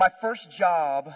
My 0.00 0.10
first 0.20 0.48
job 0.48 1.12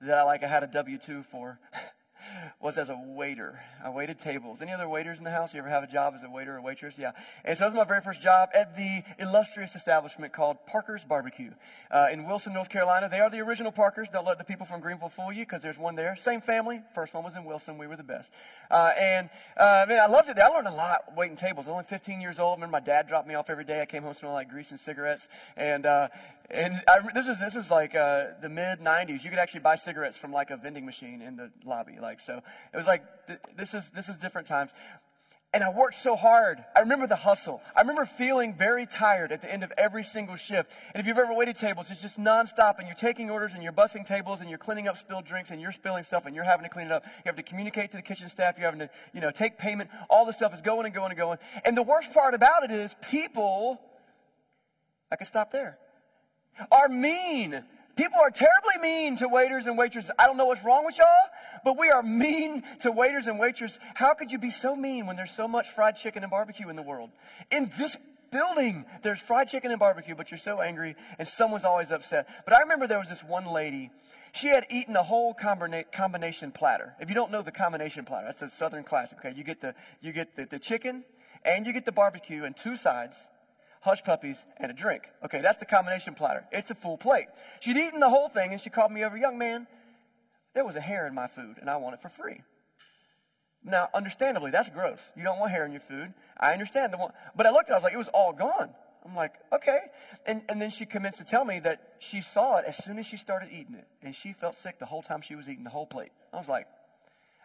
that 0.00 0.18
I 0.18 0.24
like 0.24 0.42
I 0.42 0.48
had 0.48 0.64
a 0.64 0.66
W 0.66 0.98
two 0.98 1.22
for 1.30 1.60
was 2.60 2.76
as 2.76 2.88
a 2.88 3.00
waiter. 3.06 3.60
I 3.84 3.90
waited 3.90 4.18
tables. 4.18 4.60
Any 4.60 4.72
other 4.72 4.88
waiters 4.88 5.18
in 5.18 5.24
the 5.24 5.30
house? 5.30 5.54
You 5.54 5.60
ever 5.60 5.68
have 5.68 5.84
a 5.84 5.86
job 5.86 6.14
as 6.16 6.24
a 6.24 6.28
waiter 6.28 6.56
or 6.56 6.60
waitress? 6.60 6.94
Yeah. 6.98 7.12
And 7.44 7.56
so 7.56 7.62
that 7.62 7.66
was 7.72 7.76
my 7.76 7.84
very 7.84 8.00
first 8.00 8.20
job 8.20 8.48
at 8.52 8.76
the 8.76 9.04
illustrious 9.20 9.76
establishment 9.76 10.32
called 10.32 10.56
Parker's 10.66 11.02
Barbecue 11.04 11.52
uh, 11.92 12.08
in 12.12 12.26
Wilson, 12.26 12.52
North 12.52 12.68
Carolina. 12.68 13.08
They 13.08 13.20
are 13.20 13.30
the 13.30 13.38
original 13.38 13.70
Parkers. 13.70 14.08
Don't 14.12 14.26
let 14.26 14.38
the 14.38 14.44
people 14.44 14.66
from 14.66 14.80
Greenville 14.80 15.08
fool 15.08 15.32
you 15.32 15.44
because 15.44 15.62
there's 15.62 15.78
one 15.78 15.94
there. 15.94 16.16
Same 16.16 16.40
family. 16.40 16.80
First 16.96 17.14
one 17.14 17.22
was 17.22 17.36
in 17.36 17.44
Wilson. 17.44 17.78
We 17.78 17.86
were 17.86 17.96
the 17.96 18.02
best. 18.02 18.32
Uh, 18.72 18.90
and 18.98 19.30
uh, 19.56 19.86
man, 19.88 20.00
I 20.00 20.06
loved 20.06 20.28
it. 20.28 20.38
I 20.38 20.48
learned 20.48 20.66
a 20.66 20.74
lot 20.74 21.16
waiting 21.16 21.36
tables. 21.36 21.66
I 21.66 21.70
was 21.70 21.74
only 21.74 21.84
15 21.84 22.20
years 22.20 22.40
old. 22.40 22.54
I 22.54 22.54
remember 22.56 22.72
my 22.72 22.84
dad 22.84 23.06
dropped 23.06 23.28
me 23.28 23.34
off 23.34 23.50
every 23.50 23.64
day. 23.64 23.80
I 23.80 23.86
came 23.86 24.02
home 24.02 24.14
smelling 24.14 24.34
like 24.34 24.50
grease 24.50 24.72
and 24.72 24.80
cigarettes. 24.80 25.28
And 25.56 25.86
uh, 25.86 26.08
and 26.50 26.82
I, 26.88 26.98
this 27.14 27.26
is 27.28 27.38
this 27.38 27.54
is 27.54 27.70
like 27.70 27.94
uh, 27.94 28.26
the 28.42 28.48
mid 28.48 28.80
'90s. 28.80 29.22
You 29.22 29.30
could 29.30 29.38
actually 29.38 29.60
buy 29.60 29.76
cigarettes 29.76 30.16
from 30.16 30.32
like 30.32 30.50
a 30.50 30.56
vending 30.56 30.84
machine 30.84 31.22
in 31.22 31.36
the 31.36 31.50
lobby. 31.64 31.98
Like 32.00 32.20
so, 32.20 32.40
it 32.72 32.76
was 32.76 32.86
like 32.86 33.02
th- 33.26 33.38
this 33.56 33.74
is 33.74 33.88
this 33.94 34.08
is 34.08 34.16
different 34.16 34.48
times. 34.48 34.70
And 35.52 35.64
I 35.64 35.70
worked 35.70 35.96
so 35.96 36.14
hard. 36.14 36.64
I 36.76 36.80
remember 36.80 37.08
the 37.08 37.16
hustle. 37.16 37.60
I 37.74 37.80
remember 37.80 38.04
feeling 38.06 38.54
very 38.54 38.86
tired 38.86 39.32
at 39.32 39.42
the 39.42 39.52
end 39.52 39.64
of 39.64 39.72
every 39.76 40.04
single 40.04 40.36
shift. 40.36 40.70
And 40.94 41.00
if 41.00 41.08
you've 41.08 41.18
ever 41.18 41.34
waited 41.34 41.56
tables, 41.56 41.90
it's 41.90 42.00
just 42.00 42.20
nonstop, 42.20 42.78
and 42.78 42.86
you're 42.86 42.94
taking 42.94 43.30
orders, 43.30 43.50
and 43.52 43.60
you're 43.60 43.72
bussing 43.72 44.06
tables, 44.06 44.40
and 44.40 44.48
you're 44.48 44.60
cleaning 44.60 44.86
up 44.86 44.96
spilled 44.96 45.24
drinks, 45.24 45.50
and 45.50 45.60
you're 45.60 45.72
spilling 45.72 46.04
stuff, 46.04 46.24
and 46.24 46.36
you're 46.36 46.44
having 46.44 46.62
to 46.62 46.68
clean 46.68 46.86
it 46.86 46.92
up. 46.92 47.02
You 47.04 47.22
have 47.26 47.34
to 47.34 47.42
communicate 47.42 47.90
to 47.90 47.96
the 47.96 48.02
kitchen 48.02 48.28
staff. 48.28 48.58
You're 48.58 48.66
having 48.70 48.78
to, 48.78 48.90
you 49.12 49.20
know, 49.20 49.32
take 49.32 49.58
payment. 49.58 49.90
All 50.08 50.24
this 50.24 50.36
stuff 50.36 50.54
is 50.54 50.60
going 50.60 50.86
and 50.86 50.94
going 50.94 51.10
and 51.10 51.18
going. 51.18 51.38
And 51.64 51.76
the 51.76 51.82
worst 51.82 52.12
part 52.12 52.34
about 52.34 52.62
it 52.62 52.70
is 52.70 52.94
people. 53.10 53.80
I 55.10 55.16
can 55.16 55.26
stop 55.26 55.50
there 55.50 55.78
are 56.70 56.88
mean. 56.88 57.62
People 57.96 58.18
are 58.22 58.30
terribly 58.30 58.80
mean 58.80 59.16
to 59.16 59.28
waiters 59.28 59.66
and 59.66 59.76
waitresses. 59.76 60.10
I 60.18 60.26
don't 60.26 60.36
know 60.36 60.46
what's 60.46 60.64
wrong 60.64 60.86
with 60.86 60.96
y'all, 60.96 61.06
but 61.64 61.78
we 61.78 61.90
are 61.90 62.02
mean 62.24 62.62
to 62.80 62.90
waiters 62.90 63.26
and 63.26 63.38
waitresses. 63.38 63.78
How 63.94 64.14
could 64.14 64.32
you 64.32 64.38
be 64.38 64.50
so 64.50 64.74
mean 64.74 65.06
when 65.06 65.16
there's 65.16 65.32
so 65.32 65.46
much 65.46 65.68
fried 65.68 65.96
chicken 65.96 66.22
and 66.22 66.30
barbecue 66.30 66.68
in 66.68 66.76
the 66.76 66.82
world? 66.82 67.10
In 67.50 67.70
this 67.78 67.96
building, 68.30 68.86
there's 69.02 69.18
fried 69.18 69.48
chicken 69.48 69.70
and 69.70 69.78
barbecue, 69.78 70.14
but 70.14 70.30
you're 70.30 70.38
so 70.38 70.60
angry 70.60 70.96
and 71.18 71.26
someone's 71.26 71.64
always 71.64 71.90
upset. 71.90 72.26
But 72.44 72.54
I 72.54 72.60
remember 72.60 72.86
there 72.86 72.98
was 72.98 73.08
this 73.08 73.22
one 73.22 73.46
lady. 73.46 73.90
She 74.32 74.48
had 74.48 74.66
eaten 74.70 74.94
a 74.96 75.02
whole 75.02 75.34
combina- 75.34 75.90
combination 75.92 76.52
platter. 76.52 76.94
If 77.00 77.08
you 77.08 77.14
don't 77.14 77.32
know 77.32 77.42
the 77.42 77.52
combination 77.52 78.04
platter, 78.04 78.26
that's 78.26 78.42
a 78.42 78.48
Southern 78.48 78.84
classic. 78.84 79.18
Okay, 79.18 79.34
you 79.36 79.42
get 79.42 79.60
the 79.60 79.74
you 80.00 80.12
get 80.12 80.36
the, 80.36 80.46
the 80.46 80.58
chicken 80.58 81.04
and 81.44 81.66
you 81.66 81.72
get 81.72 81.84
the 81.84 81.92
barbecue 81.92 82.44
and 82.44 82.56
two 82.56 82.76
sides 82.76 83.16
hush 83.80 84.02
puppies, 84.04 84.36
and 84.58 84.70
a 84.70 84.74
drink. 84.74 85.02
Okay, 85.24 85.40
that's 85.40 85.58
the 85.58 85.64
combination 85.64 86.14
platter. 86.14 86.44
It's 86.52 86.70
a 86.70 86.74
full 86.74 86.98
plate. 86.98 87.26
She'd 87.60 87.76
eaten 87.76 88.00
the 88.00 88.10
whole 88.10 88.28
thing 88.28 88.52
and 88.52 88.60
she 88.60 88.70
called 88.70 88.92
me 88.92 89.04
over, 89.04 89.16
young 89.16 89.38
man, 89.38 89.66
there 90.54 90.64
was 90.64 90.76
a 90.76 90.80
hair 90.80 91.06
in 91.06 91.14
my 91.14 91.28
food 91.28 91.56
and 91.60 91.70
I 91.70 91.76
want 91.76 91.94
it 91.94 92.02
for 92.02 92.08
free. 92.08 92.42
Now, 93.64 93.88
understandably, 93.94 94.50
that's 94.50 94.70
gross. 94.70 94.98
You 95.16 95.22
don't 95.22 95.38
want 95.38 95.52
hair 95.52 95.66
in 95.66 95.72
your 95.72 95.80
food. 95.80 96.12
I 96.38 96.52
understand 96.52 96.92
the 96.92 96.98
one, 96.98 97.12
but 97.36 97.46
I 97.46 97.50
looked 97.50 97.70
at 97.70 97.72
it, 97.72 97.74
I 97.74 97.76
was 97.76 97.84
like, 97.84 97.94
it 97.94 97.98
was 97.98 98.08
all 98.08 98.32
gone. 98.32 98.70
I'm 99.04 99.16
like, 99.16 99.32
okay. 99.52 99.80
And, 100.26 100.42
and 100.48 100.60
then 100.60 100.70
she 100.70 100.84
commenced 100.84 101.18
to 101.18 101.24
tell 101.24 101.44
me 101.44 101.60
that 101.60 101.94
she 101.98 102.20
saw 102.20 102.58
it 102.58 102.64
as 102.66 102.82
soon 102.82 102.98
as 102.98 103.06
she 103.06 103.16
started 103.16 103.48
eating 103.50 103.74
it. 103.74 103.86
And 104.02 104.14
she 104.14 104.34
felt 104.34 104.56
sick 104.56 104.78
the 104.78 104.86
whole 104.86 105.02
time 105.02 105.22
she 105.22 105.34
was 105.34 105.48
eating 105.48 105.64
the 105.64 105.70
whole 105.70 105.86
plate. 105.86 106.10
I 106.32 106.36
was 106.38 106.48
like, 106.48 106.66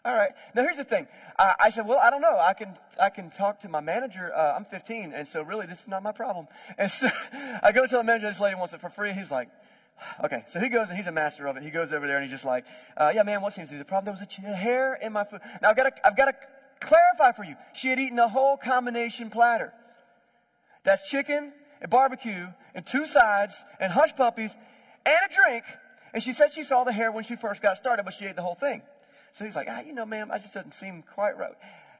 all 0.05 0.13
right. 0.13 0.31
Now 0.53 0.61
here's 0.61 0.77
the 0.77 0.83
thing. 0.83 1.07
I, 1.37 1.55
I 1.59 1.69
said, 1.71 1.87
well, 1.87 1.97
I 1.97 2.11
don't 2.11 2.21
know. 2.21 2.37
I 2.39 2.53
can 2.53 2.77
I 3.01 3.09
can 3.09 3.31
talk 3.31 3.61
to 3.61 3.69
my 3.69 3.79
manager. 3.79 4.31
Uh, 4.33 4.53
I'm 4.55 4.65
15, 4.65 5.13
and 5.13 5.27
so 5.27 5.41
really 5.41 5.65
this 5.65 5.79
is 5.81 5.87
not 5.87 6.03
my 6.03 6.11
problem. 6.11 6.47
And 6.77 6.91
so 6.91 7.09
I 7.63 7.71
go 7.71 7.81
to 7.81 7.87
tell 7.87 7.99
the 7.99 8.03
manager 8.03 8.29
this 8.29 8.39
lady 8.39 8.55
wants 8.55 8.73
it 8.73 8.81
for 8.81 8.89
free. 8.89 9.13
He's 9.13 9.31
like, 9.31 9.49
okay. 10.23 10.45
So 10.51 10.59
he 10.59 10.69
goes 10.69 10.89
and 10.89 10.97
he's 10.97 11.07
a 11.07 11.11
master 11.11 11.47
of 11.47 11.57
it. 11.57 11.63
He 11.63 11.71
goes 11.71 11.91
over 11.91 12.05
there 12.05 12.17
and 12.17 12.23
he's 12.23 12.31
just 12.31 12.45
like, 12.45 12.65
uh, 12.95 13.11
yeah, 13.15 13.23
man, 13.23 13.41
what 13.41 13.53
seems 13.53 13.69
to 13.69 13.73
be 13.73 13.79
the 13.79 13.85
problem? 13.85 14.15
There 14.15 14.27
was 14.27 14.45
a 14.45 14.55
hair 14.55 14.93
in 14.93 15.11
my 15.11 15.23
food. 15.23 15.41
Now 15.59 15.69
I've 15.69 15.77
got 15.77 15.95
to 15.95 16.07
I've 16.07 16.15
got 16.15 16.25
to 16.25 16.33
clarify 16.79 17.31
for 17.31 17.43
you. 17.43 17.55
She 17.73 17.87
had 17.87 17.99
eaten 17.99 18.19
a 18.19 18.29
whole 18.29 18.57
combination 18.57 19.31
platter. 19.31 19.73
That's 20.83 21.09
chicken 21.09 21.51
and 21.81 21.89
barbecue 21.89 22.47
and 22.75 22.85
two 22.85 23.07
sides 23.07 23.55
and 23.79 23.91
hush 23.91 24.15
puppies 24.15 24.51
and 25.03 25.17
a 25.29 25.33
drink. 25.33 25.63
And 26.13 26.23
she 26.23 26.31
said 26.31 26.53
she 26.53 26.63
saw 26.63 26.83
the 26.83 26.93
hair 26.93 27.11
when 27.11 27.23
she 27.23 27.35
first 27.35 27.63
got 27.63 27.77
started, 27.77 28.03
but 28.03 28.13
she 28.13 28.25
ate 28.25 28.35
the 28.35 28.43
whole 28.43 28.55
thing. 28.55 28.83
So 29.35 29.43
he's 29.43 29.55
like, 29.55 29.67
ah, 29.69 29.81
you 29.81 29.93
know, 29.93 30.05
ma'am, 30.05 30.31
I 30.31 30.37
just 30.37 30.53
doesn't 30.53 30.73
seem 30.73 31.03
quite 31.13 31.37
right. 31.37 31.55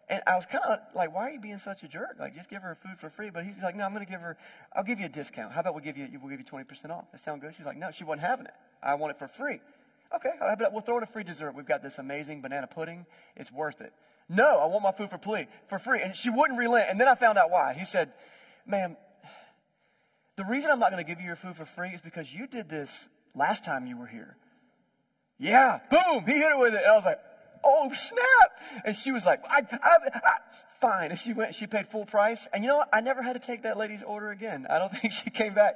And 0.07 0.21
I 0.25 0.37
was 0.37 0.45
kind 0.45 0.63
of 0.63 0.79
like, 0.95 1.13
why 1.13 1.27
are 1.27 1.31
you 1.31 1.39
being 1.39 1.59
such 1.59 1.83
a 1.83 1.87
jerk? 1.87 2.15
Like, 2.17 2.33
just 2.33 2.49
give 2.49 2.61
her 2.61 2.77
food 2.81 2.97
for 2.97 3.09
free. 3.09 3.29
But 3.29 3.43
he's 3.43 3.61
like, 3.61 3.75
no, 3.75 3.83
I'm 3.83 3.93
going 3.93 4.05
to 4.05 4.09
give 4.09 4.21
her, 4.21 4.37
I'll 4.73 4.83
give 4.85 4.99
you 4.99 5.07
a 5.07 5.09
discount. 5.09 5.51
How 5.51 5.59
about 5.59 5.73
we'll 5.73 5.83
give 5.83 5.97
you, 5.97 6.07
we'll 6.21 6.29
give 6.29 6.39
you 6.39 6.45
20% 6.45 6.91
off. 6.91 7.11
That 7.11 7.21
sound 7.23 7.41
good? 7.41 7.53
She's 7.57 7.65
like, 7.65 7.77
no, 7.77 7.91
she 7.91 8.05
wasn't 8.05 8.21
having 8.21 8.45
it. 8.45 8.53
I 8.81 8.95
want 8.95 9.11
it 9.11 9.19
for 9.19 9.27
free. 9.27 9.59
Okay, 10.15 10.29
we'll 10.71 10.81
throw 10.81 10.97
in 10.97 11.03
a 11.03 11.07
free 11.07 11.23
dessert. 11.23 11.55
We've 11.55 11.65
got 11.65 11.83
this 11.83 11.97
amazing 11.97 12.41
banana 12.41 12.67
pudding. 12.67 13.05
It's 13.35 13.51
worth 13.51 13.81
it. 13.81 13.91
No, 14.29 14.59
I 14.59 14.67
want 14.67 14.83
my 14.83 14.93
food 14.93 15.09
for 15.09 15.17
free. 15.17 15.47
For 15.67 15.77
free. 15.77 16.01
And 16.01 16.15
she 16.15 16.29
wouldn't 16.29 16.57
relent. 16.57 16.89
And 16.89 17.01
then 17.01 17.09
I 17.09 17.15
found 17.15 17.37
out 17.37 17.51
why. 17.51 17.73
He 17.73 17.83
said, 17.83 18.13
ma'am, 18.65 18.95
the 20.37 20.45
reason 20.45 20.71
I'm 20.71 20.79
not 20.79 20.91
going 20.91 21.03
to 21.03 21.09
give 21.09 21.19
you 21.19 21.25
your 21.25 21.35
food 21.35 21.57
for 21.57 21.65
free 21.65 21.89
is 21.89 21.99
because 21.99 22.31
you 22.31 22.47
did 22.47 22.69
this 22.69 23.09
last 23.35 23.65
time 23.65 23.87
you 23.87 23.97
were 23.97 24.07
here. 24.07 24.37
Yeah, 25.37 25.79
boom, 25.89 26.25
he 26.25 26.33
hit 26.33 26.51
it 26.51 26.57
with 26.57 26.73
it. 26.73 26.81
And 26.83 26.91
I 26.91 26.95
was 26.95 27.05
like, 27.05 27.19
oh, 27.63 27.91
snap. 27.93 28.83
And 28.85 28.95
she 28.95 29.11
was 29.11 29.25
like, 29.25 29.41
I, 29.49 29.61
I, 29.71 29.97
I, 30.13 30.37
fine. 30.79 31.11
And 31.11 31.19
she 31.19 31.33
went, 31.33 31.55
she 31.55 31.67
paid 31.67 31.87
full 31.89 32.05
price. 32.05 32.47
And 32.53 32.63
you 32.63 32.69
know 32.69 32.77
what? 32.77 32.89
I 32.93 33.01
never 33.01 33.21
had 33.21 33.33
to 33.33 33.39
take 33.39 33.63
that 33.63 33.77
lady's 33.77 34.03
order 34.05 34.31
again. 34.31 34.67
I 34.69 34.79
don't 34.79 34.95
think 34.97 35.13
she 35.13 35.29
came 35.29 35.53
back. 35.53 35.75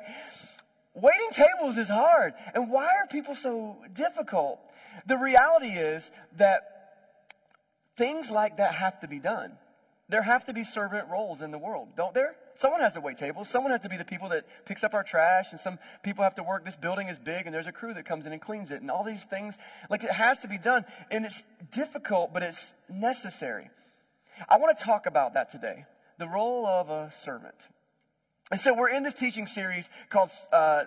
Waiting 0.94 1.30
tables 1.32 1.78
is 1.78 1.90
hard. 1.90 2.34
And 2.54 2.72
why 2.72 2.86
are 2.86 3.08
people 3.10 3.36
so 3.36 3.78
difficult? 3.94 4.60
The 5.08 5.18
reality 5.18 5.70
is 5.70 6.10
that 6.38 6.62
things 7.98 8.32
like 8.32 8.58
that 8.58 8.76
have 8.76 9.00
to 9.02 9.08
be 9.08 9.20
done. 9.20 9.54
There 10.08 10.22
have 10.22 10.46
to 10.46 10.54
be 10.54 10.64
servant 10.64 11.08
roles 11.10 11.42
in 11.42 11.52
the 11.52 11.58
world, 11.58 11.90
don't 11.96 12.14
there? 12.14 12.36
Someone 12.60 12.82
has 12.82 12.92
to 12.92 13.00
wait 13.00 13.18
tables. 13.18 13.48
Someone 13.48 13.72
has 13.72 13.82
to 13.84 13.90
be 13.90 13.96
the 13.96 14.04
people 14.04 14.28
that 14.30 14.46
picks 14.66 14.84
up 14.84 14.94
our 14.94 15.02
trash, 15.02 15.48
and 15.52 15.60
some 15.62 15.80
people 16.04 16.26
have 16.26 16.36
to 16.36 16.44
work. 16.44 16.66
This 16.66 16.76
building 16.76 17.08
is 17.08 17.18
big, 17.18 17.46
and 17.46 17.56
there's 17.56 17.68
a 17.68 17.72
crew 17.72 17.94
that 17.94 18.06
comes 18.06 18.26
in 18.26 18.34
and 18.34 18.42
cleans 18.42 18.70
it, 18.70 18.82
and 18.82 18.92
all 18.92 19.06
these 19.06 19.24
things. 19.24 19.58
Like 19.90 20.04
it 20.04 20.12
has 20.12 20.40
to 20.40 20.50
be 20.50 20.58
done, 20.58 20.84
and 21.10 21.26
it's 21.26 21.42
difficult, 21.72 22.34
but 22.34 22.44
it's 22.44 22.74
necessary. 22.90 23.70
I 24.50 24.58
want 24.58 24.78
to 24.78 24.84
talk 24.84 25.06
about 25.06 25.36
that 25.36 25.50
today 25.50 25.86
the 26.18 26.28
role 26.28 26.68
of 26.68 26.90
a 26.90 27.14
servant. 27.24 27.56
And 28.52 28.60
so 28.60 28.74
we're 28.74 28.90
in 28.90 29.04
this 29.04 29.14
teaching 29.14 29.48
series 29.48 29.90
called 30.10 30.32
uh, 30.52 30.84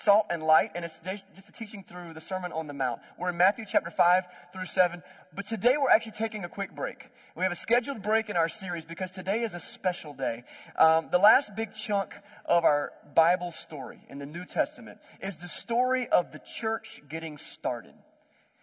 salt 0.00 0.26
and 0.30 0.42
light, 0.42 0.70
and 0.74 0.84
it's 0.84 0.98
just 1.34 1.48
a 1.48 1.52
teaching 1.52 1.84
through 1.86 2.14
the 2.14 2.20
Sermon 2.20 2.52
on 2.52 2.66
the 2.66 2.72
Mount. 2.72 3.00
We're 3.18 3.30
in 3.30 3.36
Matthew 3.36 3.64
chapter 3.68 3.90
5 3.90 4.24
through 4.52 4.66
7, 4.66 5.02
but 5.34 5.46
today 5.46 5.74
we're 5.80 5.90
actually 5.90 6.12
taking 6.12 6.44
a 6.44 6.48
quick 6.48 6.74
break. 6.74 7.08
We 7.36 7.42
have 7.42 7.52
a 7.52 7.56
scheduled 7.56 8.02
break 8.02 8.28
in 8.28 8.36
our 8.36 8.48
series 8.48 8.84
because 8.84 9.10
today 9.10 9.42
is 9.42 9.54
a 9.54 9.60
special 9.60 10.14
day. 10.14 10.44
Um, 10.78 11.08
the 11.10 11.18
last 11.18 11.54
big 11.56 11.74
chunk 11.74 12.12
of 12.44 12.64
our 12.64 12.92
Bible 13.14 13.52
story 13.52 14.00
in 14.08 14.18
the 14.18 14.26
New 14.26 14.44
Testament 14.44 14.98
is 15.22 15.36
the 15.36 15.48
story 15.48 16.08
of 16.08 16.32
the 16.32 16.40
church 16.40 17.02
getting 17.08 17.38
started. 17.38 17.94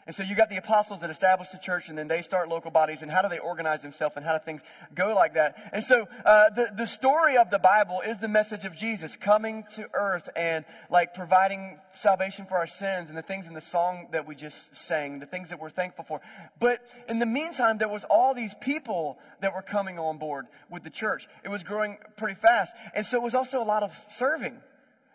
And 0.10 0.16
so 0.16 0.24
you 0.24 0.34
got 0.34 0.50
the 0.50 0.58
apostles 0.58 1.02
that 1.02 1.12
establish 1.12 1.50
the 1.50 1.60
church, 1.60 1.88
and 1.88 1.96
then 1.96 2.08
they 2.08 2.24
start 2.24 2.50
local 2.50 2.72
bodies, 2.72 3.04
and 3.04 3.12
how 3.12 3.22
do 3.22 3.30
they 3.30 3.38
organize 3.38 3.84
themselves, 3.84 4.16
and 4.18 4.26
how 4.26 4.36
do 4.36 4.44
things 4.44 4.60
go 4.96 5.14
like 5.14 5.36
that? 5.36 5.70
And 5.72 5.84
so 5.84 6.08
uh, 6.26 6.50
the 6.50 6.72
the 6.76 6.88
story 6.88 7.38
of 7.38 7.52
the 7.52 7.60
Bible 7.60 8.02
is 8.04 8.18
the 8.18 8.28
message 8.28 8.66
of 8.66 8.76
Jesus 8.76 9.16
coming 9.16 9.66
to 9.76 9.86
earth 9.94 10.28
and 10.36 10.66
like 10.90 11.14
providing 11.14 11.78
salvation 11.94 12.48
for 12.48 12.58
our 12.58 12.66
sins, 12.66 13.10
and 13.10 13.18
the 13.20 13.22
things 13.22 13.46
in 13.46 13.54
the 13.54 13.62
song 13.62 14.08
that 14.12 14.28
we 14.28 14.34
just 14.34 14.58
sang, 14.76 15.20
the 15.20 15.28
things 15.28 15.50
that 15.50 15.60
we're 15.60 15.70
thankful 15.70 16.06
for. 16.06 16.22
But 16.60 16.80
in 17.08 17.20
the 17.20 17.28
meantime, 17.28 17.78
there 17.78 17.88
was 17.88 18.04
all 18.06 18.34
these 18.34 18.56
people 18.62 19.20
that 19.42 19.54
were 19.54 19.62
coming 19.62 20.00
on 20.00 20.18
board 20.18 20.48
with 20.72 20.84
the 20.84 20.90
church. 20.90 21.28
It 21.44 21.50
was 21.50 21.62
growing 21.62 22.00
pretty 22.18 22.40
fast, 22.42 22.74
and 22.96 23.06
so 23.06 23.18
it 23.18 23.22
was 23.22 23.36
also 23.36 23.62
a 23.62 23.64
lot 23.64 23.84
of 23.84 23.94
serving. 24.18 24.58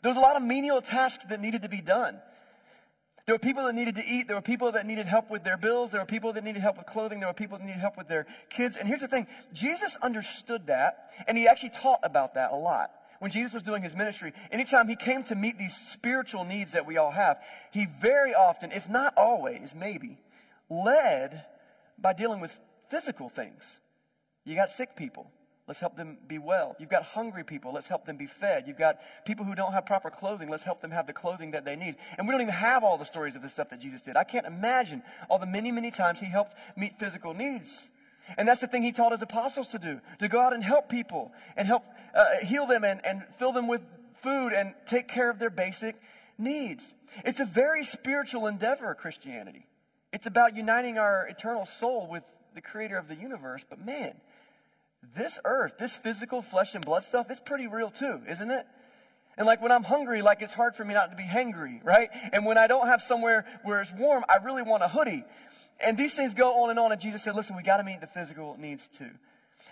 There 0.03 0.11
was 0.11 0.19
a 0.19 0.21
lot 0.21 0.37
of 0.37 0.43
menial 0.45 0.81
tasks 0.83 1.25
that 1.31 1.41
needed 1.41 1.63
to 1.63 1.69
be 1.69 1.81
done. 1.81 2.21
There 3.27 3.35
were 3.35 3.39
people 3.39 3.65
that 3.65 3.75
needed 3.75 3.95
to 3.95 4.05
eat. 4.05 4.27
There 4.27 4.37
were 4.37 4.43
people 4.43 4.73
that 4.73 4.87
needed 4.87 5.07
help 5.07 5.31
with 5.31 5.45
their 5.45 5.57
bills. 5.57 5.91
There 5.91 6.01
were 6.01 6.07
people 6.07 6.35
that 6.35 6.45
needed 6.45 6.61
help 6.61 6.77
with 6.77 6.87
clothing. 6.87 7.21
There 7.21 7.29
were 7.29 7.35
people 7.35 7.57
that 7.57 7.65
needed 7.65 7.81
help 7.81 7.97
with 7.97 8.09
their 8.09 8.27
kids. 8.51 8.77
And 8.77 8.87
here's 8.87 9.01
the 9.01 9.09
thing 9.09 9.27
Jesus 9.53 9.97
understood 10.03 10.67
that, 10.67 11.11
and 11.27 11.39
he 11.39 11.49
actually 11.49 11.71
taught 11.71 12.01
about 12.03 12.35
that 12.35 12.53
a 12.53 12.57
lot. 12.57 12.91
When 13.21 13.31
Jesus 13.31 13.55
was 13.55 13.63
doing 13.63 13.83
his 13.83 13.95
ministry, 13.95 14.35
anytime 14.51 14.89
he 14.89 14.97
came 14.97 15.25
to 15.25 15.35
meet 15.35 15.57
these 15.57 15.75
spiritual 15.75 16.45
needs 16.45 16.73
that 16.73 16.85
we 16.85 16.99
all 16.99 17.13
have, 17.13 17.39
he 17.71 17.87
very 17.87 18.35
often, 18.35 18.73
if 18.73 18.89
not 18.89 19.15
always, 19.17 19.73
maybe, 19.75 20.19
led 20.69 21.45
by 21.99 22.13
dealing 22.13 22.41
with 22.41 22.55
physical 22.91 23.31
things. 23.31 23.65
You 24.45 24.55
got 24.55 24.71
sick 24.71 24.97
people. 24.97 25.31
Let's 25.67 25.81
help 25.81 25.97
them 25.97 26.19
be 26.27 26.39
well. 26.39 26.77
You've 26.79 26.91
got 26.91 27.05
hungry 27.05 27.43
people. 27.43 27.73
Let's 27.73 27.87
help 27.87 28.05
them 28.05 28.19
be 28.19 28.27
fed. 28.27 28.65
You've 28.67 28.79
got 28.79 28.99
people 29.25 29.47
who 29.47 29.55
don't 29.55 29.73
have 29.73 29.87
proper 29.87 30.11
clothing. 30.11 30.51
Let's 30.51 30.63
help 30.63 30.83
them 30.83 30.91
have 30.91 31.07
the 31.07 31.15
clothing 31.15 31.53
that 31.53 31.65
they 31.65 31.75
need. 31.75 31.97
And 32.19 32.29
we 32.29 32.33
don't 32.33 32.43
even 32.43 32.53
have 32.53 32.85
all 32.85 32.99
the 32.99 33.07
stories 33.07 33.35
of 33.35 33.41
the 33.41 33.49
stuff 33.49 33.71
that 33.71 33.81
Jesus 33.81 34.03
did. 34.03 34.15
I 34.15 34.25
can't 34.25 34.47
imagine 34.47 35.03
all 35.31 35.39
the 35.39 35.47
many, 35.47 35.73
many 35.73 35.91
times 35.91 36.21
he 36.21 36.27
helped 36.27 36.55
meet 36.77 36.99
physical 36.99 37.33
needs. 37.33 37.89
And 38.37 38.47
that's 38.47 38.61
the 38.61 38.67
thing 38.67 38.83
he 38.83 38.93
taught 38.93 39.13
his 39.13 39.23
apostles 39.23 39.69
to 39.69 39.79
do 39.79 40.01
to 40.19 40.29
go 40.29 40.39
out 40.41 40.53
and 40.53 40.63
help 40.63 40.91
people 40.91 41.33
and 41.57 41.67
help 41.67 41.85
uh, 42.15 42.45
heal 42.45 42.67
them 42.67 42.85
and, 42.85 43.01
and 43.05 43.23
fill 43.39 43.53
them 43.53 43.67
with 43.67 43.81
food 44.23 44.53
and 44.53 44.75
take 44.87 45.09
care 45.09 45.31
of 45.31 45.39
their 45.39 45.51
basic 45.51 45.97
needs. 46.37 46.85
It's 47.25 47.41
a 47.41 47.45
very 47.45 47.85
spiritual 47.85 48.47
endeavor, 48.47 48.95
Christianity. 48.95 49.67
It's 50.13 50.27
about 50.27 50.57
uniting 50.57 50.99
our 50.99 51.27
eternal 51.27 51.67
soul 51.67 52.07
with 52.11 52.23
the 52.55 52.61
creator 52.61 52.99
of 52.99 53.09
the 53.09 53.15
universe. 53.15 53.63
But 53.69 53.85
man, 53.85 54.15
this 55.17 55.39
earth, 55.45 55.75
this 55.79 55.93
physical 55.93 56.43
flesh 56.43 56.75
and 56.75 56.85
blood 56.85 57.05
stuff, 57.05 57.31
it's 57.31 57.41
pretty 57.41 57.67
real 57.67 57.91
too, 57.91 58.21
isn't 58.29 58.51
it? 58.51 58.67
And 59.37 59.47
like 59.47 59.61
when 59.61 59.73
I'm 59.73 59.83
hungry, 59.83 60.23
like 60.23 60.43
it's 60.43 60.55
hard 60.55 60.77
for 60.77 60.85
me 60.85 60.95
not 60.95 61.11
to 61.11 61.17
be 61.17 61.25
hangry, 61.25 61.85
right? 61.85 62.09
And 62.33 62.47
when 62.47 62.57
I 62.57 62.67
don't 62.67 62.87
have 62.87 63.03
somewhere 63.03 63.45
where 63.65 63.81
it's 63.81 63.93
warm, 63.93 64.25
I 64.29 64.43
really 64.45 64.63
want 64.63 64.83
a 64.83 64.89
hoodie. 64.89 65.25
And 65.81 65.99
these 65.99 66.15
things 66.15 66.35
go 66.35 66.63
on 66.63 66.71
and 66.71 66.79
on. 66.79 66.93
And 66.93 67.01
Jesus 67.01 67.23
said, 67.23 67.35
listen, 67.35 67.57
we 67.57 67.63
got 67.63 67.79
to 67.79 67.85
meet 67.85 68.01
the 68.01 68.07
physical 68.07 68.57
needs 68.59 68.89
too. 68.97 69.11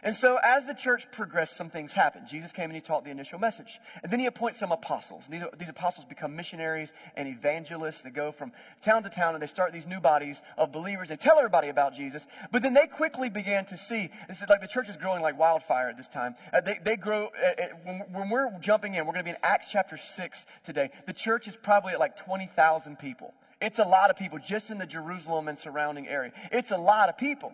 And 0.05 0.17
so, 0.17 0.37
as 0.43 0.65
the 0.65 0.75
church 0.75 1.07
progressed, 1.13 1.57
some 1.57 1.71
things 1.71 1.93
happened. 1.93 2.27
Jesus 2.27 2.51
came 2.51 2.65
and 2.65 2.75
he 2.75 2.81
taught 2.81 3.05
the 3.05 3.11
initial 3.11 3.39
message. 3.39 3.79
And 4.03 4.13
then 4.13 4.19
he 4.19 4.27
appoints 4.27 4.59
some 4.59 4.73
apostles. 4.73 5.23
These, 5.31 5.43
these 5.61 5.69
apostles 5.69 6.07
become 6.07 6.35
missionaries 6.35 6.89
and 7.15 7.29
evangelists. 7.29 8.01
They 8.01 8.11
go 8.11 8.33
from 8.33 8.51
town 8.83 9.05
to 9.05 9.11
town 9.11 9.35
and 9.35 9.43
they 9.43 9.47
start 9.47 9.73
these 9.73 9.87
new 9.87 10.01
bodies 10.01 10.43
of 10.59 10.73
believers. 10.73 11.09
They 11.09 11.17
tell 11.17 11.39
everybody 11.39 11.69
about 11.69 11.95
Jesus. 11.95 12.27
But 12.51 12.63
then 12.63 12.75
they 12.75 12.89
quickly 12.89 13.31
began 13.31 13.65
to 13.67 13.77
see 13.77 14.11
this 14.27 14.43
is 14.43 14.49
like 14.49 14.61
the 14.61 14.67
church 14.67 14.89
is 14.89 14.97
growing 14.97 15.23
like 15.23 15.39
wildfire 15.39 15.89
at 15.89 15.97
this 15.97 16.09
time. 16.09 16.35
Uh, 16.53 16.61
they, 16.61 16.81
they 16.85 16.97
grow, 16.97 17.27
uh, 17.27 17.63
uh, 17.63 17.67
when, 17.85 17.99
when 18.13 18.29
we're 18.29 18.51
jumping 18.59 18.95
in, 18.95 19.07
we're 19.07 19.13
going 19.13 19.25
to 19.25 19.31
be 19.31 19.37
in 19.37 19.43
Acts 19.45 19.69
chapter 19.71 19.97
6 19.97 20.47
today. 20.65 20.91
The 21.07 21.13
church 21.13 21.47
is 21.47 21.55
probably 21.55 21.93
at 21.93 22.01
like 22.01 22.17
20,000 22.17 22.99
people. 22.99 23.35
It's 23.61 23.79
a 23.79 23.85
lot 23.85 24.11
of 24.11 24.17
people 24.17 24.41
just 24.45 24.71
in 24.71 24.79
the 24.79 24.87
Jerusalem 24.87 25.47
and 25.47 25.57
surrounding 25.57 26.09
area. 26.09 26.33
It's 26.51 26.73
a 26.73 26.77
lot 26.77 27.09
of 27.09 27.17
people. 27.17 27.53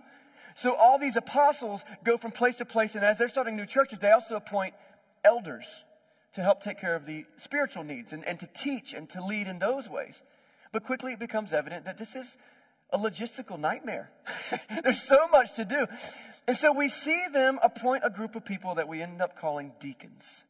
So 0.58 0.74
all 0.74 0.98
these 0.98 1.16
apostles 1.16 1.82
go 2.02 2.18
from 2.18 2.32
place 2.32 2.56
to 2.56 2.64
place, 2.64 2.96
and 2.96 3.04
as 3.04 3.16
they're 3.16 3.28
starting 3.28 3.56
new 3.56 3.66
churches, 3.66 4.00
they 4.00 4.10
also 4.10 4.34
appoint 4.34 4.74
elders 5.24 5.66
to 6.34 6.42
help 6.42 6.64
take 6.64 6.80
care 6.80 6.96
of 6.96 7.06
the 7.06 7.24
spiritual 7.36 7.84
needs 7.84 8.12
and, 8.12 8.26
and 8.26 8.40
to 8.40 8.48
teach 8.54 8.92
and 8.92 9.08
to 9.10 9.24
lead 9.24 9.46
in 9.46 9.60
those 9.60 9.88
ways. 9.88 10.20
But 10.72 10.84
quickly 10.84 11.12
it 11.12 11.20
becomes 11.20 11.52
evident 11.52 11.84
that 11.84 11.96
this 11.96 12.16
is 12.16 12.36
a 12.90 12.98
logistical 12.98 13.58
nightmare. 13.58 14.10
There's 14.82 15.00
so 15.00 15.28
much 15.28 15.54
to 15.54 15.64
do. 15.64 15.86
And 16.48 16.56
so 16.56 16.72
we 16.72 16.88
see 16.88 17.22
them 17.32 17.60
appoint 17.62 18.02
a 18.04 18.10
group 18.10 18.34
of 18.34 18.44
people 18.44 18.74
that 18.76 18.88
we 18.88 19.00
end 19.00 19.22
up 19.22 19.38
calling 19.38 19.72
deacons, 19.78 20.42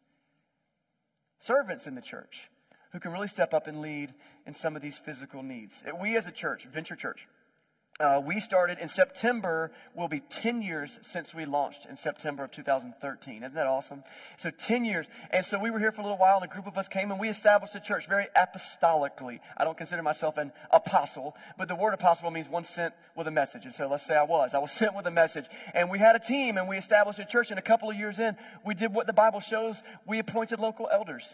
servants 1.38 1.87
in 1.87 1.94
the 1.94 2.00
church 2.00 2.49
who 2.93 3.00
can 3.00 3.12
really 3.12 3.28
step 3.28 3.52
up 3.52 3.66
and 3.66 3.82
lead 3.82 4.14
in 4.46 4.54
some 4.54 4.75
of 4.75 4.81
these 4.81 4.96
physical 4.96 5.43
needs. 5.43 5.82
We 6.00 6.16
as 6.16 6.26
a 6.26 6.32
church, 6.32 6.66
Venture 6.72 6.96
Church, 6.96 7.28
uh, 8.00 8.21
we 8.25 8.39
started 8.39 8.79
in 8.79 8.89
September, 8.89 9.73
will 9.95 10.06
be 10.06 10.21
10 10.21 10.62
years 10.62 10.99
since 11.03 11.35
we 11.35 11.45
launched 11.45 11.85
in 11.91 11.97
September 11.97 12.45
of 12.45 12.53
2013. 12.53 13.43
Isn't 13.43 13.55
that 13.55 13.67
awesome? 13.67 14.05
So 14.37 14.50
10 14.50 14.85
years. 14.85 15.06
And 15.33 15.45
so 15.45 15.59
we 15.59 15.71
were 15.71 15.81
here 15.81 15.91
for 15.91 16.03
a 16.03 16.05
little 16.05 16.19
while, 16.19 16.37
and 16.37 16.45
a 16.45 16.53
group 16.53 16.69
of 16.69 16.79
us 16.79 16.87
came 16.87 17.11
and 17.11 17.19
we 17.19 17.29
established 17.29 17.75
a 17.75 17.81
church 17.81 18.09
very 18.09 18.27
apostolically. 18.37 19.41
I 19.56 19.65
don't 19.65 19.77
consider 19.77 20.03
myself 20.03 20.39
an 20.39 20.53
apostle, 20.71 21.35
but 21.56 21.67
the 21.67 21.75
word 21.75 21.93
apostle 21.93 22.31
means 22.31 22.49
one 22.49 22.65
sent 22.65 22.95
with 23.17 23.27
a 23.27 23.33
message. 23.33 23.65
And 23.65 23.75
so 23.75 23.89
let's 23.89 24.06
say 24.06 24.15
I 24.15 24.23
was. 24.23 24.55
I 24.55 24.59
was 24.59 24.71
sent 24.79 24.95
with 24.95 25.06
a 25.06 25.11
message. 25.11 25.47
And 25.75 25.91
we 25.91 25.99
had 25.99 26.15
a 26.15 26.21
team 26.21 26.56
and 26.56 26.69
we 26.69 26.77
established 26.79 27.19
a 27.19 27.25
church, 27.25 27.50
and 27.50 27.59
a 27.59 27.62
couple 27.62 27.91
of 27.91 27.97
years 27.97 28.21
in, 28.21 28.37
we 28.65 28.75
did 28.75 28.95
what 28.95 29.09
the 29.09 29.12
Bible 29.12 29.41
shows. 29.41 29.83
We 30.06 30.21
appointed 30.21 30.61
local 30.61 30.89
elders. 30.93 31.25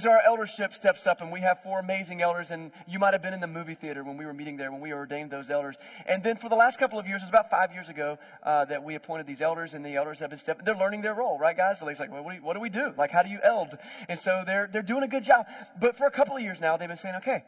So 0.00 0.10
our 0.10 0.22
eldership 0.26 0.72
steps 0.72 1.06
up, 1.06 1.20
and 1.20 1.30
we 1.30 1.42
have 1.42 1.62
four 1.62 1.78
amazing 1.78 2.22
elders. 2.22 2.50
And 2.50 2.72
you 2.88 2.98
might 2.98 3.12
have 3.12 3.20
been 3.20 3.34
in 3.34 3.40
the 3.40 3.46
movie 3.46 3.74
theater 3.74 4.02
when 4.02 4.16
we 4.16 4.24
were 4.24 4.32
meeting 4.32 4.56
there, 4.56 4.72
when 4.72 4.80
we 4.80 4.90
ordained 4.90 5.30
those 5.30 5.50
elders. 5.50 5.76
And 6.06 6.24
then 6.24 6.38
for 6.38 6.48
the 6.48 6.56
last 6.56 6.78
couple 6.78 6.98
of 6.98 7.06
years, 7.06 7.20
it 7.20 7.26
was 7.26 7.28
about 7.28 7.50
five 7.50 7.74
years 7.74 7.90
ago 7.90 8.16
uh, 8.42 8.64
that 8.64 8.82
we 8.82 8.94
appointed 8.94 9.26
these 9.26 9.42
elders, 9.42 9.74
and 9.74 9.84
the 9.84 9.96
elders 9.96 10.18
have 10.20 10.30
been 10.30 10.38
stepping. 10.38 10.64
They're 10.64 10.78
learning 10.78 11.02
their 11.02 11.12
role, 11.12 11.38
right, 11.38 11.54
guys? 11.54 11.78
So 11.78 11.84
they're 11.84 11.94
like, 11.94 12.10
well, 12.10 12.24
what, 12.24 12.30
do 12.30 12.36
you, 12.38 12.42
what 12.42 12.54
do 12.54 12.60
we 12.60 12.70
do? 12.70 12.94
Like, 12.96 13.10
how 13.10 13.22
do 13.22 13.28
you 13.28 13.38
eld? 13.44 13.76
And 14.08 14.18
so 14.18 14.44
they're 14.46 14.66
they're 14.72 14.80
doing 14.80 15.02
a 15.02 15.08
good 15.08 15.24
job. 15.24 15.44
But 15.78 15.98
for 15.98 16.06
a 16.06 16.10
couple 16.10 16.36
of 16.36 16.42
years 16.42 16.58
now, 16.58 16.78
they've 16.78 16.88
been 16.88 16.96
saying, 16.96 17.16
okay, 17.16 17.44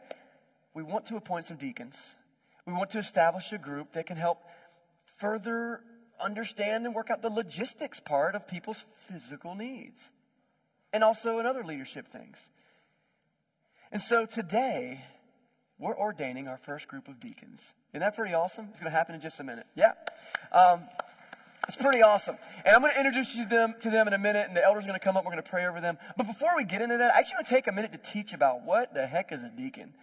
we 0.75 0.83
want 0.83 1.07
to 1.07 1.15
appoint 1.15 1.47
some 1.47 1.57
deacons. 1.57 1.97
We 2.67 2.73
want 2.73 2.91
to 2.91 2.99
establish 2.99 3.51
a 3.53 3.57
group 3.57 3.93
that 3.93 4.05
can 4.05 4.17
help 4.17 4.43
further 5.17 5.81
understand 6.21 6.85
and 6.85 6.93
work 6.93 7.09
out 7.09 7.23
the 7.23 7.29
logistics 7.29 7.99
part 7.99 8.35
of 8.35 8.47
people's 8.47 8.85
physical 9.09 9.55
needs 9.55 10.11
and 10.95 11.03
also 11.03 11.39
in 11.39 11.45
other 11.45 11.61
leadership 11.61 12.07
things. 12.07 12.37
And 13.91 14.01
so 14.01 14.25
today, 14.25 15.03
we're 15.77 15.93
ordaining 15.93 16.47
our 16.47 16.55
first 16.55 16.87
group 16.87 17.09
of 17.09 17.19
deacons. 17.19 17.73
Isn't 17.91 17.99
that 17.99 18.15
pretty 18.15 18.33
awesome? 18.33 18.67
It's 18.71 18.79
going 18.79 18.89
to 18.89 18.97
happen 18.97 19.13
in 19.13 19.19
just 19.19 19.41
a 19.41 19.43
minute. 19.43 19.65
Yeah. 19.75 19.91
Um, 20.53 20.83
it's 21.67 21.75
pretty 21.75 22.01
awesome. 22.01 22.37
And 22.65 22.73
I'm 22.73 22.81
going 22.81 22.93
to 22.93 22.97
introduce 22.97 23.35
you 23.35 23.43
to 23.43 23.49
them, 23.49 23.75
to 23.81 23.89
them 23.89 24.07
in 24.07 24.13
a 24.13 24.17
minute, 24.17 24.47
and 24.47 24.55
the 24.55 24.63
elders 24.63 24.85
are 24.85 24.87
going 24.87 24.97
to 24.97 25.03
come 25.03 25.17
up. 25.17 25.25
We're 25.25 25.33
going 25.33 25.43
to 25.43 25.49
pray 25.49 25.67
over 25.67 25.81
them. 25.81 25.97
But 26.15 26.27
before 26.27 26.55
we 26.55 26.63
get 26.63 26.81
into 26.81 26.97
that, 26.97 27.13
I 27.13 27.19
actually 27.19 27.35
want 27.35 27.47
to 27.47 27.53
take 27.55 27.67
a 27.67 27.73
minute 27.73 27.91
to 27.91 27.97
teach 27.97 28.31
about 28.31 28.63
what 28.63 28.93
the 28.93 29.05
heck 29.05 29.33
is 29.33 29.43
a 29.43 29.49
deacon. 29.49 29.93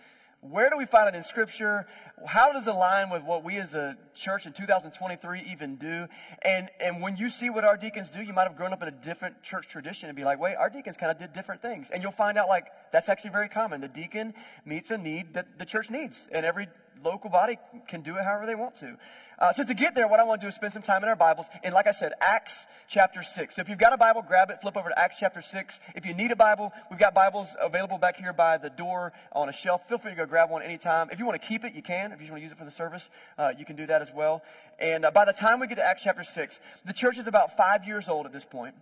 Where 0.43 0.69
do 0.71 0.77
we 0.77 0.87
find 0.87 1.06
it 1.06 1.17
in 1.17 1.23
Scripture? 1.23 1.87
How 2.27 2.53
does 2.53 2.67
it 2.67 2.75
align 2.75 3.11
with 3.11 3.23
what 3.23 3.44
we 3.44 3.59
as 3.59 3.77
a 3.77 3.97
church 4.12 4.44
in 4.44 4.53
2023 4.53 5.47
even 5.53 5.77
do? 5.77 6.09
And, 6.44 6.69
and 6.81 7.00
when 7.00 7.17
you 7.17 7.31
see 7.31 7.49
what 7.49 7.62
our 7.62 7.77
deacons 7.77 8.11
do, 8.11 8.21
you 8.21 8.33
might 8.33 8.49
have 8.49 8.56
grown 8.56 8.73
up 8.73 8.83
in 8.83 8.89
a 8.89 8.91
different 9.05 9.41
church 9.44 9.69
tradition 9.69 10.09
and 10.09 10.17
be 10.17 10.25
like, 10.25 10.41
wait, 10.41 10.56
our 10.56 10.69
deacons 10.69 10.97
kind 10.97 11.12
of 11.12 11.19
did 11.21 11.33
different 11.33 11.62
things. 11.62 11.91
And 11.93 12.03
you'll 12.03 12.11
find 12.11 12.37
out, 12.37 12.49
like, 12.49 12.67
that's 12.93 13.09
actually 13.09 13.31
very 13.31 13.49
common. 13.49 13.81
The 13.81 13.87
deacon 13.87 14.35
meets 14.65 14.91
a 14.91 14.99
need 14.99 15.35
that 15.35 15.61
the 15.61 15.65
church 15.65 15.91
needs, 15.91 16.27
and 16.33 16.44
every 16.44 16.67
local 17.05 17.31
body 17.31 17.56
can 17.87 18.03
do 18.03 18.17
it 18.17 18.25
however 18.25 18.44
they 18.44 18.56
want 18.56 18.75
to. 18.81 18.97
Uh, 19.43 19.53
so 19.53 19.65
to 19.65 19.75
get 19.75 19.97
there, 19.97 20.06
what 20.06 20.21
I 20.21 20.23
want 20.23 20.41
to 20.41 20.44
do 20.44 20.49
is 20.49 20.55
spend 20.55 20.73
some 20.73 20.83
time 20.83 21.03
in 21.03 21.09
our 21.09 21.17
Bibles. 21.17 21.47
And 21.65 21.75
like 21.75 21.89
I 21.89 21.91
said, 21.91 22.12
Acts 22.21 22.65
chapter 22.87 23.25
6. 23.25 23.56
So 23.56 23.61
if 23.61 23.69
you've 23.69 23.77
got 23.77 23.93
a 23.93 23.97
Bible, 23.97 24.23
grab 24.23 24.50
it, 24.50 24.61
flip 24.62 24.77
over 24.77 24.89
to 24.89 24.97
Acts 24.97 25.17
chapter 25.19 25.43
6. 25.43 25.81
If 25.97 26.06
you 26.06 26.15
need 26.15 26.31
a 26.31 26.37
Bible, 26.37 26.71
we've 26.91 26.99
got 27.00 27.12
Bibles 27.12 27.49
available 27.61 27.99
back 27.99 28.17
here 28.17 28.33
by 28.33 28.56
the 28.56 28.71
door 28.71 29.12
on 29.33 29.49
a 29.49 29.53
shelf. 29.53 29.81
Feel 29.89 29.99
free 29.99 30.12
to 30.12 30.17
go 30.17 30.27
grab 30.27 30.49
one 30.49 30.62
anytime. 30.62 31.11
If 31.11 31.19
you 31.19 31.27
want 31.27 31.43
to 31.43 31.49
keep 31.49 31.65
it, 31.65 31.75
you 31.75 31.83
can. 31.83 32.12
If 32.12 32.23
you 32.23 32.29
want 32.29 32.39
to 32.39 32.43
use 32.44 32.53
it 32.53 32.59
for 32.59 32.65
the 32.65 32.71
service, 32.71 33.11
uh, 33.37 33.50
you 33.59 33.65
can 33.65 33.75
do 33.75 33.85
that 33.87 34.00
as 34.00 34.12
well. 34.15 34.43
And 34.79 35.05
uh, 35.05 35.11
by 35.11 35.25
the 35.25 35.33
time 35.33 35.59
we 35.59 35.67
get 35.67 35.75
to 35.75 35.85
Acts 35.85 36.05
chapter 36.05 36.23
6, 36.23 36.61
the 36.87 36.93
church 36.93 37.19
is 37.19 37.27
about 37.27 37.56
five 37.56 37.85
years 37.85 38.09
old 38.09 38.27
at 38.27 38.33
this 38.33 38.44
point. 38.44 38.77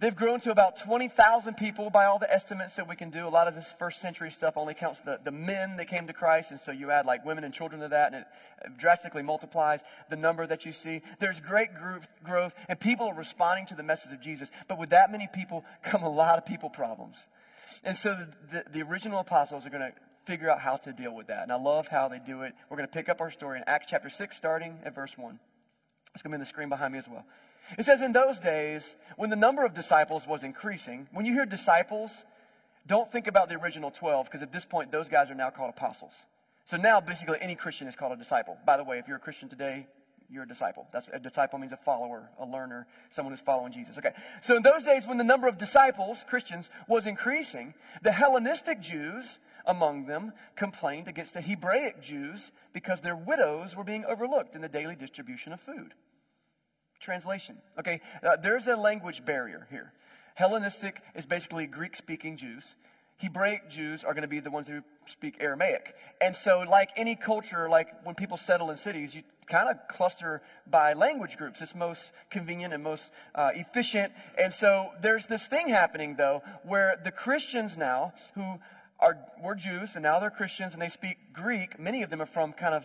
They've 0.00 0.16
grown 0.16 0.40
to 0.40 0.50
about 0.50 0.78
20,000 0.78 1.58
people 1.58 1.90
by 1.90 2.06
all 2.06 2.18
the 2.18 2.32
estimates 2.32 2.76
that 2.76 2.88
we 2.88 2.96
can 2.96 3.10
do. 3.10 3.26
A 3.26 3.28
lot 3.28 3.48
of 3.48 3.54
this 3.54 3.74
first 3.78 4.00
century 4.00 4.30
stuff 4.30 4.56
only 4.56 4.72
counts 4.72 5.00
the, 5.00 5.20
the 5.22 5.30
men 5.30 5.76
that 5.76 5.88
came 5.88 6.06
to 6.06 6.14
Christ, 6.14 6.50
and 6.50 6.58
so 6.58 6.72
you 6.72 6.90
add 6.90 7.04
like 7.04 7.26
women 7.26 7.44
and 7.44 7.52
children 7.52 7.82
to 7.82 7.88
that, 7.88 8.14
and 8.14 8.24
it 8.24 8.78
drastically 8.78 9.22
multiplies 9.22 9.80
the 10.08 10.16
number 10.16 10.46
that 10.46 10.64
you 10.64 10.72
see. 10.72 11.02
There's 11.18 11.38
great 11.40 11.74
group, 11.74 12.04
growth, 12.24 12.54
and 12.66 12.80
people 12.80 13.08
are 13.08 13.14
responding 13.14 13.66
to 13.66 13.74
the 13.74 13.82
message 13.82 14.12
of 14.12 14.22
Jesus. 14.22 14.48
But 14.68 14.78
with 14.78 14.88
that 14.90 15.12
many 15.12 15.28
people 15.34 15.66
come 15.84 16.02
a 16.02 16.10
lot 16.10 16.38
of 16.38 16.46
people 16.46 16.70
problems. 16.70 17.16
And 17.84 17.94
so 17.94 18.14
the, 18.14 18.28
the, 18.52 18.70
the 18.72 18.82
original 18.82 19.20
apostles 19.20 19.66
are 19.66 19.70
going 19.70 19.82
to 19.82 19.92
figure 20.24 20.50
out 20.50 20.60
how 20.60 20.76
to 20.76 20.92
deal 20.94 21.14
with 21.14 21.26
that. 21.26 21.42
And 21.42 21.52
I 21.52 21.60
love 21.60 21.88
how 21.88 22.08
they 22.08 22.18
do 22.18 22.42
it. 22.42 22.54
We're 22.70 22.78
going 22.78 22.88
to 22.88 22.92
pick 22.92 23.10
up 23.10 23.20
our 23.20 23.30
story 23.30 23.58
in 23.58 23.64
Acts 23.66 23.86
chapter 23.90 24.08
6, 24.08 24.34
starting 24.34 24.78
at 24.82 24.94
verse 24.94 25.12
1. 25.18 25.38
It's 26.14 26.22
going 26.22 26.30
to 26.32 26.38
be 26.38 26.40
on 26.40 26.40
the 26.40 26.46
screen 26.46 26.70
behind 26.70 26.94
me 26.94 26.98
as 26.98 27.08
well. 27.08 27.26
It 27.78 27.84
says, 27.84 28.00
In 28.00 28.12
those 28.12 28.38
days, 28.40 28.96
when 29.16 29.30
the 29.30 29.36
number 29.36 29.64
of 29.64 29.74
disciples 29.74 30.26
was 30.26 30.42
increasing, 30.42 31.08
when 31.12 31.26
you 31.26 31.32
hear 31.32 31.46
disciples, 31.46 32.10
don't 32.86 33.10
think 33.12 33.26
about 33.26 33.48
the 33.48 33.56
original 33.56 33.90
12, 33.90 34.26
because 34.26 34.42
at 34.42 34.52
this 34.52 34.64
point, 34.64 34.90
those 34.90 35.08
guys 35.08 35.30
are 35.30 35.34
now 35.34 35.50
called 35.50 35.70
apostles. 35.70 36.12
So 36.66 36.76
now, 36.76 37.00
basically, 37.00 37.38
any 37.40 37.54
Christian 37.54 37.88
is 37.88 37.96
called 37.96 38.12
a 38.12 38.16
disciple. 38.16 38.56
By 38.64 38.76
the 38.76 38.84
way, 38.84 38.98
if 38.98 39.08
you're 39.08 39.16
a 39.16 39.20
Christian 39.20 39.48
today, 39.48 39.86
you're 40.30 40.44
a 40.44 40.48
disciple. 40.48 40.86
That's 40.92 41.08
a 41.12 41.18
disciple 41.18 41.58
means 41.58 41.72
a 41.72 41.76
follower, 41.76 42.30
a 42.38 42.44
learner, 42.44 42.86
someone 43.10 43.34
who's 43.34 43.42
following 43.42 43.72
Jesus. 43.72 43.98
Okay. 43.98 44.12
So 44.42 44.56
in 44.56 44.62
those 44.62 44.84
days 44.84 45.06
when 45.06 45.18
the 45.18 45.24
number 45.24 45.48
of 45.48 45.58
disciples, 45.58 46.24
Christians, 46.28 46.70
was 46.86 47.06
increasing, 47.06 47.74
the 48.02 48.12
Hellenistic 48.12 48.80
Jews 48.80 49.38
among 49.66 50.06
them 50.06 50.32
complained 50.56 51.08
against 51.08 51.34
the 51.34 51.40
Hebraic 51.40 52.00
Jews 52.00 52.52
because 52.72 53.00
their 53.00 53.16
widows 53.16 53.74
were 53.74 53.84
being 53.84 54.04
overlooked 54.04 54.54
in 54.54 54.62
the 54.62 54.68
daily 54.68 54.94
distribution 54.94 55.52
of 55.52 55.60
food 55.60 55.94
translation. 57.00 57.56
Okay, 57.78 58.00
uh, 58.22 58.36
there's 58.36 58.66
a 58.66 58.76
language 58.76 59.24
barrier 59.24 59.66
here. 59.70 59.92
Hellenistic 60.34 61.02
is 61.14 61.26
basically 61.26 61.66
Greek 61.66 61.96
speaking 61.96 62.36
Jews. 62.36 62.64
Hebraic 63.20 63.68
Jews 63.68 64.02
are 64.02 64.14
going 64.14 64.22
to 64.22 64.28
be 64.28 64.40
the 64.40 64.50
ones 64.50 64.66
who 64.66 64.80
speak 65.06 65.36
Aramaic. 65.40 65.94
And 66.20 66.34
so, 66.34 66.60
like 66.60 66.88
any 66.96 67.16
culture, 67.16 67.68
like 67.68 67.88
when 68.04 68.14
people 68.14 68.38
settle 68.38 68.70
in 68.70 68.78
cities, 68.78 69.14
you 69.14 69.22
kind 69.46 69.68
of 69.68 69.76
cluster 69.94 70.40
by 70.66 70.94
language 70.94 71.36
groups. 71.36 71.60
It's 71.60 71.74
most 71.74 72.12
convenient 72.30 72.72
and 72.72 72.82
most 72.82 73.10
uh, 73.34 73.50
efficient. 73.54 74.12
And 74.38 74.54
so, 74.54 74.90
there's 75.02 75.26
this 75.26 75.46
thing 75.46 75.68
happening, 75.68 76.16
though, 76.16 76.42
where 76.62 76.98
the 77.04 77.10
Christians 77.10 77.76
now, 77.76 78.14
who 78.34 78.58
are, 79.00 79.18
were 79.42 79.54
Jews 79.54 79.96
and 79.96 80.02
now 80.02 80.18
they're 80.20 80.30
Christians 80.30 80.72
and 80.72 80.80
they 80.80 80.88
speak 80.88 81.34
Greek, 81.34 81.78
many 81.78 82.02
of 82.02 82.08
them 82.08 82.22
are 82.22 82.26
from 82.26 82.54
kind 82.54 82.74
of 82.74 82.84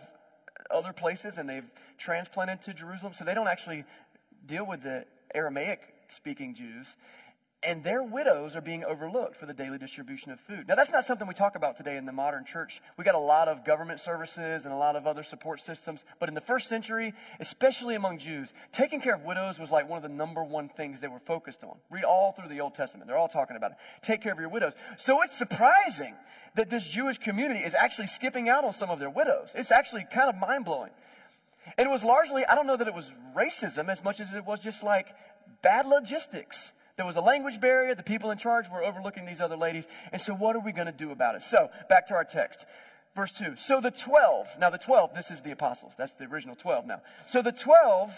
other 0.69 0.91
places 0.91 1.37
and 1.37 1.47
they've 1.47 1.69
transplanted 1.97 2.61
to 2.63 2.73
Jerusalem. 2.73 3.13
So, 3.17 3.23
they 3.23 3.33
don't 3.33 3.47
actually 3.47 3.85
deal 4.45 4.65
with 4.65 4.83
the 4.83 5.05
Aramaic 5.33 5.81
speaking 6.07 6.55
Jews. 6.55 6.87
and 7.65 7.83
their 7.83 8.03
widows 8.03 8.55
are 8.55 8.61
being 8.61 8.83
overlooked 8.83 9.35
for 9.35 9.47
the 9.47 9.53
daily 9.53 9.79
distribution 9.79 10.31
of 10.31 10.39
food. 10.39 10.67
Now, 10.67 10.75
that's 10.75 10.91
not 10.91 11.03
something 11.03 11.27
we 11.27 11.33
talk 11.33 11.55
about 11.55 11.77
today 11.77 11.97
in 11.97 12.05
the 12.05 12.11
modern 12.11 12.45
church. 12.45 12.79
We 12.97 13.03
got 13.03 13.15
a 13.15 13.19
lot 13.19 13.47
of 13.47 13.65
government 13.65 13.99
services 14.01 14.65
and 14.65 14.73
a 14.73 14.77
lot 14.77 14.95
of 14.95 15.07
other 15.07 15.23
support 15.23 15.61
systems, 15.61 16.01
but 16.19 16.29
in 16.29 16.35
the 16.35 16.41
first 16.41 16.69
century, 16.69 17.13
especially 17.39 17.95
among 17.95 18.19
Jews, 18.19 18.49
taking 18.71 19.01
care 19.01 19.15
of 19.15 19.23
widows 19.23 19.57
was 19.57 19.71
like 19.71 19.89
one 19.89 19.97
of 19.97 20.03
the 20.03 20.15
number 20.15 20.43
one 20.43 20.69
things 20.69 20.99
they 20.99 21.07
were 21.07 21.19
focused 21.25 21.63
on. 21.63 21.77
Read 21.89 22.03
all 22.03 22.33
through 22.33 22.49
the 22.49 22.61
Old 22.61 22.75
Testament, 22.75 23.07
they're 23.07 23.17
all 23.17 23.27
talking 23.27 23.57
about 23.57 23.71
it. 23.71 23.77
Take 24.03 24.21
care 24.21 24.31
of 24.31 24.39
your 24.39 24.49
widows. 24.49 24.73
So 24.97 25.23
it's 25.23 25.37
surprising 25.37 26.13
that 26.55 26.69
this 26.69 26.85
Jewish 26.85 27.17
community 27.17 27.61
is 27.61 27.73
actually 27.73 28.07
skipping 28.07 28.47
out 28.47 28.63
on 28.63 28.73
some 28.73 28.89
of 28.89 28.99
their 28.99 29.09
widows. 29.09 29.49
It's 29.55 29.71
actually 29.71 30.05
kind 30.13 30.29
of 30.29 30.35
mind 30.35 30.65
blowing. 30.65 30.91
And 31.77 31.87
it 31.87 31.91
was 31.91 32.03
largely, 32.03 32.45
I 32.45 32.55
don't 32.55 32.67
know 32.67 32.77
that 32.77 32.87
it 32.87 32.93
was 32.93 33.11
racism 33.35 33.89
as 33.89 34.03
much 34.03 34.19
as 34.19 34.33
it 34.33 34.45
was 34.45 34.59
just 34.59 34.83
like 34.83 35.07
bad 35.61 35.87
logistics. 35.87 36.71
There 36.97 37.05
was 37.05 37.15
a 37.15 37.21
language 37.21 37.59
barrier. 37.59 37.93
The 37.95 38.03
people 38.03 38.31
in 38.31 38.37
charge 38.37 38.69
were 38.69 38.83
overlooking 38.83 39.25
these 39.25 39.41
other 39.41 39.57
ladies. 39.57 39.85
And 40.11 40.21
so, 40.21 40.33
what 40.33 40.55
are 40.55 40.63
we 40.63 40.71
going 40.71 40.85
to 40.87 40.93
do 40.93 41.11
about 41.11 41.35
it? 41.35 41.43
So, 41.43 41.69
back 41.89 42.07
to 42.07 42.13
our 42.13 42.23
text. 42.23 42.65
Verse 43.15 43.31
2. 43.31 43.55
So 43.55 43.79
the 43.79 43.91
12, 43.91 44.47
now 44.59 44.69
the 44.69 44.77
12, 44.77 45.13
this 45.15 45.31
is 45.31 45.39
the 45.41 45.51
apostles. 45.51 45.93
That's 45.97 46.11
the 46.13 46.25
original 46.25 46.55
12 46.55 46.85
now. 46.85 47.01
So 47.27 47.41
the 47.41 47.53
12 47.53 48.11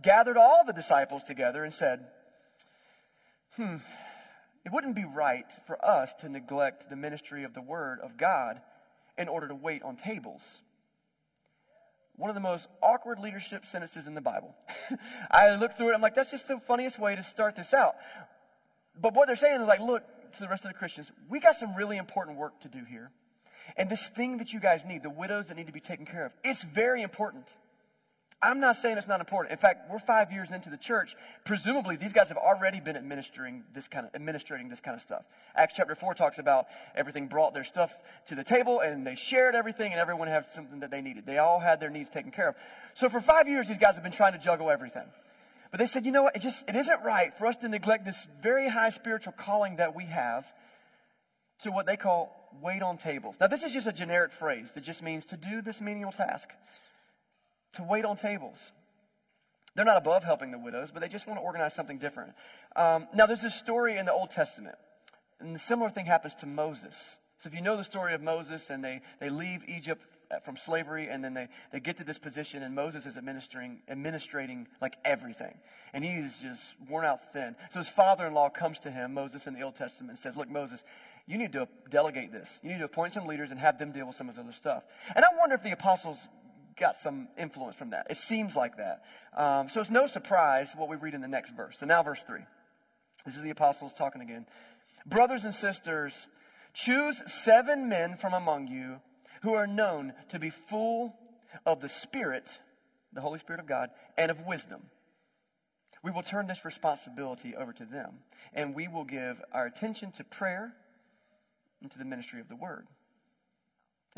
gathered 0.00 0.38
all 0.38 0.64
the 0.66 0.72
disciples 0.72 1.22
together 1.22 1.64
and 1.64 1.74
said, 1.74 2.06
Hmm, 3.56 3.76
it 4.64 4.72
wouldn't 4.72 4.94
be 4.94 5.04
right 5.04 5.46
for 5.66 5.84
us 5.84 6.14
to 6.20 6.28
neglect 6.30 6.88
the 6.88 6.96
ministry 6.96 7.44
of 7.44 7.52
the 7.52 7.60
Word 7.60 7.98
of 8.02 8.16
God 8.16 8.60
in 9.18 9.28
order 9.28 9.48
to 9.48 9.54
wait 9.54 9.82
on 9.82 9.96
tables 9.96 10.42
one 12.18 12.28
of 12.28 12.34
the 12.34 12.40
most 12.40 12.66
awkward 12.82 13.20
leadership 13.20 13.64
sentences 13.64 14.06
in 14.06 14.14
the 14.14 14.20
Bible. 14.20 14.54
I 15.30 15.54
looked 15.54 15.78
through 15.78 15.92
it, 15.92 15.94
I'm 15.94 16.02
like, 16.02 16.14
that's 16.14 16.30
just 16.30 16.48
the 16.48 16.60
funniest 16.66 16.98
way 16.98 17.16
to 17.16 17.22
start 17.22 17.56
this 17.56 17.72
out. 17.72 17.94
But 19.00 19.14
what 19.14 19.28
they're 19.28 19.36
saying 19.36 19.60
is 19.60 19.66
like, 19.66 19.80
look, 19.80 20.02
to 20.34 20.40
the 20.40 20.48
rest 20.48 20.64
of 20.64 20.70
the 20.70 20.78
Christians, 20.78 21.10
we 21.30 21.40
got 21.40 21.56
some 21.56 21.74
really 21.74 21.96
important 21.96 22.36
work 22.36 22.60
to 22.60 22.68
do 22.68 22.84
here. 22.84 23.10
And 23.76 23.88
this 23.88 24.08
thing 24.08 24.38
that 24.38 24.52
you 24.52 24.60
guys 24.60 24.84
need, 24.84 25.02
the 25.02 25.10
widows 25.10 25.46
that 25.46 25.56
need 25.56 25.68
to 25.68 25.72
be 25.72 25.80
taken 25.80 26.04
care 26.04 26.26
of, 26.26 26.32
it's 26.42 26.62
very 26.62 27.02
important. 27.02 27.46
I'm 28.40 28.60
not 28.60 28.76
saying 28.76 28.98
it's 28.98 29.08
not 29.08 29.18
important. 29.18 29.50
In 29.50 29.58
fact, 29.58 29.90
we're 29.90 29.98
five 29.98 30.30
years 30.30 30.52
into 30.52 30.70
the 30.70 30.76
church. 30.76 31.16
Presumably, 31.44 31.96
these 31.96 32.12
guys 32.12 32.28
have 32.28 32.36
already 32.36 32.78
been 32.78 32.96
administering 32.96 33.64
this 33.74 33.88
kind 33.88 34.06
of 34.06 34.14
administrating 34.14 34.68
this 34.68 34.78
kind 34.78 34.94
of 34.94 35.02
stuff. 35.02 35.24
Acts 35.56 35.74
chapter 35.76 35.96
four 35.96 36.14
talks 36.14 36.38
about 36.38 36.66
everything 36.94 37.26
brought 37.26 37.52
their 37.52 37.64
stuff 37.64 37.90
to 38.28 38.36
the 38.36 38.44
table 38.44 38.78
and 38.78 39.04
they 39.04 39.16
shared 39.16 39.56
everything, 39.56 39.90
and 39.90 40.00
everyone 40.00 40.28
had 40.28 40.46
something 40.54 40.80
that 40.80 40.92
they 40.92 41.00
needed. 41.00 41.26
They 41.26 41.38
all 41.38 41.58
had 41.58 41.80
their 41.80 41.90
needs 41.90 42.10
taken 42.10 42.30
care 42.30 42.50
of. 42.50 42.54
So 42.94 43.08
for 43.08 43.20
five 43.20 43.48
years, 43.48 43.66
these 43.66 43.78
guys 43.78 43.94
have 43.94 44.04
been 44.04 44.12
trying 44.12 44.34
to 44.34 44.38
juggle 44.38 44.70
everything. 44.70 45.06
But 45.72 45.80
they 45.80 45.86
said, 45.86 46.06
you 46.06 46.12
know 46.12 46.22
what? 46.22 46.36
It 46.36 46.42
just 46.42 46.64
it 46.68 46.76
isn't 46.76 47.02
right 47.04 47.36
for 47.36 47.46
us 47.46 47.56
to 47.56 47.68
neglect 47.68 48.04
this 48.04 48.28
very 48.40 48.68
high 48.68 48.90
spiritual 48.90 49.32
calling 49.36 49.76
that 49.76 49.96
we 49.96 50.04
have 50.04 50.46
to 51.62 51.72
what 51.72 51.86
they 51.86 51.96
call 51.96 52.34
wait 52.62 52.82
on 52.82 52.98
tables. 52.98 53.34
Now, 53.40 53.48
this 53.48 53.64
is 53.64 53.72
just 53.72 53.88
a 53.88 53.92
generic 53.92 54.32
phrase 54.32 54.68
that 54.74 54.84
just 54.84 55.02
means 55.02 55.24
to 55.26 55.36
do 55.36 55.60
this 55.60 55.80
menial 55.80 56.12
task 56.12 56.50
to 57.74 57.82
wait 57.82 58.04
on 58.04 58.16
tables. 58.16 58.58
They're 59.74 59.84
not 59.84 59.96
above 59.96 60.24
helping 60.24 60.50
the 60.50 60.58
widows, 60.58 60.90
but 60.92 61.00
they 61.00 61.08
just 61.08 61.26
want 61.26 61.38
to 61.38 61.44
organize 61.44 61.72
something 61.72 61.98
different. 61.98 62.32
Um, 62.74 63.06
now, 63.14 63.26
there's 63.26 63.42
this 63.42 63.54
story 63.54 63.96
in 63.96 64.06
the 64.06 64.12
Old 64.12 64.30
Testament, 64.30 64.76
and 65.38 65.54
the 65.54 65.58
similar 65.60 65.88
thing 65.88 66.06
happens 66.06 66.34
to 66.36 66.46
Moses. 66.46 66.96
So, 67.42 67.48
if 67.48 67.54
you 67.54 67.62
know 67.62 67.76
the 67.76 67.84
story 67.84 68.12
of 68.12 68.20
Moses, 68.20 68.70
and 68.70 68.82
they, 68.82 69.02
they 69.20 69.30
leave 69.30 69.62
Egypt 69.68 70.02
from 70.44 70.56
slavery, 70.56 71.08
and 71.08 71.22
then 71.22 71.32
they, 71.32 71.48
they 71.72 71.80
get 71.80 71.96
to 71.98 72.04
this 72.04 72.18
position, 72.18 72.62
and 72.62 72.74
Moses 72.74 73.06
is 73.06 73.16
administering, 73.16 73.78
administrating 73.88 74.66
like 74.80 74.94
everything. 75.04 75.56
And 75.92 76.04
he's 76.04 76.32
just 76.42 76.62
worn 76.88 77.04
out 77.04 77.32
thin. 77.32 77.54
So, 77.72 77.78
his 77.78 77.88
father 77.88 78.26
in 78.26 78.34
law 78.34 78.48
comes 78.48 78.80
to 78.80 78.90
him, 78.90 79.14
Moses 79.14 79.46
in 79.46 79.54
the 79.54 79.62
Old 79.62 79.76
Testament, 79.76 80.10
and 80.10 80.18
says, 80.18 80.36
Look, 80.36 80.50
Moses, 80.50 80.82
you 81.28 81.38
need 81.38 81.52
to 81.52 81.68
delegate 81.90 82.32
this. 82.32 82.48
You 82.62 82.70
need 82.70 82.78
to 82.78 82.86
appoint 82.86 83.12
some 83.12 83.26
leaders 83.26 83.50
and 83.50 83.60
have 83.60 83.78
them 83.78 83.92
deal 83.92 84.06
with 84.06 84.16
some 84.16 84.28
of 84.28 84.34
this 84.34 84.42
other 84.42 84.52
stuff. 84.54 84.82
And 85.14 85.24
I 85.24 85.28
wonder 85.38 85.54
if 85.54 85.62
the 85.62 85.72
apostles 85.72 86.18
got 86.78 86.96
some 86.96 87.28
influence 87.36 87.76
from 87.76 87.90
that. 87.90 88.06
It 88.10 88.16
seems 88.16 88.56
like 88.56 88.76
that. 88.76 89.02
Um, 89.36 89.68
so 89.68 89.80
it's 89.80 89.90
no 89.90 90.06
surprise 90.06 90.72
what 90.76 90.88
we 90.88 90.96
read 90.96 91.14
in 91.14 91.20
the 91.20 91.28
next 91.28 91.54
verse. 91.54 91.76
So 91.78 91.86
now, 91.86 92.02
verse 92.02 92.22
3. 92.26 92.40
This 93.26 93.36
is 93.36 93.42
the 93.42 93.50
apostles 93.50 93.92
talking 93.92 94.22
again. 94.22 94.46
Brothers 95.06 95.44
and 95.44 95.54
sisters, 95.54 96.14
choose 96.74 97.20
seven 97.26 97.88
men 97.88 98.16
from 98.16 98.34
among 98.34 98.68
you 98.68 99.00
who 99.42 99.54
are 99.54 99.66
known 99.66 100.12
to 100.30 100.38
be 100.38 100.50
full 100.50 101.14
of 101.66 101.80
the 101.80 101.88
Spirit, 101.88 102.50
the 103.12 103.20
Holy 103.20 103.38
Spirit 103.38 103.60
of 103.60 103.66
God, 103.66 103.90
and 104.16 104.30
of 104.30 104.46
wisdom. 104.46 104.82
We 106.02 106.10
will 106.10 106.22
turn 106.22 106.46
this 106.46 106.64
responsibility 106.64 107.56
over 107.56 107.72
to 107.72 107.84
them, 107.84 108.18
and 108.54 108.74
we 108.74 108.88
will 108.88 109.04
give 109.04 109.40
our 109.52 109.66
attention 109.66 110.12
to 110.12 110.24
prayer 110.24 110.72
and 111.82 111.90
to 111.90 111.98
the 111.98 112.04
ministry 112.04 112.40
of 112.40 112.48
the 112.48 112.56
word. 112.56 112.86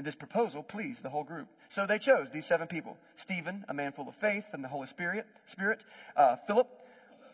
And 0.00 0.06
this 0.06 0.14
proposal 0.14 0.62
pleased 0.62 1.02
the 1.02 1.10
whole 1.10 1.24
group. 1.24 1.46
So 1.68 1.84
they 1.86 1.98
chose 1.98 2.28
these 2.32 2.46
seven 2.46 2.68
people 2.68 2.96
Stephen, 3.16 3.66
a 3.68 3.74
man 3.74 3.92
full 3.92 4.08
of 4.08 4.14
faith 4.14 4.46
and 4.54 4.64
the 4.64 4.68
Holy 4.68 4.86
Spirit, 4.86 5.26
Spirit 5.44 5.84
uh, 6.16 6.36
Philip, 6.46 6.68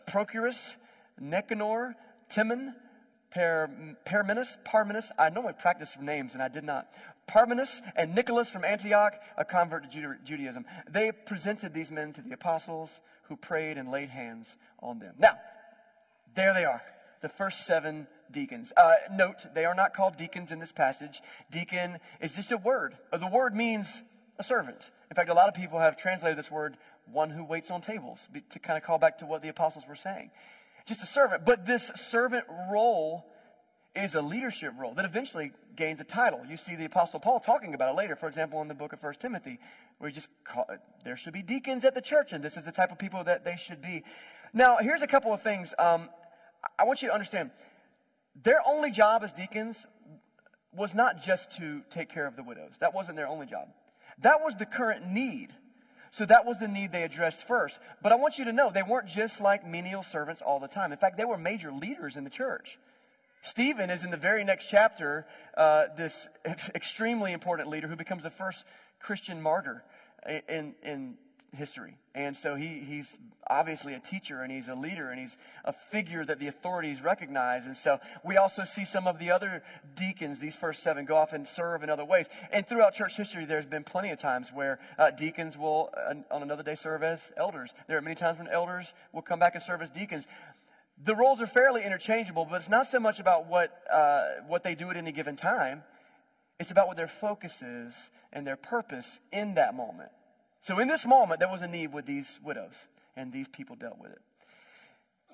Procorus, 0.05 0.75
Nicanor, 1.17 1.95
Timon, 2.29 2.75
per, 3.31 3.69
Parmenas, 4.05 4.57
Parmenas. 4.65 5.11
I 5.17 5.29
normally 5.29 5.53
practice 5.53 5.95
names 6.01 6.33
and 6.33 6.43
I 6.43 6.49
did 6.49 6.65
not. 6.65 6.89
Parmenas 7.25 7.81
and 7.95 8.13
Nicholas 8.13 8.49
from 8.49 8.65
Antioch, 8.65 9.13
a 9.37 9.45
convert 9.45 9.89
to 9.89 10.17
Judaism. 10.25 10.65
They 10.89 11.13
presented 11.13 11.73
these 11.73 11.89
men 11.89 12.11
to 12.15 12.21
the 12.21 12.33
apostles 12.33 12.99
who 13.29 13.37
prayed 13.37 13.77
and 13.77 13.89
laid 13.89 14.09
hands 14.09 14.57
on 14.79 14.99
them. 14.99 15.13
Now, 15.17 15.37
there 16.35 16.53
they 16.53 16.65
are, 16.65 16.81
the 17.21 17.29
first 17.29 17.65
seven 17.65 18.07
deacons. 18.31 18.73
Uh, 18.75 18.93
note, 19.11 19.37
they 19.53 19.65
are 19.65 19.75
not 19.75 19.93
called 19.95 20.17
deacons 20.17 20.51
in 20.51 20.59
this 20.59 20.71
passage. 20.71 21.21
Deacon 21.51 21.99
is 22.21 22.35
just 22.35 22.51
a 22.51 22.57
word. 22.57 22.97
Uh, 23.11 23.17
the 23.17 23.27
word 23.27 23.55
means 23.55 24.03
a 24.39 24.43
servant. 24.43 24.91
In 25.09 25.15
fact, 25.15 25.29
a 25.29 25.33
lot 25.33 25.47
of 25.47 25.53
people 25.53 25.79
have 25.79 25.97
translated 25.97 26.37
this 26.37 26.51
word 26.51 26.77
one 27.11 27.29
who 27.29 27.43
waits 27.43 27.71
on 27.71 27.81
tables 27.81 28.27
to 28.49 28.59
kind 28.59 28.77
of 28.77 28.83
call 28.83 28.97
back 28.97 29.19
to 29.19 29.25
what 29.25 29.41
the 29.41 29.49
apostles 29.49 29.85
were 29.87 29.95
saying. 29.95 30.31
Just 30.85 31.01
a 31.03 31.05
servant. 31.05 31.45
But 31.45 31.65
this 31.65 31.91
servant 31.95 32.45
role 32.71 33.25
is 33.95 34.15
a 34.15 34.21
leadership 34.21 34.73
role 34.77 34.93
that 34.93 35.05
eventually 35.05 35.51
gains 35.75 35.99
a 35.99 36.03
title. 36.03 36.41
You 36.47 36.57
see 36.57 36.75
the 36.75 36.85
apostle 36.85 37.19
Paul 37.19 37.39
talking 37.39 37.73
about 37.73 37.93
it 37.93 37.97
later, 37.97 38.15
for 38.15 38.27
example, 38.27 38.61
in 38.61 38.67
the 38.67 38.73
book 38.73 38.93
of 38.93 38.99
First 38.99 39.19
Timothy, 39.19 39.59
where 39.97 40.09
he 40.09 40.15
just 40.15 40.29
call, 40.43 40.65
there 41.03 41.17
should 41.17 41.33
be 41.33 41.41
deacons 41.41 41.83
at 41.83 41.95
the 41.95 42.01
church, 42.01 42.31
and 42.31 42.43
this 42.43 42.57
is 42.57 42.65
the 42.65 42.71
type 42.71 42.91
of 42.91 42.99
people 42.99 43.23
that 43.23 43.43
they 43.43 43.55
should 43.55 43.81
be. 43.81 44.03
Now, 44.53 44.77
here's 44.79 45.01
a 45.01 45.07
couple 45.07 45.33
of 45.33 45.41
things. 45.41 45.73
Um, 45.79 46.09
I 46.77 46.83
want 46.83 47.01
you 47.01 47.07
to 47.09 47.13
understand 47.13 47.51
their 48.43 48.59
only 48.65 48.91
job 48.91 49.23
as 49.23 49.31
deacons 49.31 49.85
was 50.75 50.93
not 50.93 51.21
just 51.21 51.57
to 51.57 51.81
take 51.89 52.09
care 52.09 52.27
of 52.27 52.35
the 52.35 52.43
widows. 52.43 52.71
That 52.79 52.93
wasn't 52.93 53.17
their 53.17 53.27
only 53.27 53.47
job. 53.47 53.69
That 54.21 54.41
was 54.43 54.55
the 54.55 54.65
current 54.65 55.07
need. 55.07 55.49
So 56.11 56.25
that 56.25 56.45
was 56.45 56.57
the 56.57 56.67
need 56.67 56.91
they 56.91 57.03
addressed 57.03 57.47
first. 57.47 57.77
But 58.01 58.11
I 58.11 58.15
want 58.15 58.37
you 58.37 58.45
to 58.45 58.53
know 58.53 58.71
they 58.71 58.83
weren't 58.83 59.07
just 59.07 59.41
like 59.41 59.67
menial 59.67 60.03
servants 60.03 60.41
all 60.41 60.59
the 60.59 60.67
time. 60.67 60.91
In 60.91 60.97
fact, 60.97 61.17
they 61.17 61.25
were 61.25 61.37
major 61.37 61.71
leaders 61.71 62.15
in 62.15 62.23
the 62.23 62.29
church. 62.29 62.79
Stephen 63.41 63.89
is 63.89 64.03
in 64.03 64.11
the 64.11 64.17
very 64.17 64.43
next 64.43 64.65
chapter, 64.69 65.25
uh, 65.55 65.85
this 65.95 66.27
extremely 66.75 67.33
important 67.33 67.69
leader 67.69 67.87
who 67.87 67.95
becomes 67.95 68.23
the 68.23 68.29
first 68.29 68.63
Christian 68.99 69.41
martyr 69.41 69.83
in, 70.49 70.73
in 70.83 71.15
history. 71.55 71.97
And 72.13 72.35
so 72.35 72.55
he, 72.55 72.83
he's 72.85 73.17
obviously 73.49 73.93
a 73.93 73.99
teacher 73.99 74.41
and 74.41 74.51
he's 74.51 74.67
a 74.67 74.75
leader 74.75 75.09
and 75.09 75.19
he's 75.19 75.37
a 75.63 75.73
figure 75.73 76.25
that 76.25 76.39
the 76.39 76.47
authorities 76.47 77.01
recognize. 77.01 77.65
And 77.65 77.77
so 77.77 77.99
we 78.23 78.37
also 78.37 78.65
see 78.65 78.85
some 78.85 79.07
of 79.07 79.19
the 79.19 79.31
other 79.31 79.63
deacons, 79.95 80.39
these 80.39 80.55
first 80.55 80.83
seven, 80.83 81.05
go 81.05 81.15
off 81.15 81.33
and 81.33 81.47
serve 81.47 81.83
in 81.83 81.89
other 81.89 82.05
ways. 82.05 82.25
And 82.51 82.67
throughout 82.67 82.93
church 82.93 83.15
history, 83.15 83.45
there's 83.45 83.65
been 83.65 83.83
plenty 83.83 84.11
of 84.11 84.19
times 84.19 84.49
where 84.53 84.79
uh, 84.97 85.11
deacons 85.11 85.57
will, 85.57 85.89
uh, 85.95 86.15
on 86.31 86.43
another 86.43 86.63
day, 86.63 86.75
serve 86.75 87.03
as 87.03 87.19
elders. 87.37 87.71
There 87.87 87.97
are 87.97 88.01
many 88.01 88.15
times 88.15 88.39
when 88.39 88.47
elders 88.47 88.93
will 89.13 89.21
come 89.21 89.39
back 89.39 89.55
and 89.55 89.63
serve 89.63 89.81
as 89.81 89.89
deacons. 89.89 90.27
The 91.03 91.15
roles 91.15 91.41
are 91.41 91.47
fairly 91.47 91.83
interchangeable, 91.83 92.45
but 92.49 92.55
it's 92.55 92.69
not 92.69 92.87
so 92.87 92.99
much 92.99 93.19
about 93.19 93.47
what, 93.47 93.71
uh, 93.91 94.25
what 94.47 94.63
they 94.63 94.75
do 94.75 94.89
at 94.89 94.97
any 94.97 95.11
given 95.11 95.35
time. 95.35 95.83
It's 96.59 96.71
about 96.71 96.87
what 96.87 96.97
their 96.97 97.07
focus 97.07 97.61
is 97.61 97.93
and 98.33 98.45
their 98.45 98.55
purpose 98.55 99.19
in 99.31 99.53
that 99.55 99.75
moment. 99.75 100.09
So 100.67 100.79
in 100.79 100.89
this 100.89 101.05
moment, 101.05 101.39
there 101.39 101.47
was 101.47 101.61
a 101.61 101.67
need 101.67 101.93
with 101.93 102.05
these 102.05 102.41
widows, 102.43 102.73
and 103.15 103.31
these 103.31 103.47
people 103.47 103.77
dealt 103.77 103.97
with 103.99 104.11
it. 104.11 104.19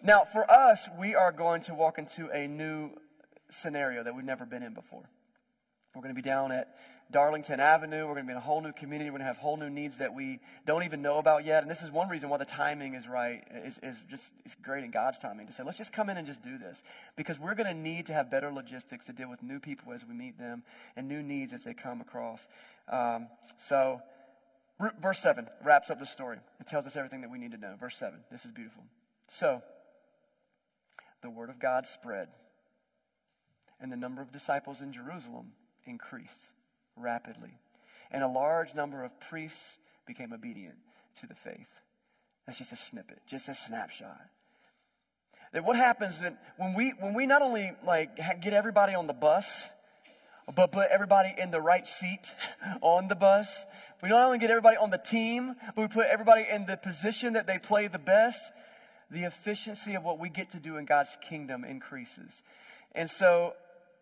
Now, 0.03 0.27
for 0.31 0.49
us, 0.49 0.87
we 0.99 1.15
are 1.15 1.31
going 1.31 1.63
to 1.63 1.73
walk 1.73 1.97
into 1.97 2.29
a 2.29 2.47
new 2.47 2.91
scenario 3.49 4.03
that 4.03 4.15
we've 4.15 4.23
never 4.23 4.45
been 4.45 4.61
in 4.61 4.75
before. 4.75 5.09
We're 5.95 6.03
going 6.03 6.13
to 6.13 6.21
be 6.21 6.27
down 6.27 6.51
at 6.51 6.75
Darlington 7.11 7.59
Avenue. 7.59 8.05
We're 8.05 8.13
going 8.13 8.25
to 8.25 8.27
be 8.27 8.31
in 8.33 8.37
a 8.37 8.41
whole 8.41 8.61
new 8.61 8.73
community. 8.73 9.09
We're 9.09 9.17
going 9.17 9.27
to 9.27 9.33
have 9.33 9.37
whole 9.37 9.57
new 9.57 9.71
needs 9.71 9.97
that 9.97 10.13
we 10.13 10.39
don't 10.67 10.83
even 10.83 11.01
know 11.01 11.17
about 11.17 11.45
yet. 11.45 11.63
And 11.63 11.71
this 11.71 11.81
is 11.81 11.89
one 11.89 12.09
reason 12.09 12.29
why 12.29 12.37
the 12.37 12.45
timing 12.45 12.93
is 12.93 13.07
right, 13.07 13.43
is, 13.65 13.79
is 13.81 13.95
just 14.11 14.29
it's 14.45 14.55
great 14.61 14.83
in 14.83 14.91
God's 14.91 15.17
timing 15.17 15.47
to 15.47 15.53
say, 15.53 15.63
let's 15.63 15.79
just 15.79 15.93
come 15.93 16.11
in 16.11 16.17
and 16.17 16.27
just 16.27 16.43
do 16.43 16.59
this. 16.59 16.83
Because 17.15 17.39
we're 17.39 17.55
going 17.55 17.75
to 17.75 17.81
need 17.81 18.05
to 18.05 18.13
have 18.13 18.29
better 18.29 18.51
logistics 18.51 19.07
to 19.07 19.13
deal 19.13 19.31
with 19.31 19.41
new 19.41 19.59
people 19.59 19.93
as 19.93 20.01
we 20.07 20.13
meet 20.13 20.37
them 20.37 20.61
and 20.95 21.07
new 21.07 21.23
needs 21.23 21.53
as 21.53 21.63
they 21.63 21.73
come 21.73 22.01
across. 22.01 22.41
Um, 22.87 23.29
so, 23.67 23.99
verse 25.01 25.19
7 25.19 25.47
wraps 25.63 25.89
up 25.89 25.99
the 25.99 26.05
story. 26.05 26.37
It 26.59 26.67
tells 26.67 26.85
us 26.85 26.95
everything 26.95 27.21
that 27.21 27.31
we 27.31 27.37
need 27.37 27.51
to 27.51 27.57
know. 27.57 27.75
Verse 27.79 27.97
7. 27.97 28.19
This 28.31 28.45
is 28.45 28.51
beautiful. 28.51 28.83
So, 29.29 29.61
the 31.21 31.29
word 31.29 31.49
of 31.49 31.59
God 31.59 31.85
spread, 31.85 32.27
and 33.79 33.91
the 33.91 33.95
number 33.95 34.21
of 34.21 34.31
disciples 34.31 34.81
in 34.81 34.91
Jerusalem 34.91 35.53
increased 35.85 36.47
rapidly, 36.95 37.57
and 38.11 38.23
a 38.23 38.27
large 38.27 38.75
number 38.75 39.03
of 39.03 39.19
priests 39.19 39.77
became 40.05 40.33
obedient 40.33 40.75
to 41.21 41.27
the 41.27 41.35
faith. 41.35 41.67
That's 42.45 42.57
just 42.57 42.73
a 42.73 42.77
snippet, 42.77 43.19
just 43.29 43.47
a 43.47 43.55
snapshot. 43.55 44.29
That 45.53 45.63
what 45.63 45.75
happens 45.75 46.19
that 46.21 46.37
when 46.57 46.73
we 46.73 46.93
when 46.99 47.13
we 47.13 47.25
not 47.25 47.41
only 47.41 47.71
like 47.85 48.17
get 48.17 48.53
everybody 48.53 48.95
on 48.95 49.07
the 49.07 49.13
bus, 49.13 49.63
but 50.55 50.71
put 50.71 50.87
everybody 50.91 51.33
in 51.37 51.51
the 51.51 51.61
right 51.61 51.87
seat 51.87 52.31
on 52.81 53.07
the 53.07 53.15
bus. 53.15 53.65
We 54.01 54.09
not 54.09 54.25
only 54.25 54.39
get 54.39 54.49
everybody 54.49 54.77
on 54.77 54.89
the 54.89 54.97
team, 54.97 55.55
but 55.75 55.81
we 55.81 55.87
put 55.87 56.07
everybody 56.07 56.45
in 56.49 56.65
the 56.65 56.77
position 56.77 57.33
that 57.33 57.47
they 57.47 57.57
play 57.57 57.87
the 57.87 57.99
best. 57.99 58.51
The 59.11 59.23
efficiency 59.23 59.93
of 59.95 60.03
what 60.03 60.19
we 60.19 60.29
get 60.29 60.51
to 60.51 60.59
do 60.59 60.77
in 60.77 60.85
God's 60.85 61.17
kingdom 61.29 61.63
increases. 61.63 62.41
And 62.93 63.09
so, 63.09 63.53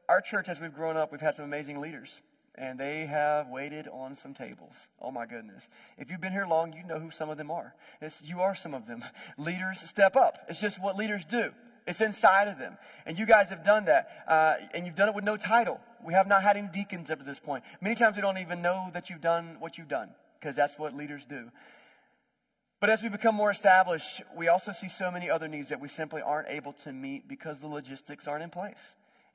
our 0.07 0.21
church, 0.21 0.47
as 0.49 0.59
we've 0.59 0.73
grown 0.73 0.97
up, 0.97 1.11
we've 1.11 1.21
had 1.21 1.35
some 1.35 1.45
amazing 1.45 1.81
leaders 1.81 2.09
and 2.55 2.79
they 2.79 3.05
have 3.05 3.47
waited 3.47 3.87
on 3.87 4.15
some 4.15 4.33
tables. 4.33 4.73
Oh 5.01 5.11
my 5.11 5.25
goodness. 5.25 5.67
If 5.97 6.11
you've 6.11 6.21
been 6.21 6.33
here 6.33 6.45
long, 6.45 6.73
you 6.73 6.83
know 6.83 6.99
who 6.99 7.11
some 7.11 7.29
of 7.29 7.37
them 7.37 7.49
are. 7.49 7.73
It's, 8.01 8.21
you 8.21 8.41
are 8.41 8.55
some 8.55 8.73
of 8.73 8.87
them. 8.87 9.03
Leaders 9.37 9.79
step 9.79 10.15
up. 10.15 10.37
It's 10.49 10.59
just 10.59 10.81
what 10.81 10.95
leaders 10.95 11.23
do. 11.29 11.51
It's 11.87 12.01
inside 12.01 12.47
of 12.47 12.57
them. 12.57 12.77
And 13.05 13.17
you 13.17 13.25
guys 13.25 13.49
have 13.49 13.63
done 13.63 13.85
that. 13.85 14.23
Uh, 14.27 14.53
and 14.73 14.85
you've 14.85 14.95
done 14.95 15.09
it 15.09 15.15
with 15.15 15.23
no 15.23 15.37
title. 15.37 15.79
We 16.05 16.13
have 16.13 16.27
not 16.27 16.43
had 16.43 16.57
any 16.57 16.67
deacons 16.67 17.09
up 17.09 17.19
to 17.19 17.25
this 17.25 17.39
point. 17.39 17.63
Many 17.81 17.95
times 17.95 18.15
we 18.15 18.21
don't 18.21 18.37
even 18.37 18.61
know 18.61 18.89
that 18.93 19.09
you've 19.09 19.21
done 19.21 19.57
what 19.59 19.77
you've 19.77 19.87
done 19.87 20.09
because 20.39 20.55
that's 20.55 20.77
what 20.77 20.95
leaders 20.95 21.23
do. 21.27 21.49
But 22.79 22.89
as 22.89 23.03
we 23.03 23.09
become 23.09 23.35
more 23.35 23.51
established, 23.51 24.23
we 24.35 24.47
also 24.47 24.71
see 24.71 24.89
so 24.89 25.11
many 25.11 25.29
other 25.29 25.47
needs 25.47 25.69
that 25.69 25.79
we 25.79 25.87
simply 25.87 26.21
aren't 26.21 26.49
able 26.49 26.73
to 26.83 26.91
meet 26.91 27.27
because 27.27 27.59
the 27.59 27.67
logistics 27.67 28.27
aren't 28.27 28.43
in 28.43 28.49
place. 28.49 28.79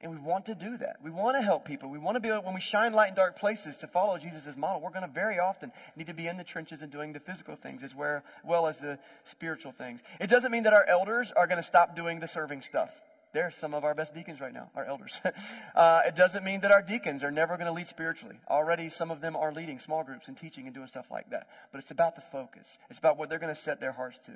And 0.03 0.13
we 0.13 0.19
want 0.19 0.47
to 0.47 0.55
do 0.55 0.77
that. 0.77 0.97
We 1.03 1.11
want 1.11 1.39
to 1.39 1.43
help 1.43 1.65
people. 1.65 1.89
We 1.89 1.99
want 1.99 2.17
to 2.17 2.21
be 2.21 2.29
able, 2.29 2.43
when 2.43 2.55
we 2.55 2.61
shine 2.61 2.93
light 2.93 3.09
in 3.09 3.15
dark 3.15 3.39
places 3.39 3.79
to 3.79 3.87
follow 3.87 4.19
Jesus' 4.19 4.55
model, 4.55 4.81
we're 4.83 4.91
going 4.91 5.07
to 5.07 5.09
very 5.09 5.39
often 5.39 5.73
need 5.97 6.09
to 6.09 6.15
be 6.15 6.27
in 6.27 6.37
the 6.37 6.45
trenches 6.45 6.83
and 6.83 6.93
doing 6.93 7.15
the 7.15 7.21
physical 7.21 7.57
things 7.57 7.83
as 7.83 7.95
well 7.95 8.67
as 8.67 8.77
the 8.77 8.99
spiritual 9.25 9.73
things. 9.73 10.01
It 10.21 10.29
doesn't 10.29 10.53
mean 10.53 10.65
that 10.65 10.75
our 10.75 10.85
elders 10.85 11.33
are 11.35 11.47
going 11.47 11.57
to 11.57 11.67
stop 11.67 11.97
doing 11.97 12.21
the 12.21 12.29
serving 12.29 12.61
stuff. 12.61 12.91
They're 13.33 13.51
some 13.51 13.75
of 13.75 13.85
our 13.85 13.95
best 13.95 14.15
deacons 14.15 14.41
right 14.41 14.53
now, 14.53 14.71
our 14.75 14.85
elders. 14.85 15.19
uh, 15.75 16.03
it 16.07 16.15
doesn't 16.15 16.45
mean 16.45 16.61
that 16.61 16.73
our 16.73 16.83
deacons 16.83 17.23
are 17.25 17.31
never 17.31 17.57
going 17.57 17.67
to 17.67 17.73
lead 17.73 17.87
spiritually. 17.87 18.37
Already, 18.49 18.91
some 18.91 19.11
of 19.11 19.21
them 19.21 19.35
are 19.35 19.53
leading 19.53 19.79
small 19.79 20.05
groups 20.05 20.29
and 20.29 20.37
teaching 20.37 20.67
and 20.67 20.75
doing 20.75 20.89
stuff 20.89 21.07
like 21.11 21.31
that. 21.31 21.47
But 21.73 21.81
it's 21.81 21.91
about 21.91 22.17
the 22.17 22.23
focus, 22.33 22.79
it's 22.91 22.99
about 22.99 23.17
what 23.17 23.31
they're 23.31 23.39
going 23.39 23.55
to 23.55 23.61
set 23.61 23.81
their 23.81 23.93
hearts 23.93 24.19
to. 24.27 24.33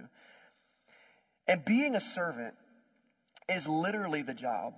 And 1.47 1.64
being 1.64 1.95
a 1.95 2.00
servant 2.00 2.55
is 3.49 3.67
literally 3.69 4.23
the 4.23 4.35
job 4.35 4.75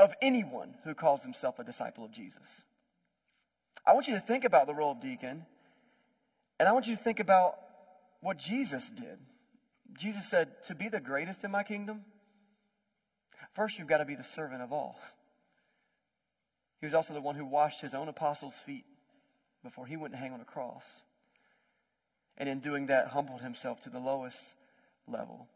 of 0.00 0.14
anyone 0.22 0.74
who 0.84 0.94
calls 0.94 1.22
himself 1.22 1.58
a 1.58 1.64
disciple 1.64 2.04
of 2.04 2.10
Jesus. 2.10 2.46
I 3.86 3.92
want 3.92 4.08
you 4.08 4.14
to 4.14 4.20
think 4.20 4.44
about 4.44 4.66
the 4.66 4.74
role 4.74 4.92
of 4.92 5.00
deacon, 5.00 5.44
and 6.58 6.68
I 6.68 6.72
want 6.72 6.86
you 6.86 6.96
to 6.96 7.02
think 7.02 7.20
about 7.20 7.56
what 8.20 8.38
Jesus 8.38 8.88
did. 8.88 9.18
Jesus 9.98 10.28
said, 10.28 10.48
To 10.68 10.74
be 10.74 10.88
the 10.88 11.00
greatest 11.00 11.44
in 11.44 11.50
my 11.50 11.62
kingdom, 11.62 12.02
first 13.54 13.78
you've 13.78 13.88
got 13.88 13.98
to 13.98 14.04
be 14.06 14.14
the 14.14 14.24
servant 14.24 14.62
of 14.62 14.72
all. 14.72 14.98
He 16.80 16.86
was 16.86 16.94
also 16.94 17.12
the 17.12 17.20
one 17.20 17.36
who 17.36 17.44
washed 17.44 17.82
his 17.82 17.92
own 17.92 18.08
apostles' 18.08 18.54
feet 18.64 18.84
before 19.62 19.84
he 19.84 19.98
went 19.98 20.14
to 20.14 20.18
hang 20.18 20.32
on 20.32 20.40
a 20.40 20.46
cross. 20.46 20.84
And 22.38 22.48
in 22.48 22.60
doing 22.60 22.86
that, 22.86 23.08
humbled 23.08 23.42
himself 23.42 23.82
to 23.82 23.90
the 23.90 23.98
lowest 23.98 24.38
level, 25.06 25.46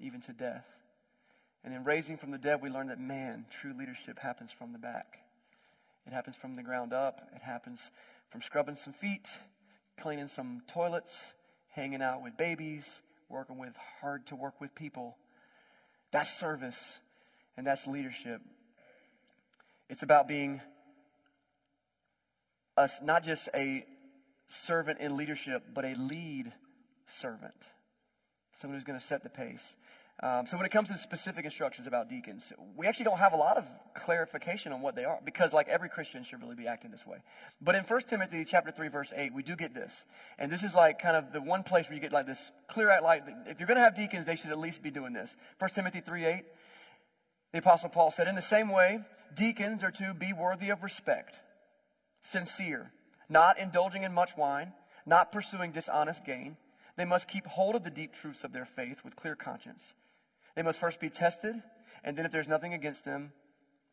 even 0.00 0.20
to 0.22 0.32
death. 0.32 0.66
And 1.64 1.74
in 1.74 1.82
raising 1.82 2.18
from 2.18 2.30
the 2.30 2.38
dead, 2.38 2.60
we 2.60 2.68
learn 2.68 2.88
that 2.88 3.00
man, 3.00 3.46
true 3.60 3.72
leadership 3.76 4.18
happens 4.18 4.50
from 4.56 4.72
the 4.72 4.78
back. 4.78 5.18
It 6.06 6.12
happens 6.12 6.36
from 6.36 6.56
the 6.56 6.62
ground 6.62 6.92
up. 6.92 7.20
It 7.34 7.42
happens 7.42 7.80
from 8.30 8.42
scrubbing 8.42 8.76
some 8.76 8.92
feet, 8.92 9.26
cleaning 9.98 10.28
some 10.28 10.62
toilets, 10.68 11.32
hanging 11.68 12.02
out 12.02 12.22
with 12.22 12.36
babies, 12.36 12.84
working 13.30 13.58
with 13.58 13.72
hard 14.00 14.26
to 14.26 14.36
work 14.36 14.60
with 14.60 14.74
people. 14.74 15.16
That's 16.12 16.30
service 16.30 16.98
and 17.56 17.66
that's 17.66 17.86
leadership. 17.86 18.42
It's 19.88 20.02
about 20.02 20.28
being 20.28 20.60
us 22.76 22.92
not 23.02 23.24
just 23.24 23.48
a 23.54 23.86
servant 24.46 25.00
in 25.00 25.16
leadership, 25.16 25.62
but 25.72 25.84
a 25.84 25.94
lead 25.94 26.52
servant. 27.06 27.54
Someone 28.60 28.78
who's 28.78 28.84
going 28.84 28.98
to 28.98 29.04
set 29.04 29.22
the 29.22 29.30
pace. 29.30 29.74
Um, 30.22 30.46
so 30.46 30.56
when 30.56 30.64
it 30.64 30.70
comes 30.70 30.88
to 30.90 30.96
specific 30.96 31.44
instructions 31.44 31.88
about 31.88 32.08
deacons, 32.08 32.52
we 32.76 32.86
actually 32.86 33.06
don't 33.06 33.18
have 33.18 33.32
a 33.32 33.36
lot 33.36 33.56
of 33.56 33.64
clarification 33.96 34.72
on 34.72 34.80
what 34.80 34.94
they 34.94 35.04
are 35.04 35.18
because 35.24 35.52
like 35.52 35.66
every 35.68 35.88
Christian 35.88 36.22
should 36.22 36.40
really 36.40 36.54
be 36.54 36.68
acting 36.68 36.92
this 36.92 37.04
way. 37.04 37.18
But 37.60 37.74
in 37.74 37.82
1 37.82 38.00
Timothy 38.02 38.44
chapter 38.44 38.70
3 38.70 38.88
verse 38.88 39.12
8, 39.14 39.34
we 39.34 39.42
do 39.42 39.56
get 39.56 39.74
this. 39.74 40.04
And 40.38 40.52
this 40.52 40.62
is 40.62 40.74
like 40.74 41.00
kind 41.02 41.16
of 41.16 41.32
the 41.32 41.40
one 41.40 41.64
place 41.64 41.86
where 41.88 41.96
you 41.96 42.00
get 42.00 42.12
like 42.12 42.26
this 42.26 42.38
clear 42.68 42.90
out 42.90 43.02
light. 43.02 43.24
If 43.46 43.58
you're 43.58 43.66
going 43.66 43.76
to 43.76 43.82
have 43.82 43.96
deacons, 43.96 44.24
they 44.24 44.36
should 44.36 44.50
at 44.50 44.58
least 44.58 44.82
be 44.82 44.90
doing 44.92 45.12
this. 45.12 45.34
1 45.58 45.70
Timothy 45.70 46.00
3 46.00 46.24
8, 46.24 46.44
the 47.52 47.58
apostle 47.58 47.88
Paul 47.88 48.12
said, 48.12 48.28
in 48.28 48.36
the 48.36 48.42
same 48.42 48.68
way, 48.68 49.00
deacons 49.34 49.82
are 49.82 49.90
to 49.90 50.14
be 50.14 50.32
worthy 50.32 50.70
of 50.70 50.84
respect, 50.84 51.34
sincere, 52.20 52.92
not 53.28 53.58
indulging 53.58 54.04
in 54.04 54.14
much 54.14 54.36
wine, 54.36 54.74
not 55.06 55.32
pursuing 55.32 55.72
dishonest 55.72 56.24
gain. 56.24 56.56
They 56.96 57.04
must 57.04 57.26
keep 57.26 57.46
hold 57.46 57.74
of 57.74 57.82
the 57.82 57.90
deep 57.90 58.14
truths 58.14 58.44
of 58.44 58.52
their 58.52 58.64
faith 58.64 58.98
with 59.04 59.16
clear 59.16 59.34
conscience 59.34 59.82
they 60.54 60.62
must 60.62 60.78
first 60.78 61.00
be 61.00 61.10
tested, 61.10 61.54
and 62.02 62.16
then 62.16 62.26
if 62.26 62.32
there's 62.32 62.48
nothing 62.48 62.74
against 62.74 63.04
them, 63.04 63.32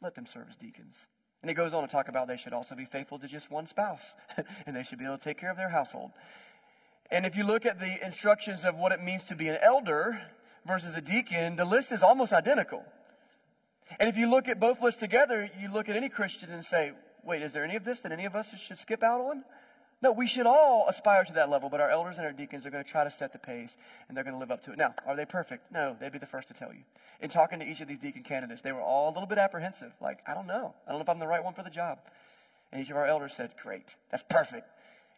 let 0.01 0.15
them 0.15 0.25
serve 0.25 0.47
as 0.49 0.55
deacons. 0.55 1.07
And 1.41 1.49
he 1.49 1.55
goes 1.55 1.73
on 1.73 1.81
to 1.81 1.87
talk 1.87 2.07
about 2.07 2.27
they 2.27 2.37
should 2.37 2.53
also 2.53 2.75
be 2.75 2.85
faithful 2.85 3.17
to 3.19 3.27
just 3.27 3.49
one 3.49 3.65
spouse, 3.67 4.13
and 4.65 4.75
they 4.75 4.83
should 4.83 4.99
be 4.99 5.05
able 5.05 5.17
to 5.17 5.23
take 5.23 5.39
care 5.39 5.51
of 5.51 5.57
their 5.57 5.69
household. 5.69 6.11
And 7.09 7.25
if 7.25 7.35
you 7.35 7.43
look 7.43 7.65
at 7.65 7.79
the 7.79 8.05
instructions 8.05 8.63
of 8.63 8.75
what 8.75 8.91
it 8.91 9.01
means 9.01 9.25
to 9.25 9.35
be 9.35 9.49
an 9.49 9.57
elder 9.61 10.21
versus 10.65 10.95
a 10.95 11.01
deacon, 11.01 11.55
the 11.55 11.65
list 11.65 11.91
is 11.91 12.03
almost 12.03 12.31
identical. 12.31 12.83
And 13.99 14.09
if 14.09 14.17
you 14.17 14.29
look 14.29 14.47
at 14.47 14.59
both 14.59 14.81
lists 14.81 14.99
together, 14.99 15.49
you 15.59 15.71
look 15.71 15.89
at 15.89 15.97
any 15.97 16.07
Christian 16.07 16.51
and 16.51 16.63
say, 16.63 16.93
wait, 17.23 17.41
is 17.41 17.53
there 17.53 17.63
any 17.63 17.75
of 17.75 17.83
this 17.83 17.99
that 18.01 18.11
any 18.11 18.25
of 18.25 18.35
us 18.35 18.49
should 18.65 18.77
skip 18.77 19.03
out 19.03 19.19
on? 19.19 19.43
No, 20.01 20.11
we 20.11 20.25
should 20.25 20.47
all 20.47 20.87
aspire 20.89 21.23
to 21.25 21.33
that 21.33 21.49
level, 21.49 21.69
but 21.69 21.79
our 21.79 21.91
elders 21.91 22.17
and 22.17 22.25
our 22.25 22.31
deacons 22.31 22.65
are 22.65 22.71
going 22.71 22.83
to 22.83 22.89
try 22.89 23.03
to 23.03 23.11
set 23.11 23.33
the 23.33 23.39
pace 23.39 23.77
and 24.07 24.17
they're 24.17 24.23
going 24.23 24.33
to 24.33 24.39
live 24.39 24.49
up 24.49 24.63
to 24.63 24.71
it. 24.71 24.77
Now, 24.77 24.95
are 25.05 25.15
they 25.15 25.25
perfect? 25.25 25.71
No, 25.71 25.95
they'd 25.99 26.11
be 26.11 26.17
the 26.17 26.25
first 26.25 26.47
to 26.47 26.55
tell 26.55 26.73
you. 26.73 26.81
In 27.19 27.29
talking 27.29 27.59
to 27.59 27.65
each 27.65 27.81
of 27.81 27.87
these 27.87 27.99
deacon 27.99 28.23
candidates, 28.23 28.61
they 28.61 28.71
were 28.71 28.81
all 28.81 29.09
a 29.09 29.13
little 29.13 29.27
bit 29.27 29.37
apprehensive. 29.37 29.91
Like, 30.01 30.19
I 30.27 30.33
don't 30.33 30.47
know. 30.47 30.73
I 30.87 30.91
don't 30.91 30.99
know 30.99 31.03
if 31.03 31.09
I'm 31.09 31.19
the 31.19 31.27
right 31.27 31.43
one 31.43 31.53
for 31.53 31.61
the 31.61 31.69
job. 31.69 31.99
And 32.71 32.81
each 32.81 32.89
of 32.89 32.97
our 32.97 33.05
elders 33.05 33.33
said, 33.35 33.51
Great, 33.61 33.95
that's 34.09 34.23
perfect. 34.27 34.67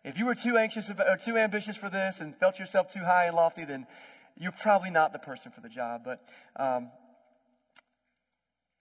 If 0.03 0.17
you 0.17 0.25
were 0.25 0.35
too 0.35 0.57
anxious 0.57 0.89
or 0.89 1.17
too 1.23 1.37
ambitious 1.37 1.77
for 1.77 1.89
this 1.89 2.19
and 2.19 2.35
felt 2.35 2.59
yourself 2.59 2.91
too 2.91 2.99
high 3.05 3.25
and 3.25 3.35
lofty, 3.37 3.63
then 3.63 3.87
you're 4.37 4.51
probably 4.51 4.89
not 4.89 5.13
the 5.13 5.19
person 5.19 5.51
for 5.51 5.61
the 5.61 5.69
job. 5.69 6.01
But 6.03 6.25
um, 6.57 6.89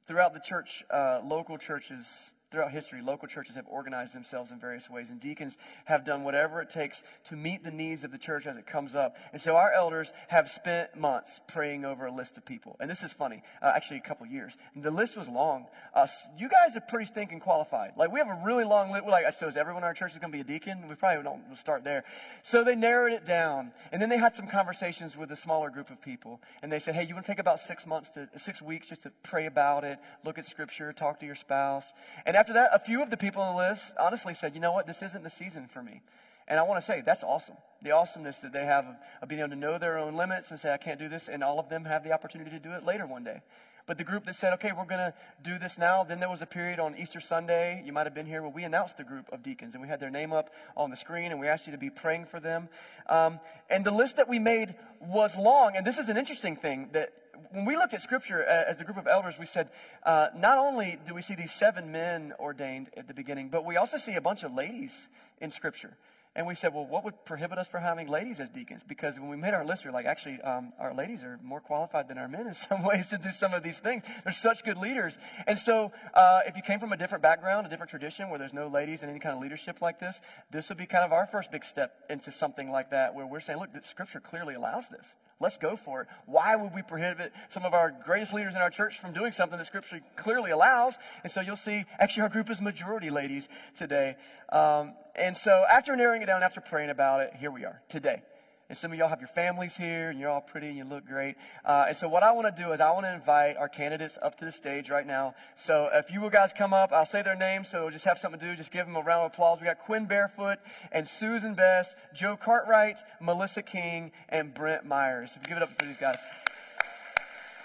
throughout 0.08 0.34
the 0.34 0.40
church, 0.40 0.82
uh, 0.90 1.20
local 1.24 1.58
churches, 1.58 2.06
throughout 2.52 2.70
history, 2.70 3.02
local 3.02 3.26
churches 3.26 3.56
have 3.56 3.66
organized 3.68 4.14
themselves 4.14 4.52
in 4.52 4.60
various 4.60 4.88
ways, 4.88 5.08
and 5.10 5.18
deacons 5.18 5.56
have 5.86 6.04
done 6.04 6.22
whatever 6.22 6.60
it 6.60 6.70
takes 6.70 7.02
to 7.24 7.36
meet 7.36 7.64
the 7.64 7.70
needs 7.70 8.04
of 8.04 8.12
the 8.12 8.18
church 8.18 8.46
as 8.46 8.56
it 8.56 8.66
comes 8.66 8.94
up. 8.94 9.16
And 9.32 9.40
so 9.40 9.56
our 9.56 9.72
elders 9.72 10.12
have 10.28 10.50
spent 10.50 10.96
months 10.96 11.40
praying 11.48 11.84
over 11.84 12.06
a 12.06 12.14
list 12.14 12.36
of 12.36 12.44
people. 12.44 12.76
And 12.78 12.90
this 12.90 13.02
is 13.02 13.12
funny, 13.12 13.42
uh, 13.62 13.72
actually, 13.74 13.96
a 13.96 14.02
couple 14.02 14.26
years. 14.26 14.52
And 14.74 14.84
the 14.84 14.90
list 14.90 15.16
was 15.16 15.28
long. 15.28 15.66
Uh, 15.94 16.06
you 16.38 16.48
guys 16.48 16.76
are 16.76 16.80
pretty 16.80 17.06
stinking 17.06 17.40
qualified. 17.40 17.92
Like, 17.96 18.12
we 18.12 18.20
have 18.20 18.28
a 18.28 18.42
really 18.44 18.64
long 18.64 18.92
list. 18.92 19.06
Like, 19.06 19.24
so 19.32 19.48
is 19.48 19.56
everyone 19.56 19.82
in 19.82 19.86
our 19.86 19.94
church 19.94 20.12
is 20.12 20.18
going 20.18 20.30
to 20.30 20.36
be 20.36 20.42
a 20.42 20.44
deacon? 20.44 20.88
We 20.88 20.94
probably 20.94 21.22
don't 21.24 21.42
we'll 21.48 21.56
start 21.56 21.84
there. 21.84 22.04
So 22.42 22.64
they 22.64 22.76
narrowed 22.76 23.12
it 23.12 23.24
down. 23.24 23.72
And 23.90 24.00
then 24.00 24.08
they 24.08 24.18
had 24.18 24.36
some 24.36 24.46
conversations 24.46 25.16
with 25.16 25.30
a 25.30 25.36
smaller 25.36 25.70
group 25.70 25.90
of 25.90 26.00
people. 26.00 26.40
And 26.62 26.70
they 26.70 26.78
said, 26.78 26.94
hey, 26.94 27.06
you 27.06 27.14
want 27.14 27.26
to 27.26 27.32
take 27.32 27.38
about 27.38 27.60
six 27.60 27.86
months 27.86 28.10
to, 28.10 28.28
six 28.38 28.60
weeks 28.60 28.88
just 28.88 29.02
to 29.02 29.12
pray 29.22 29.46
about 29.46 29.84
it, 29.84 29.98
look 30.24 30.38
at 30.38 30.46
scripture, 30.46 30.92
talk 30.92 31.20
to 31.20 31.26
your 31.26 31.34
spouse. 31.34 31.86
And 32.26 32.36
after 32.42 32.54
that, 32.54 32.70
a 32.74 32.78
few 32.80 33.00
of 33.00 33.08
the 33.08 33.16
people 33.16 33.40
on 33.40 33.54
the 33.54 33.62
list 33.62 33.92
honestly 34.00 34.34
said, 34.34 34.52
you 34.52 34.60
know 34.60 34.72
what, 34.72 34.84
this 34.84 35.00
isn't 35.00 35.22
the 35.22 35.30
season 35.30 35.68
for 35.72 35.80
me. 35.80 36.02
And 36.48 36.58
I 36.58 36.64
want 36.64 36.82
to 36.82 36.84
say 36.84 37.00
that's 37.06 37.22
awesome. 37.22 37.54
The 37.82 37.92
awesomeness 37.92 38.38
that 38.38 38.52
they 38.52 38.64
have 38.64 38.84
of, 39.22 39.28
being 39.28 39.38
able 39.38 39.50
to 39.50 39.56
know 39.56 39.78
their 39.78 39.96
own 39.96 40.16
limits 40.16 40.50
and 40.50 40.58
say, 40.58 40.72
I 40.72 40.76
can't 40.76 40.98
do 40.98 41.08
this, 41.08 41.28
and 41.28 41.44
all 41.44 41.60
of 41.60 41.68
them 41.68 41.84
have 41.84 42.02
the 42.02 42.10
opportunity 42.10 42.50
to 42.50 42.58
do 42.58 42.72
it 42.72 42.84
later 42.84 43.06
one 43.06 43.22
day. 43.22 43.42
But 43.86 43.98
the 43.98 44.04
group 44.04 44.24
that 44.26 44.36
said, 44.36 44.52
okay, 44.54 44.70
we're 44.76 44.84
going 44.84 45.12
to 45.12 45.14
do 45.42 45.58
this 45.58 45.76
now, 45.76 46.04
then 46.04 46.20
there 46.20 46.30
was 46.30 46.42
a 46.42 46.46
period 46.46 46.78
on 46.78 46.96
Easter 46.96 47.20
Sunday, 47.20 47.82
you 47.84 47.92
might 47.92 48.06
have 48.06 48.14
been 48.14 48.26
here, 48.26 48.42
where 48.42 48.50
we 48.50 48.64
announced 48.64 48.96
the 48.96 49.04
group 49.04 49.32
of 49.32 49.42
deacons, 49.42 49.74
and 49.74 49.82
we 49.82 49.88
had 49.88 50.00
their 50.00 50.10
name 50.10 50.32
up 50.32 50.50
on 50.76 50.90
the 50.90 50.96
screen, 50.96 51.32
and 51.32 51.40
we 51.40 51.48
asked 51.48 51.66
you 51.66 51.72
to 51.72 51.78
be 51.78 51.90
praying 51.90 52.26
for 52.26 52.40
them. 52.40 52.68
Um, 53.08 53.40
and 53.68 53.84
the 53.84 53.90
list 53.90 54.16
that 54.16 54.28
we 54.28 54.38
made 54.38 54.74
was 55.00 55.36
long, 55.36 55.72
and 55.76 55.86
this 55.86 55.98
is 55.98 56.08
an 56.08 56.16
interesting 56.16 56.56
thing 56.56 56.90
that 56.92 57.12
when 57.50 57.64
we 57.64 57.76
looked 57.76 57.94
at 57.94 58.02
Scripture 58.02 58.44
uh, 58.48 58.70
as 58.70 58.80
a 58.80 58.84
group 58.84 58.96
of 58.96 59.06
elders, 59.06 59.34
we 59.38 59.46
said 59.46 59.68
uh, 60.04 60.28
not 60.36 60.58
only 60.58 60.98
do 61.06 61.14
we 61.14 61.22
see 61.22 61.34
these 61.34 61.52
seven 61.52 61.92
men 61.92 62.32
ordained 62.38 62.88
at 62.96 63.08
the 63.08 63.14
beginning, 63.14 63.48
but 63.48 63.64
we 63.64 63.76
also 63.76 63.98
see 63.98 64.14
a 64.14 64.20
bunch 64.20 64.42
of 64.42 64.54
ladies 64.54 65.08
in 65.40 65.50
Scripture. 65.50 65.96
And 66.34 66.46
we 66.46 66.54
said, 66.54 66.72
well, 66.72 66.86
what 66.86 67.04
would 67.04 67.26
prohibit 67.26 67.58
us 67.58 67.68
from 67.68 67.82
having 67.82 68.08
ladies 68.08 68.40
as 68.40 68.48
deacons? 68.48 68.80
Because 68.86 69.18
when 69.18 69.28
we 69.28 69.36
made 69.36 69.52
our 69.52 69.66
list, 69.66 69.84
we 69.84 69.90
are 69.90 69.92
like, 69.92 70.06
actually, 70.06 70.40
um, 70.40 70.72
our 70.78 70.94
ladies 70.94 71.22
are 71.22 71.38
more 71.42 71.60
qualified 71.60 72.08
than 72.08 72.16
our 72.16 72.26
men 72.26 72.46
in 72.46 72.54
some 72.68 72.82
ways 72.84 73.08
to 73.08 73.18
do 73.18 73.30
some 73.32 73.52
of 73.52 73.62
these 73.62 73.78
things. 73.78 74.02
They're 74.24 74.32
such 74.32 74.64
good 74.64 74.78
leaders. 74.78 75.18
And 75.46 75.58
so, 75.58 75.92
uh, 76.14 76.40
if 76.46 76.56
you 76.56 76.62
came 76.62 76.80
from 76.80 76.92
a 76.94 76.96
different 76.96 77.22
background, 77.22 77.66
a 77.66 77.70
different 77.70 77.90
tradition 77.90 78.30
where 78.30 78.38
there's 78.38 78.54
no 78.54 78.68
ladies 78.68 79.02
in 79.02 79.10
any 79.10 79.18
kind 79.18 79.36
of 79.36 79.42
leadership 79.42 79.82
like 79.82 80.00
this, 80.00 80.22
this 80.50 80.70
would 80.70 80.78
be 80.78 80.86
kind 80.86 81.04
of 81.04 81.12
our 81.12 81.26
first 81.26 81.50
big 81.50 81.66
step 81.66 81.92
into 82.08 82.30
something 82.30 82.70
like 82.70 82.90
that 82.90 83.14
where 83.14 83.26
we're 83.26 83.40
saying, 83.40 83.58
look, 83.58 83.74
the 83.74 83.82
scripture 83.86 84.20
clearly 84.20 84.54
allows 84.54 84.88
this. 84.88 85.14
Let's 85.42 85.58
go 85.58 85.76
for 85.76 86.02
it. 86.02 86.08
Why 86.26 86.54
would 86.54 86.72
we 86.72 86.82
prohibit 86.82 87.32
some 87.48 87.64
of 87.64 87.74
our 87.74 87.92
greatest 88.04 88.32
leaders 88.32 88.54
in 88.54 88.60
our 88.60 88.70
church 88.70 89.00
from 89.00 89.12
doing 89.12 89.32
something 89.32 89.58
that 89.58 89.66
Scripture 89.66 90.00
clearly 90.14 90.52
allows? 90.52 90.94
And 91.24 91.32
so 91.32 91.40
you'll 91.40 91.56
see, 91.56 91.84
actually, 91.98 92.22
our 92.22 92.28
group 92.28 92.48
is 92.48 92.60
majority 92.60 93.10
ladies 93.10 93.48
today. 93.76 94.14
Um, 94.50 94.94
and 95.16 95.36
so 95.36 95.64
after 95.70 95.96
narrowing 95.96 96.22
it 96.22 96.26
down, 96.26 96.44
after 96.44 96.60
praying 96.60 96.90
about 96.90 97.20
it, 97.22 97.34
here 97.38 97.50
we 97.50 97.64
are 97.64 97.82
today. 97.88 98.22
And 98.68 98.78
some 98.78 98.92
of 98.92 98.98
y'all 98.98 99.08
have 99.08 99.20
your 99.20 99.28
families 99.28 99.76
here, 99.76 100.10
and 100.10 100.18
you're 100.18 100.30
all 100.30 100.40
pretty, 100.40 100.68
and 100.68 100.76
you 100.76 100.84
look 100.84 101.04
great. 101.06 101.34
Uh, 101.64 101.86
and 101.88 101.96
so, 101.96 102.08
what 102.08 102.22
I 102.22 102.32
want 102.32 102.54
to 102.54 102.62
do 102.62 102.72
is, 102.72 102.80
I 102.80 102.90
want 102.92 103.04
to 103.04 103.12
invite 103.12 103.56
our 103.56 103.68
candidates 103.68 104.18
up 104.22 104.38
to 104.38 104.44
the 104.44 104.52
stage 104.52 104.88
right 104.88 105.06
now. 105.06 105.34
So, 105.56 105.88
if 105.92 106.10
you 106.10 106.28
guys 106.30 106.52
come 106.56 106.72
up, 106.72 106.90
I'll 106.92 107.04
say 107.04 107.22
their 107.22 107.36
names, 107.36 107.68
so 107.68 107.90
just 107.90 108.04
have 108.06 108.18
something 108.18 108.40
to 108.40 108.46
do. 108.46 108.56
Just 108.56 108.70
give 108.70 108.86
them 108.86 108.96
a 108.96 109.02
round 109.02 109.26
of 109.26 109.32
applause. 109.32 109.60
We 109.60 109.66
got 109.66 109.80
Quinn 109.80 110.06
Barefoot 110.06 110.58
and 110.90 111.06
Susan 111.06 111.54
Best, 111.54 111.94
Joe 112.14 112.38
Cartwright, 112.42 112.98
Melissa 113.20 113.62
King, 113.62 114.12
and 114.28 114.54
Brent 114.54 114.86
Myers. 114.86 115.30
Give 115.46 115.56
it 115.56 115.62
up 115.62 115.78
for 115.78 115.86
these 115.86 115.98
guys. 115.98 116.18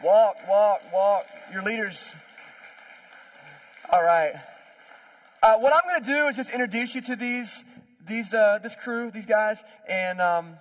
Walk, 0.03 0.35
walk, 0.47 0.81
walk. 0.93 1.25
Your 1.53 1.63
leaders. 1.63 1.97
All 3.91 4.03
right. 4.03 4.33
Uh, 5.41 5.55
what 5.59 5.73
I'm 5.73 5.89
going 5.89 6.03
to 6.03 6.09
do 6.09 6.27
is 6.27 6.35
just 6.35 6.49
introduce 6.49 6.93
you 6.93 7.01
to 7.01 7.15
these, 7.15 7.63
these, 8.05 8.33
uh, 8.33 8.59
this 8.61 8.75
crew, 8.83 9.09
these 9.11 9.25
guys, 9.25 9.63
and 9.87 10.19
um, 10.19 10.57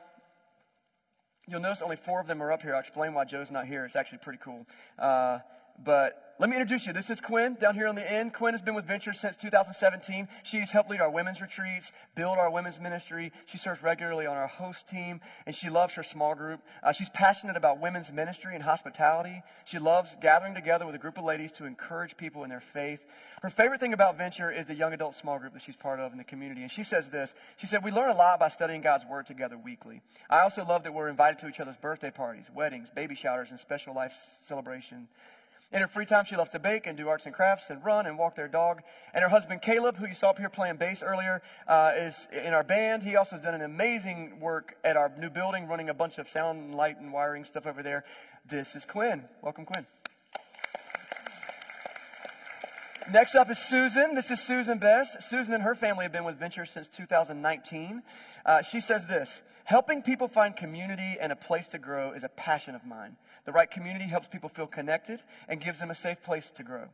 You'll 1.48 1.60
notice 1.60 1.80
only 1.80 1.96
four 1.96 2.20
of 2.20 2.26
them 2.26 2.42
are 2.42 2.50
up 2.50 2.62
here. 2.62 2.74
I'll 2.74 2.80
explain 2.80 3.14
why 3.14 3.24
Joe's 3.24 3.52
not 3.52 3.66
here. 3.66 3.84
It's 3.84 3.94
actually 3.94 4.18
pretty 4.18 4.40
cool. 4.42 4.66
Uh, 4.98 5.38
but 5.84 6.25
let 6.38 6.50
me 6.50 6.56
introduce 6.56 6.86
you. 6.86 6.92
This 6.92 7.08
is 7.08 7.18
Quinn 7.18 7.56
down 7.58 7.74
here 7.74 7.86
on 7.86 7.94
the 7.94 8.12
end. 8.12 8.34
Quinn 8.34 8.52
has 8.52 8.60
been 8.60 8.74
with 8.74 8.84
Venture 8.84 9.14
since 9.14 9.36
2017. 9.36 10.28
She's 10.42 10.70
helped 10.70 10.90
lead 10.90 11.00
our 11.00 11.10
women's 11.10 11.40
retreats, 11.40 11.92
build 12.14 12.36
our 12.36 12.50
women's 12.50 12.78
ministry. 12.78 13.32
She 13.46 13.56
serves 13.56 13.82
regularly 13.82 14.26
on 14.26 14.36
our 14.36 14.46
host 14.46 14.86
team, 14.86 15.20
and 15.46 15.56
she 15.56 15.70
loves 15.70 15.94
her 15.94 16.02
small 16.02 16.34
group. 16.34 16.60
Uh, 16.82 16.92
she's 16.92 17.08
passionate 17.08 17.56
about 17.56 17.80
women's 17.80 18.12
ministry 18.12 18.54
and 18.54 18.62
hospitality. 18.62 19.42
She 19.64 19.78
loves 19.78 20.14
gathering 20.20 20.54
together 20.54 20.84
with 20.84 20.94
a 20.94 20.98
group 20.98 21.16
of 21.16 21.24
ladies 21.24 21.52
to 21.52 21.64
encourage 21.64 22.18
people 22.18 22.44
in 22.44 22.50
their 22.50 22.60
faith. 22.60 23.00
Her 23.40 23.48
favorite 23.48 23.80
thing 23.80 23.94
about 23.94 24.18
Venture 24.18 24.50
is 24.50 24.66
the 24.66 24.74
young 24.74 24.92
adult 24.92 25.16
small 25.16 25.38
group 25.38 25.54
that 25.54 25.62
she's 25.62 25.76
part 25.76 26.00
of 26.00 26.12
in 26.12 26.18
the 26.18 26.24
community. 26.24 26.60
And 26.60 26.70
she 26.70 26.84
says 26.84 27.08
this 27.08 27.34
She 27.56 27.66
said, 27.66 27.82
We 27.82 27.90
learn 27.90 28.10
a 28.10 28.16
lot 28.16 28.40
by 28.40 28.50
studying 28.50 28.82
God's 28.82 29.06
Word 29.06 29.26
together 29.26 29.56
weekly. 29.56 30.02
I 30.28 30.40
also 30.40 30.66
love 30.66 30.82
that 30.82 30.92
we're 30.92 31.08
invited 31.08 31.38
to 31.40 31.48
each 31.48 31.60
other's 31.60 31.76
birthday 31.76 32.10
parties, 32.10 32.44
weddings, 32.54 32.90
baby 32.94 33.14
showers, 33.14 33.48
and 33.50 33.58
special 33.58 33.94
life 33.94 34.12
celebration. 34.46 35.08
In 35.72 35.80
her 35.80 35.88
free 35.88 36.06
time, 36.06 36.24
she 36.24 36.36
loves 36.36 36.50
to 36.50 36.60
bake 36.60 36.86
and 36.86 36.96
do 36.96 37.08
arts 37.08 37.26
and 37.26 37.34
crafts 37.34 37.70
and 37.70 37.84
run 37.84 38.06
and 38.06 38.16
walk 38.16 38.36
their 38.36 38.46
dog. 38.46 38.82
And 39.12 39.22
her 39.22 39.28
husband, 39.28 39.62
Caleb, 39.62 39.96
who 39.96 40.06
you 40.06 40.14
saw 40.14 40.30
up 40.30 40.38
here 40.38 40.48
playing 40.48 40.76
bass 40.76 41.02
earlier, 41.02 41.42
uh, 41.66 41.92
is 41.98 42.28
in 42.32 42.54
our 42.54 42.62
band. 42.62 43.02
He 43.02 43.16
also 43.16 43.36
has 43.36 43.44
done 43.44 43.54
an 43.54 43.62
amazing 43.62 44.38
work 44.38 44.76
at 44.84 44.96
our 44.96 45.10
new 45.18 45.28
building, 45.28 45.66
running 45.66 45.88
a 45.88 45.94
bunch 45.94 46.18
of 46.18 46.30
sound, 46.30 46.76
light, 46.76 47.00
and 47.00 47.12
wiring 47.12 47.44
stuff 47.44 47.66
over 47.66 47.82
there. 47.82 48.04
This 48.48 48.76
is 48.76 48.84
Quinn. 48.84 49.24
Welcome, 49.42 49.64
Quinn. 49.64 49.86
Next 53.12 53.34
up 53.34 53.50
is 53.50 53.58
Susan. 53.58 54.14
This 54.14 54.30
is 54.30 54.40
Susan 54.40 54.78
Best. 54.78 55.22
Susan 55.22 55.54
and 55.54 55.62
her 55.64 55.74
family 55.74 56.04
have 56.04 56.12
been 56.12 56.24
with 56.24 56.38
Venture 56.38 56.66
since 56.66 56.86
2019. 56.88 58.02
Uh, 58.44 58.62
she 58.62 58.80
says 58.80 59.06
this 59.06 59.42
Helping 59.66 60.00
people 60.00 60.28
find 60.28 60.54
community 60.54 61.16
and 61.20 61.32
a 61.32 61.36
place 61.36 61.66
to 61.66 61.78
grow 61.78 62.12
is 62.12 62.22
a 62.22 62.28
passion 62.28 62.76
of 62.76 62.84
mine. 62.84 63.16
The 63.46 63.50
right 63.50 63.68
community 63.68 64.04
helps 64.04 64.28
people 64.28 64.48
feel 64.48 64.68
connected 64.68 65.20
and 65.48 65.60
gives 65.60 65.80
them 65.80 65.90
a 65.90 65.94
safe 65.94 66.22
place 66.22 66.52
to 66.54 66.62
grow. 66.62 66.84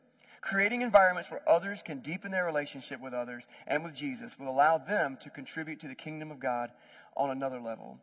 Creating 0.40 0.80
environments 0.80 1.30
where 1.30 1.46
others 1.46 1.82
can 1.84 2.00
deepen 2.00 2.30
their 2.30 2.46
relationship 2.46 2.98
with 2.98 3.12
others 3.12 3.42
and 3.66 3.84
with 3.84 3.94
Jesus 3.94 4.38
will 4.38 4.48
allow 4.48 4.78
them 4.78 5.18
to 5.20 5.28
contribute 5.28 5.80
to 5.80 5.86
the 5.86 5.94
kingdom 5.94 6.30
of 6.30 6.40
God 6.40 6.70
on 7.14 7.28
another 7.28 7.60
level. 7.60 7.98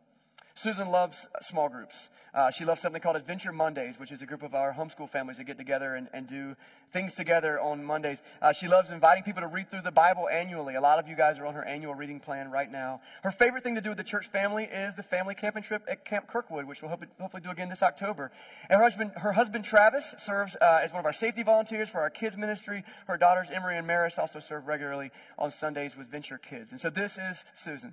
Susan 0.60 0.90
loves 0.90 1.26
small 1.40 1.70
groups. 1.70 1.94
Uh, 2.34 2.50
she 2.50 2.66
loves 2.66 2.82
something 2.82 3.00
called 3.00 3.16
Adventure 3.16 3.50
Mondays, 3.50 3.98
which 3.98 4.12
is 4.12 4.20
a 4.20 4.26
group 4.26 4.42
of 4.42 4.54
our 4.54 4.74
homeschool 4.74 5.08
families 5.08 5.38
that 5.38 5.44
get 5.44 5.56
together 5.56 5.94
and, 5.94 6.08
and 6.12 6.28
do 6.28 6.54
things 6.92 7.14
together 7.14 7.58
on 7.58 7.82
Mondays. 7.82 8.18
Uh, 8.42 8.52
she 8.52 8.68
loves 8.68 8.90
inviting 8.90 9.22
people 9.24 9.40
to 9.40 9.48
read 9.48 9.70
through 9.70 9.80
the 9.80 9.90
Bible 9.90 10.28
annually. 10.28 10.74
A 10.74 10.80
lot 10.80 10.98
of 10.98 11.08
you 11.08 11.16
guys 11.16 11.38
are 11.38 11.46
on 11.46 11.54
her 11.54 11.64
annual 11.64 11.94
reading 11.94 12.20
plan 12.20 12.50
right 12.50 12.70
now. 12.70 13.00
Her 13.22 13.30
favorite 13.30 13.64
thing 13.64 13.74
to 13.76 13.80
do 13.80 13.88
with 13.88 13.96
the 13.96 14.04
church 14.04 14.28
family 14.28 14.64
is 14.64 14.94
the 14.94 15.02
family 15.02 15.34
camping 15.34 15.62
trip 15.62 15.82
at 15.88 16.04
Camp 16.04 16.28
Kirkwood, 16.28 16.66
which 16.66 16.82
we'll 16.82 16.90
hope, 16.90 17.04
hopefully 17.18 17.42
do 17.42 17.50
again 17.50 17.70
this 17.70 17.82
October. 17.82 18.30
And 18.68 18.78
her 18.78 18.84
husband, 18.84 19.12
her 19.16 19.32
husband 19.32 19.64
Travis 19.64 20.14
serves 20.18 20.56
uh, 20.60 20.80
as 20.84 20.92
one 20.92 21.00
of 21.00 21.06
our 21.06 21.14
safety 21.14 21.42
volunteers 21.42 21.88
for 21.88 22.00
our 22.00 22.10
kids 22.10 22.36
ministry. 22.36 22.84
Her 23.06 23.16
daughters 23.16 23.48
Emery 23.50 23.78
and 23.78 23.86
Maris 23.86 24.18
also 24.18 24.40
serve 24.40 24.66
regularly 24.66 25.10
on 25.38 25.50
Sundays 25.52 25.96
with 25.96 26.08
Venture 26.08 26.38
Kids. 26.38 26.70
And 26.70 26.80
so 26.80 26.90
this 26.90 27.16
is 27.18 27.44
Susan. 27.54 27.92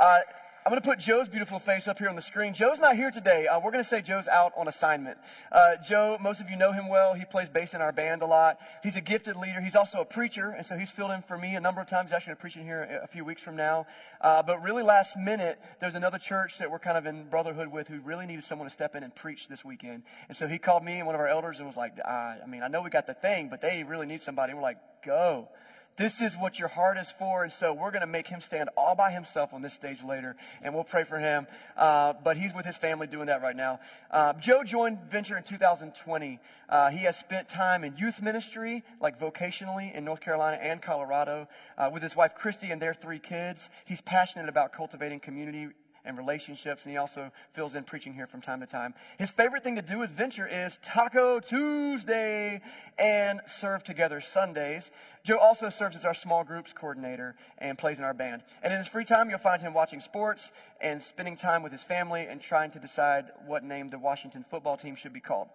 Uh, 0.00 0.20
I'm 0.64 0.72
going 0.72 0.80
to 0.80 0.88
put 0.88 0.98
Joe's 0.98 1.28
beautiful 1.28 1.58
face 1.58 1.86
up 1.86 1.98
here 1.98 2.08
on 2.08 2.16
the 2.16 2.22
screen. 2.22 2.54
Joe's 2.54 2.78
not 2.78 2.96
here 2.96 3.10
today. 3.10 3.46
Uh, 3.46 3.60
we're 3.60 3.70
going 3.70 3.84
to 3.84 3.88
say 3.88 4.00
Joe's 4.00 4.28
out 4.28 4.52
on 4.56 4.66
assignment. 4.66 5.18
Uh, 5.52 5.76
Joe, 5.86 6.16
most 6.18 6.40
of 6.40 6.48
you 6.48 6.56
know 6.56 6.72
him 6.72 6.88
well. 6.88 7.12
He 7.12 7.26
plays 7.26 7.50
bass 7.50 7.74
in 7.74 7.82
our 7.82 7.92
band 7.92 8.22
a 8.22 8.26
lot. 8.26 8.58
He's 8.82 8.96
a 8.96 9.02
gifted 9.02 9.36
leader. 9.36 9.60
He's 9.60 9.74
also 9.74 10.00
a 10.00 10.04
preacher, 10.06 10.50
and 10.50 10.64
so 10.64 10.78
he's 10.78 10.90
filled 10.90 11.10
in 11.10 11.20
for 11.22 11.36
me 11.36 11.54
a 11.54 11.60
number 11.60 11.82
of 11.82 11.88
times. 11.88 12.10
He's 12.10 12.16
actually 12.16 12.36
preaching 12.36 12.62
here 12.62 13.00
a 13.02 13.06
few 13.08 13.26
weeks 13.26 13.42
from 13.42 13.56
now. 13.56 13.86
Uh, 14.22 14.42
but 14.42 14.62
really, 14.62 14.82
last 14.82 15.18
minute, 15.18 15.58
there's 15.80 15.94
another 15.94 16.18
church 16.18 16.56
that 16.58 16.70
we're 16.70 16.78
kind 16.78 16.96
of 16.96 17.04
in 17.04 17.28
brotherhood 17.28 17.68
with 17.68 17.88
who 17.88 18.00
really 18.00 18.24
needed 18.24 18.44
someone 18.44 18.66
to 18.66 18.72
step 18.72 18.94
in 18.96 19.02
and 19.02 19.14
preach 19.14 19.48
this 19.48 19.62
weekend. 19.62 20.04
And 20.28 20.36
so 20.36 20.48
he 20.48 20.56
called 20.56 20.82
me 20.82 20.98
and 20.98 21.06
one 21.06 21.14
of 21.14 21.20
our 21.20 21.28
elders 21.28 21.58
and 21.58 21.66
was 21.66 21.76
like, 21.76 21.92
I 22.06 22.38
mean, 22.48 22.62
I 22.62 22.68
know 22.68 22.80
we 22.80 22.88
got 22.88 23.06
the 23.06 23.14
thing, 23.14 23.48
but 23.50 23.60
they 23.60 23.82
really 23.82 24.06
need 24.06 24.22
somebody. 24.22 24.52
And 24.52 24.58
we're 24.58 24.66
like, 24.66 24.78
go. 25.04 25.48
This 25.96 26.20
is 26.20 26.34
what 26.34 26.58
your 26.58 26.68
heart 26.68 26.96
is 26.98 27.08
for. 27.18 27.44
And 27.44 27.52
so 27.52 27.72
we're 27.72 27.90
going 27.90 28.00
to 28.00 28.06
make 28.06 28.26
him 28.26 28.40
stand 28.40 28.70
all 28.76 28.94
by 28.94 29.10
himself 29.10 29.52
on 29.52 29.62
this 29.62 29.74
stage 29.74 30.02
later, 30.02 30.36
and 30.62 30.74
we'll 30.74 30.84
pray 30.84 31.04
for 31.04 31.18
him. 31.18 31.46
Uh, 31.76 32.14
but 32.24 32.36
he's 32.36 32.54
with 32.54 32.64
his 32.64 32.76
family 32.76 33.06
doing 33.06 33.26
that 33.26 33.42
right 33.42 33.56
now. 33.56 33.80
Uh, 34.10 34.32
Joe 34.34 34.64
joined 34.64 34.98
Venture 35.10 35.36
in 35.36 35.42
2020. 35.42 36.40
Uh, 36.68 36.90
he 36.90 37.04
has 37.04 37.18
spent 37.18 37.48
time 37.48 37.84
in 37.84 37.96
youth 37.96 38.22
ministry, 38.22 38.82
like 39.00 39.20
vocationally, 39.20 39.94
in 39.94 40.04
North 40.04 40.20
Carolina 40.20 40.58
and 40.60 40.80
Colorado, 40.80 41.48
uh, 41.76 41.90
with 41.92 42.02
his 42.02 42.16
wife 42.16 42.34
Christy 42.34 42.70
and 42.70 42.80
their 42.80 42.94
three 42.94 43.18
kids. 43.18 43.68
He's 43.84 44.00
passionate 44.00 44.48
about 44.48 44.72
cultivating 44.72 45.20
community 45.20 45.68
and 46.04 46.16
relationships, 46.16 46.84
and 46.84 46.92
he 46.92 46.98
also 46.98 47.30
fills 47.54 47.74
in 47.74 47.84
preaching 47.84 48.14
here 48.14 48.26
from 48.26 48.40
time 48.40 48.60
to 48.60 48.66
time. 48.66 48.94
His 49.18 49.30
favorite 49.30 49.62
thing 49.62 49.76
to 49.76 49.82
do 49.82 49.98
with 49.98 50.10
Venture 50.10 50.46
is 50.46 50.78
Taco 50.82 51.40
Tuesday 51.40 52.60
and 52.98 53.40
serve 53.46 53.84
together 53.84 54.20
Sundays. 54.20 54.90
Joe 55.24 55.38
also 55.38 55.70
serves 55.70 55.96
as 55.96 56.04
our 56.04 56.14
small 56.14 56.44
groups 56.44 56.72
coordinator 56.72 57.36
and 57.58 57.76
plays 57.76 57.98
in 57.98 58.04
our 58.04 58.14
band. 58.14 58.42
And 58.62 58.72
in 58.72 58.78
his 58.78 58.88
free 58.88 59.04
time, 59.04 59.30
you'll 59.30 59.38
find 59.38 59.60
him 59.60 59.74
watching 59.74 60.00
sports 60.00 60.50
and 60.80 61.02
spending 61.02 61.36
time 61.36 61.62
with 61.62 61.72
his 61.72 61.82
family 61.82 62.26
and 62.28 62.40
trying 62.40 62.70
to 62.72 62.78
decide 62.78 63.26
what 63.46 63.64
name 63.64 63.90
the 63.90 63.98
Washington 63.98 64.44
football 64.50 64.76
team 64.76 64.96
should 64.96 65.12
be 65.12 65.20
called. 65.20 65.48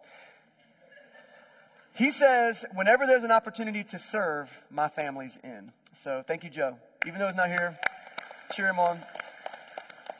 He 1.94 2.12
says, 2.12 2.66
whenever 2.74 3.08
there's 3.08 3.24
an 3.24 3.32
opportunity 3.32 3.84
to 3.86 4.00
serve, 4.00 4.52
my 4.70 4.90
family's 4.90 5.40
in. 5.44 5.72
So 6.04 6.24
thank 6.28 6.44
you, 6.44 6.50
Joe. 6.50 6.78
Even 7.08 7.20
though 7.20 7.28
he's 7.28 7.38
not 7.38 7.48
here, 7.48 7.80
cheer 8.54 8.68
him 8.68 8.80
on. 8.80 9.00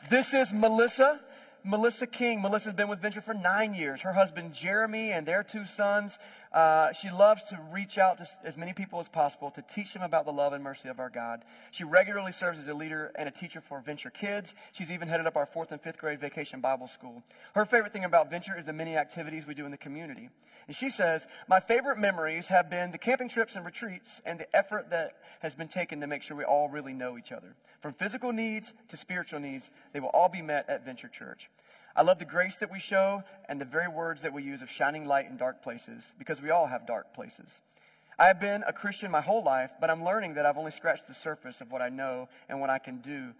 This 0.08 0.34
is 0.34 0.52
Melissa. 0.52 1.20
Melissa 1.64 2.06
King. 2.06 2.40
Melissa's 2.40 2.74
been 2.74 2.88
with 2.88 3.00
Venture 3.00 3.20
for 3.20 3.34
nine 3.34 3.74
years. 3.74 4.02
Her 4.02 4.12
husband 4.12 4.54
Jeremy 4.54 5.10
and 5.10 5.26
their 5.26 5.42
two 5.42 5.66
sons. 5.66 6.16
Uh, 6.52 6.92
she 6.92 7.10
loves 7.10 7.42
to 7.50 7.58
reach 7.72 7.98
out 7.98 8.18
to 8.18 8.28
as 8.44 8.56
many 8.56 8.72
people 8.72 9.00
as 9.00 9.08
possible 9.08 9.50
to 9.50 9.62
teach 9.62 9.92
them 9.92 10.02
about 10.02 10.24
the 10.24 10.32
love 10.32 10.52
and 10.52 10.62
mercy 10.62 10.88
of 10.88 11.00
our 11.00 11.10
God. 11.10 11.42
She 11.70 11.84
regularly 11.84 12.32
serves 12.32 12.58
as 12.58 12.68
a 12.68 12.74
leader 12.74 13.12
and 13.16 13.28
a 13.28 13.32
teacher 13.32 13.60
for 13.60 13.80
Venture 13.80 14.10
Kids. 14.10 14.54
She's 14.72 14.90
even 14.90 15.08
headed 15.08 15.26
up 15.26 15.36
our 15.36 15.46
fourth 15.46 15.72
and 15.72 15.80
fifth 15.80 15.98
grade 15.98 16.20
vacation 16.20 16.60
Bible 16.60 16.88
school. 16.88 17.22
Her 17.54 17.64
favorite 17.64 17.92
thing 17.92 18.04
about 18.04 18.30
Venture 18.30 18.58
is 18.58 18.64
the 18.64 18.72
many 18.72 18.96
activities 18.96 19.46
we 19.46 19.54
do 19.54 19.64
in 19.64 19.70
the 19.70 19.76
community. 19.76 20.30
And 20.66 20.76
she 20.76 20.90
says, 20.90 21.26
My 21.48 21.60
favorite 21.60 21.98
memories 21.98 22.48
have 22.48 22.68
been 22.68 22.90
the 22.90 22.98
camping 22.98 23.28
trips 23.28 23.54
and 23.54 23.64
retreats 23.64 24.20
and 24.24 24.40
the 24.40 24.56
effort 24.56 24.90
that 24.90 25.12
has 25.40 25.54
been 25.54 25.68
taken 25.68 26.00
to 26.00 26.06
make 26.06 26.22
sure 26.22 26.36
we 26.36 26.44
all 26.44 26.68
really 26.68 26.92
know 26.92 27.16
each 27.18 27.32
other. 27.32 27.54
From 27.80 27.92
physical 27.94 28.32
needs 28.32 28.72
to 28.88 28.96
spiritual 28.96 29.40
needs, 29.40 29.70
they 29.92 30.00
will 30.00 30.08
all 30.08 30.28
be 30.28 30.42
met 30.42 30.68
at 30.68 30.84
Venture 30.84 31.08
Church. 31.08 31.48
I 31.96 32.02
love 32.02 32.18
the 32.18 32.26
grace 32.26 32.56
that 32.56 32.70
we 32.70 32.78
show 32.78 33.22
and 33.48 33.58
the 33.58 33.64
very 33.64 33.88
words 33.88 34.20
that 34.20 34.32
we 34.34 34.42
use 34.42 34.60
of 34.60 34.70
shining 34.70 35.06
light 35.06 35.30
in 35.30 35.38
dark 35.38 35.62
places 35.62 36.02
because 36.18 36.42
we 36.42 36.50
all 36.50 36.66
have 36.66 36.86
dark 36.86 37.14
places. 37.14 37.48
I 38.18 38.26
have 38.26 38.38
been 38.38 38.62
a 38.68 38.72
Christian 38.72 39.10
my 39.10 39.22
whole 39.22 39.42
life, 39.42 39.70
but 39.80 39.88
I'm 39.88 40.04
learning 40.04 40.34
that 40.34 40.44
I've 40.44 40.58
only 40.58 40.72
scratched 40.72 41.08
the 41.08 41.14
surface 41.14 41.62
of 41.62 41.72
what 41.72 41.80
I 41.80 41.88
know 41.88 42.28
and 42.50 42.60
what 42.60 42.68
I 42.68 42.78
can 42.78 42.98
do 42.98 43.32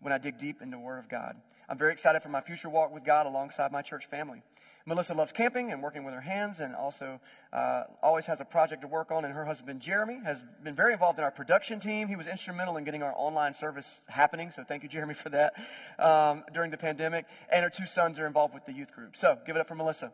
when 0.00 0.12
I 0.12 0.18
dig 0.18 0.38
deep 0.38 0.62
into 0.62 0.76
the 0.76 0.82
Word 0.82 1.00
of 1.00 1.08
God. 1.08 1.34
I'm 1.68 1.78
very 1.78 1.92
excited 1.92 2.22
for 2.22 2.28
my 2.28 2.40
future 2.40 2.68
walk 2.68 2.94
with 2.94 3.04
God 3.04 3.26
alongside 3.26 3.72
my 3.72 3.82
church 3.82 4.06
family. 4.06 4.42
Melissa 4.86 5.14
loves 5.14 5.32
camping 5.32 5.72
and 5.72 5.82
working 5.82 6.04
with 6.04 6.12
her 6.12 6.20
hands 6.20 6.60
and 6.60 6.74
also 6.74 7.18
uh, 7.54 7.84
always 8.02 8.26
has 8.26 8.40
a 8.40 8.44
project 8.44 8.82
to 8.82 8.88
work 8.88 9.10
on. 9.10 9.24
And 9.24 9.32
her 9.32 9.46
husband, 9.46 9.80
Jeremy, 9.80 10.20
has 10.24 10.38
been 10.62 10.74
very 10.74 10.92
involved 10.92 11.18
in 11.18 11.24
our 11.24 11.30
production 11.30 11.80
team. 11.80 12.06
He 12.06 12.16
was 12.16 12.26
instrumental 12.26 12.76
in 12.76 12.84
getting 12.84 13.02
our 13.02 13.14
online 13.16 13.54
service 13.54 13.86
happening. 14.06 14.50
So 14.50 14.62
thank 14.62 14.82
you, 14.82 14.90
Jeremy, 14.90 15.14
for 15.14 15.30
that 15.30 15.54
um, 15.98 16.44
during 16.52 16.70
the 16.70 16.76
pandemic. 16.76 17.24
And 17.50 17.64
her 17.64 17.70
two 17.70 17.86
sons 17.86 18.18
are 18.18 18.26
involved 18.26 18.52
with 18.52 18.66
the 18.66 18.72
youth 18.72 18.92
group. 18.92 19.16
So 19.16 19.38
give 19.46 19.56
it 19.56 19.60
up 19.60 19.68
for 19.68 19.74
Melissa. 19.74 20.12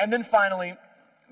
And 0.00 0.12
then 0.12 0.24
finally, 0.24 0.74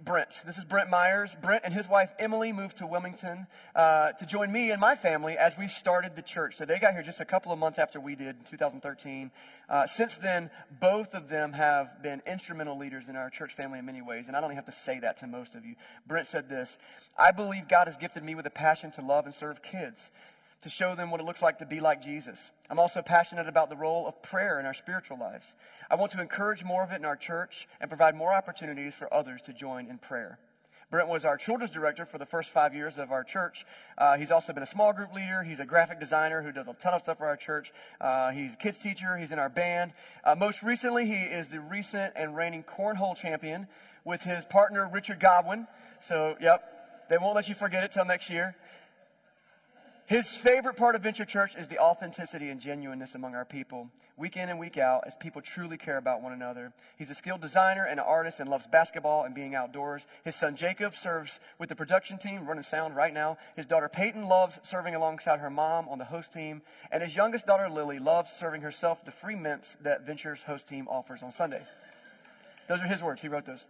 Brent. 0.05 0.29
This 0.47 0.59
is 0.59 0.65
Brent 0.65 0.91
Myers. 0.91 1.37
Brent 1.43 1.63
and 1.65 1.75
his 1.75 1.89
wife 1.89 2.11
Emily 2.19 2.53
moved 2.53 2.79
to 2.79 2.87
Wilmington 2.87 3.47
uh, 3.75 4.13
to 4.13 4.27
join 4.27 4.51
me 4.53 4.71
and 4.71 4.81
my 4.81 4.95
family 4.95 5.37
as 5.37 5.55
we 5.59 5.69
started 5.69 6.17
the 6.17 6.23
church. 6.23 6.57
So 6.57 6.65
they 6.65 6.79
got 6.79 6.93
here 6.93 7.03
just 7.03 7.21
a 7.21 7.25
couple 7.25 7.53
of 7.53 7.59
months 7.59 7.79
after 7.79 8.01
we 8.01 8.15
did 8.15 8.37
in 8.37 8.45
2013. 8.51 9.31
Uh, 9.69 9.87
since 9.87 10.17
then, 10.17 10.51
both 10.81 11.15
of 11.15 11.29
them 11.29 11.53
have 11.53 12.03
been 12.03 12.23
instrumental 12.27 12.79
leaders 12.79 13.05
in 13.09 13.17
our 13.17 13.31
church 13.31 13.55
family 13.55 13.79
in 13.79 13.87
many 13.87 14.03
ways, 14.03 14.25
and 14.29 14.37
I 14.37 14.41
don't 14.41 14.51
even 14.51 14.57
have 14.57 14.67
to 14.67 14.81
say 14.81 14.99
that 15.01 15.19
to 15.19 15.27
most 15.27 15.55
of 15.55 15.65
you. 15.65 15.75
Brent 16.07 16.27
said 16.27 16.49
this 16.49 16.79
I 17.19 17.31
believe 17.31 17.69
God 17.69 17.87
has 17.87 17.97
gifted 17.97 18.23
me 18.23 18.35
with 18.35 18.47
a 18.47 18.51
passion 18.51 18.91
to 18.93 19.03
love 19.03 19.27
and 19.27 19.35
serve 19.35 19.63
kids 19.63 20.11
to 20.63 20.71
show 20.71 20.95
them 20.95 21.11
what 21.11 21.21
it 21.21 21.25
looks 21.25 21.43
like 21.43 21.59
to 21.59 21.67
be 21.67 21.81
like 21.81 22.03
Jesus. 22.03 22.39
I'm 22.69 22.79
also 22.79 23.01
passionate 23.03 23.49
about 23.49 23.71
the 23.71 23.77
role 23.77 24.07
of 24.07 24.23
prayer 24.23 24.59
in 24.59 24.67
our 24.67 24.75
spiritual 24.75 25.19
lives. 25.19 25.55
I 25.91 25.95
want 25.95 26.13
to 26.13 26.21
encourage 26.21 26.65
more 26.65 26.83
of 26.83 26.91
it 26.91 26.97
in 26.97 27.05
our 27.05 27.17
church 27.17 27.69
and 27.81 27.89
provide 27.89 28.17
more 28.17 28.35
opportunities 28.35 28.95
for 28.95 29.13
others 29.13 29.43
to 29.43 29.53
join 29.53 29.87
in 29.87 29.99
prayer. 29.99 30.39
Brent 30.91 31.09
was 31.09 31.27
our 31.27 31.37
children's 31.37 31.73
director 31.73 32.07
for 32.07 32.17
the 32.17 32.25
first 32.25 32.51
five 32.51 32.75
years 32.75 32.97
of 32.97 33.13
our 33.13 33.23
church. 33.23 33.67
Uh, 33.99 34.17
he's 34.17 34.31
also 34.31 34.55
been 34.55 34.63
a 34.63 34.67
small 34.67 34.95
group 34.95 35.13
leader. 35.13 35.43
He's 35.43 35.61
a 35.61 35.67
graphic 35.67 36.01
designer 36.01 36.43
who 36.43 36.51
does 36.51 36.67
a 36.67 36.73
ton 36.73 36.95
of 36.95 37.03
stuff 37.03 37.19
for 37.19 37.27
our 37.27 37.37
church. 37.37 37.71
Uh, 38.01 38.31
he's 38.31 38.55
a 38.55 38.57
kids 38.57 38.79
teacher. 38.79 39.19
He's 39.19 39.31
in 39.31 39.39
our 39.39 39.51
band. 39.51 39.93
Uh, 40.25 40.35
most 40.35 40.63
recently, 40.63 41.05
he 41.05 41.13
is 41.13 41.49
the 41.49 41.61
recent 41.61 42.15
and 42.17 42.35
reigning 42.35 42.65
cornhole 42.65 43.15
champion 43.15 43.67
with 44.05 44.23
his 44.23 44.47
partner, 44.47 44.89
Richard 44.91 45.21
Godwin. 45.21 45.67
So, 46.07 46.37
yep, 46.41 47.07
they 47.11 47.19
won't 47.19 47.37
let 47.37 47.51
you 47.51 47.55
forget 47.55 47.85
it 47.85 47.93
till 47.93 48.07
next 48.07 48.31
year. 48.31 48.57
His 50.09 50.27
favorite 50.27 50.79
part 50.79 50.95
of 50.95 51.03
Venture 51.03 51.27
Church 51.27 51.55
is 51.55 51.69
the 51.69 51.81
authenticity 51.81 52.49
and 52.49 52.63
genuineness 52.63 53.15
among 53.15 53.35
our 53.35 53.45
people, 53.45 53.91
week 54.17 54.39
in 54.39 54.49
and 54.49 54.59
week 54.59 54.79
out, 54.79 55.03
as 55.07 55.15
people 55.15 55.43
truly 55.43 55.77
care 55.77 55.99
about 55.99 56.23
one 56.23 56.33
another. 56.33 56.73
He's 56.97 57.11
a 57.11 57.15
skilled 57.15 57.43
designer 57.43 57.85
and 57.85 58.01
an 58.01 58.07
artist 58.09 58.41
and 58.41 58.49
loves 58.49 58.67
basketball 58.67 59.25
and 59.25 59.35
being 59.35 59.55
outdoors. 59.55 60.01
His 60.25 60.35
son 60.35 60.57
Jacob 60.57 60.97
serves 60.97 61.39
with 61.59 61.69
the 61.69 61.77
production 61.77 62.17
team, 62.17 62.47
running 62.47 62.63
sound 62.63 62.97
right 62.97 63.13
now. 63.13 63.37
His 63.55 63.67
daughter 63.67 63.91
Peyton 63.91 64.29
loves 64.29 64.59
serving 64.63 64.95
alongside 64.95 65.41
her 65.41 65.51
mom 65.51 65.91
on 65.91 65.99
the 65.99 66.07
host 66.07 66.33
team. 66.33 66.63
And 66.91 67.03
his 67.03 67.15
youngest 67.15 67.45
daughter 67.45 67.69
Lily 67.69 67.99
loves 67.99 68.31
serving 68.33 68.63
herself 68.63 69.05
the 69.05 69.13
free 69.13 69.37
mints 69.37 69.77
that 69.83 70.07
Venture's 70.07 70.41
host 70.41 70.67
team 70.67 70.89
offers 70.89 71.23
on 71.23 71.33
Sunday. 71.33 71.65
Those 72.67 72.81
are 72.81 72.87
his 72.87 73.03
words. 73.03 73.21
He 73.21 73.29
wrote 73.29 73.45
those. 73.45 73.67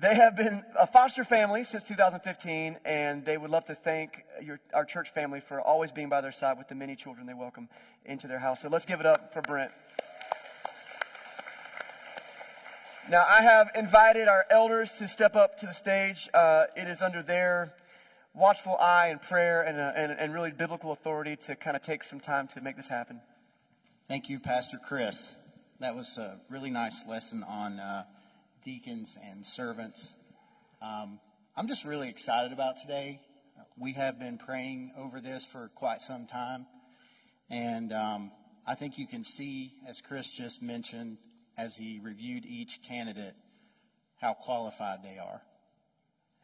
They 0.00 0.14
have 0.14 0.36
been 0.36 0.62
a 0.78 0.86
foster 0.86 1.24
family 1.24 1.64
since 1.64 1.82
2015, 1.82 2.78
and 2.84 3.24
they 3.24 3.36
would 3.36 3.50
love 3.50 3.64
to 3.64 3.74
thank 3.74 4.22
your, 4.40 4.60
our 4.72 4.84
church 4.84 5.12
family 5.12 5.40
for 5.40 5.60
always 5.60 5.90
being 5.90 6.08
by 6.08 6.20
their 6.20 6.30
side 6.30 6.56
with 6.56 6.68
the 6.68 6.76
many 6.76 6.94
children 6.94 7.26
they 7.26 7.34
welcome 7.34 7.68
into 8.04 8.28
their 8.28 8.38
house. 8.38 8.62
So 8.62 8.68
let's 8.68 8.86
give 8.86 9.00
it 9.00 9.06
up 9.06 9.32
for 9.32 9.42
Brent. 9.42 9.72
Now, 13.10 13.24
I 13.28 13.42
have 13.42 13.70
invited 13.74 14.28
our 14.28 14.44
elders 14.50 14.92
to 15.00 15.08
step 15.08 15.34
up 15.34 15.58
to 15.60 15.66
the 15.66 15.72
stage. 15.72 16.28
Uh, 16.32 16.66
it 16.76 16.86
is 16.86 17.02
under 17.02 17.24
their 17.24 17.74
watchful 18.34 18.76
eye 18.76 19.08
and 19.08 19.20
prayer 19.20 19.62
and, 19.62 19.80
uh, 19.80 19.92
and, 19.96 20.12
and 20.12 20.32
really 20.32 20.52
biblical 20.52 20.92
authority 20.92 21.34
to 21.46 21.56
kind 21.56 21.74
of 21.74 21.82
take 21.82 22.04
some 22.04 22.20
time 22.20 22.46
to 22.54 22.60
make 22.60 22.76
this 22.76 22.86
happen. 22.86 23.20
Thank 24.06 24.30
you, 24.30 24.38
Pastor 24.38 24.78
Chris. 24.78 25.34
That 25.80 25.96
was 25.96 26.18
a 26.18 26.40
really 26.48 26.70
nice 26.70 27.04
lesson 27.08 27.42
on. 27.42 27.80
Uh, 27.80 28.04
deacons 28.62 29.18
and 29.30 29.44
servants. 29.44 30.14
Um, 30.82 31.20
I'm 31.56 31.68
just 31.68 31.84
really 31.84 32.08
excited 32.08 32.52
about 32.52 32.76
today. 32.78 33.20
We 33.76 33.92
have 33.92 34.18
been 34.18 34.38
praying 34.38 34.92
over 34.98 35.20
this 35.20 35.46
for 35.46 35.70
quite 35.74 36.00
some 36.00 36.26
time. 36.26 36.66
And 37.50 37.92
um, 37.92 38.30
I 38.66 38.74
think 38.74 38.98
you 38.98 39.06
can 39.06 39.24
see, 39.24 39.72
as 39.88 40.00
Chris 40.00 40.32
just 40.32 40.62
mentioned, 40.62 41.18
as 41.56 41.76
he 41.76 42.00
reviewed 42.02 42.44
each 42.44 42.80
candidate, 42.82 43.34
how 44.20 44.34
qualified 44.34 45.02
they 45.02 45.18
are. 45.18 45.40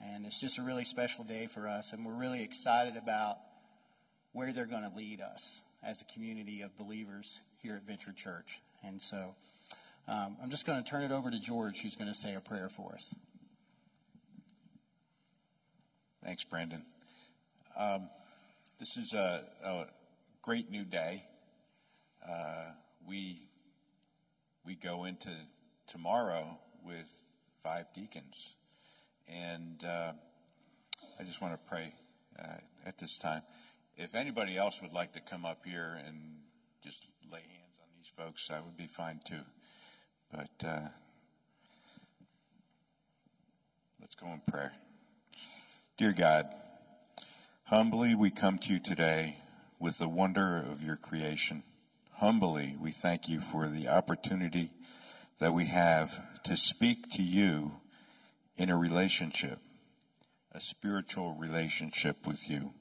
And 0.00 0.26
it's 0.26 0.40
just 0.40 0.58
a 0.58 0.62
really 0.62 0.84
special 0.84 1.24
day 1.24 1.46
for 1.46 1.68
us. 1.68 1.92
And 1.92 2.04
we're 2.04 2.18
really 2.18 2.42
excited 2.42 2.96
about 2.96 3.36
where 4.32 4.52
they're 4.52 4.66
going 4.66 4.88
to 4.88 4.96
lead 4.96 5.20
us 5.20 5.62
as 5.86 6.02
a 6.02 6.04
community 6.12 6.62
of 6.62 6.76
believers 6.76 7.40
here 7.62 7.76
at 7.76 7.82
Venture 7.82 8.12
Church. 8.12 8.60
And 8.84 9.00
so 9.00 9.34
um, 10.06 10.36
I'm 10.42 10.50
just 10.50 10.66
going 10.66 10.82
to 10.82 10.88
turn 10.88 11.02
it 11.02 11.12
over 11.12 11.30
to 11.30 11.40
George, 11.40 11.80
who's 11.80 11.96
going 11.96 12.08
to 12.08 12.14
say 12.14 12.34
a 12.34 12.40
prayer 12.40 12.68
for 12.68 12.92
us. 12.92 13.14
Thanks, 16.22 16.44
Brandon. 16.44 16.82
Um, 17.78 18.08
this 18.78 18.96
is 18.96 19.14
a, 19.14 19.44
a, 19.64 19.86
great 20.42 20.70
new 20.70 20.84
day. 20.84 21.24
Uh, 22.26 22.66
we 23.06 23.42
we 24.66 24.74
go 24.74 25.04
into 25.04 25.30
tomorrow 25.86 26.58
with 26.84 27.10
five 27.62 27.86
deacons, 27.94 28.54
and 29.28 29.84
uh, 29.84 30.12
I 31.18 31.24
just 31.24 31.40
want 31.40 31.54
to 31.54 31.68
pray 31.68 31.92
uh, 32.38 32.56
at 32.86 32.98
this 32.98 33.18
time. 33.18 33.42
If 33.96 34.14
anybody 34.14 34.56
else 34.56 34.82
would 34.82 34.92
like 34.92 35.12
to 35.12 35.20
come 35.20 35.44
up 35.44 35.64
here 35.64 35.98
and 36.06 36.36
just 36.82 37.06
lay 37.30 37.40
hands 37.40 37.78
on 37.80 37.88
these 37.96 38.10
folks, 38.16 38.48
that 38.48 38.64
would 38.64 38.76
be 38.76 38.86
fine 38.86 39.20
too. 39.24 39.44
But 40.32 40.66
uh, 40.66 40.88
let's 44.00 44.14
go 44.14 44.26
in 44.28 44.40
prayer. 44.50 44.72
Dear 45.96 46.12
God, 46.12 46.52
humbly 47.64 48.14
we 48.14 48.30
come 48.30 48.58
to 48.58 48.72
you 48.72 48.80
today 48.80 49.36
with 49.78 49.98
the 49.98 50.08
wonder 50.08 50.64
of 50.68 50.82
your 50.82 50.96
creation. 50.96 51.62
Humbly 52.14 52.76
we 52.80 52.90
thank 52.90 53.28
you 53.28 53.40
for 53.40 53.68
the 53.68 53.88
opportunity 53.88 54.70
that 55.38 55.52
we 55.52 55.66
have 55.66 56.20
to 56.44 56.56
speak 56.56 57.10
to 57.12 57.22
you 57.22 57.72
in 58.56 58.70
a 58.70 58.76
relationship, 58.76 59.58
a 60.52 60.60
spiritual 60.60 61.34
relationship 61.38 62.26
with 62.26 62.48
you. 62.48 62.72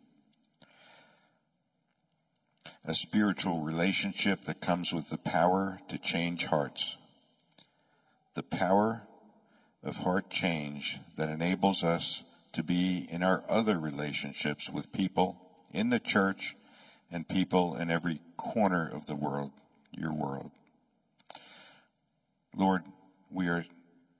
A 2.85 2.93
spiritual 2.93 3.61
relationship 3.61 4.41
that 4.43 4.59
comes 4.59 4.93
with 4.93 5.09
the 5.09 5.17
power 5.17 5.79
to 5.87 5.97
change 5.97 6.45
hearts 6.45 6.97
the 8.33 8.43
power 8.43 9.03
of 9.83 9.97
heart 9.97 10.29
change 10.29 10.99
that 11.17 11.29
enables 11.29 11.83
us 11.83 12.23
to 12.53 12.63
be 12.63 13.07
in 13.11 13.23
our 13.23 13.43
other 13.49 13.77
relationships 13.77 14.69
with 14.69 14.91
people 14.91 15.37
in 15.71 15.89
the 15.89 15.99
church 15.99 16.55
and 17.11 17.27
people 17.27 17.75
in 17.75 17.89
every 17.89 18.19
corner 18.37 18.89
of 18.91 19.05
the 19.05 19.15
world, 19.15 19.51
your 19.91 20.13
world. 20.13 20.51
Lord, 22.55 22.83
we 23.29 23.49
are 23.49 23.65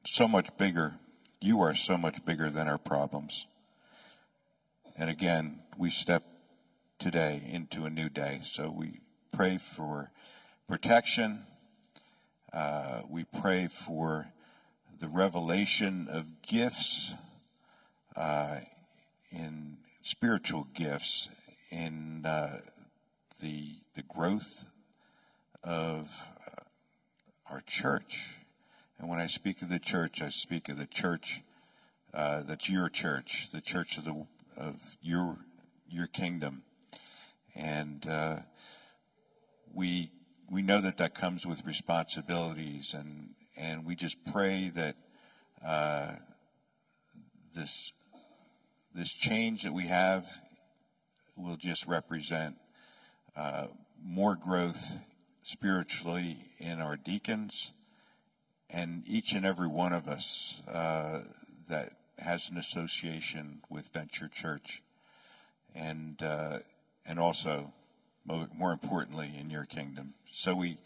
so 0.06 0.28
much 0.28 0.56
bigger. 0.58 0.96
You 1.40 1.62
are 1.62 1.76
so 1.76 1.98
much 1.98 2.24
bigger 2.26 2.50
than 2.50 2.68
our 2.68 2.78
problems. 2.78 3.48
And 4.98 5.10
again, 5.10 5.60
we 5.78 5.90
step 5.90 6.24
today 7.00 7.42
into 7.52 7.86
a 7.86 7.90
new 7.90 8.10
day. 8.10 8.42
So 8.44 8.70
we 8.70 9.00
pray 9.32 9.58
for 9.58 10.12
protection 10.68 11.46
uh, 12.54 13.02
we 13.10 13.24
pray 13.24 13.68
for 13.68 14.28
the 15.00 15.08
revelation 15.08 16.08
of 16.10 16.42
gifts 16.42 17.14
uh, 18.16 18.60
in 19.32 19.78
spiritual 20.04 20.68
gifts 20.74 21.30
in 21.72 22.26
uh, 22.26 22.60
the 23.42 23.76
the 23.96 24.04
growth 24.04 24.66
of 25.64 26.12
uh, 26.48 27.54
our 27.54 27.62
church. 27.62 28.30
And 29.00 29.10
when 29.10 29.20
I 29.20 29.28
speak 29.28 29.62
of 29.62 29.70
the 29.70 29.80
church, 29.80 30.22
I 30.22 30.30
speak 30.30 30.70
of 30.70 30.78
the 30.78 30.86
church 30.86 31.42
uh, 32.14 32.44
that's 32.44 32.70
your 32.70 32.90
church, 32.90 33.50
the 33.52 33.62
church 33.62 33.98
of 33.98 34.06
the 34.06 34.26
of 34.56 34.76
your 35.02 35.38
your 35.90 36.06
kingdom, 36.08 36.62
and 37.56 38.06
uh, 38.08 38.38
we 39.74 40.12
we 40.52 40.62
know 40.62 40.82
that 40.82 40.98
that 40.98 41.16
comes 41.16 41.46
with 41.46 41.66
responsibilities, 41.66 42.94
and 42.94 43.30
and 43.58 43.86
we 43.86 43.96
just 43.96 44.18
pray 44.32 44.72
that 44.76 44.96
uh, 45.66 46.16
this 47.56 47.94
this 48.94 49.12
change 49.12 49.64
that 49.64 49.74
we 49.74 49.84
have 49.84 50.28
will 51.38 51.56
just 51.56 51.88
represent 51.88 52.56
uh, 53.36 53.68
more 54.04 54.36
growth 54.36 54.96
spiritually 55.42 56.38
in 56.60 56.80
our 56.80 56.96
deacons 56.96 57.72
and 58.70 59.04
each 59.08 59.34
and 59.34 59.46
every 59.46 59.68
one 59.68 59.94
of 59.94 60.08
us 60.08 60.62
uh, 60.68 61.22
that 61.70 61.94
has 62.18 62.50
an 62.50 62.58
association 62.58 63.62
with 63.70 63.92
Venture 63.94 64.28
Church, 64.28 64.82
and 65.76 66.22
uh, 66.22 66.60
and 67.06 67.20
also 67.20 67.72
more 68.26 68.72
importantly, 68.72 69.34
in 69.40 69.50
your 69.50 69.66
kingdom. 69.66 70.14
So 70.32 70.56
we, 70.56 70.78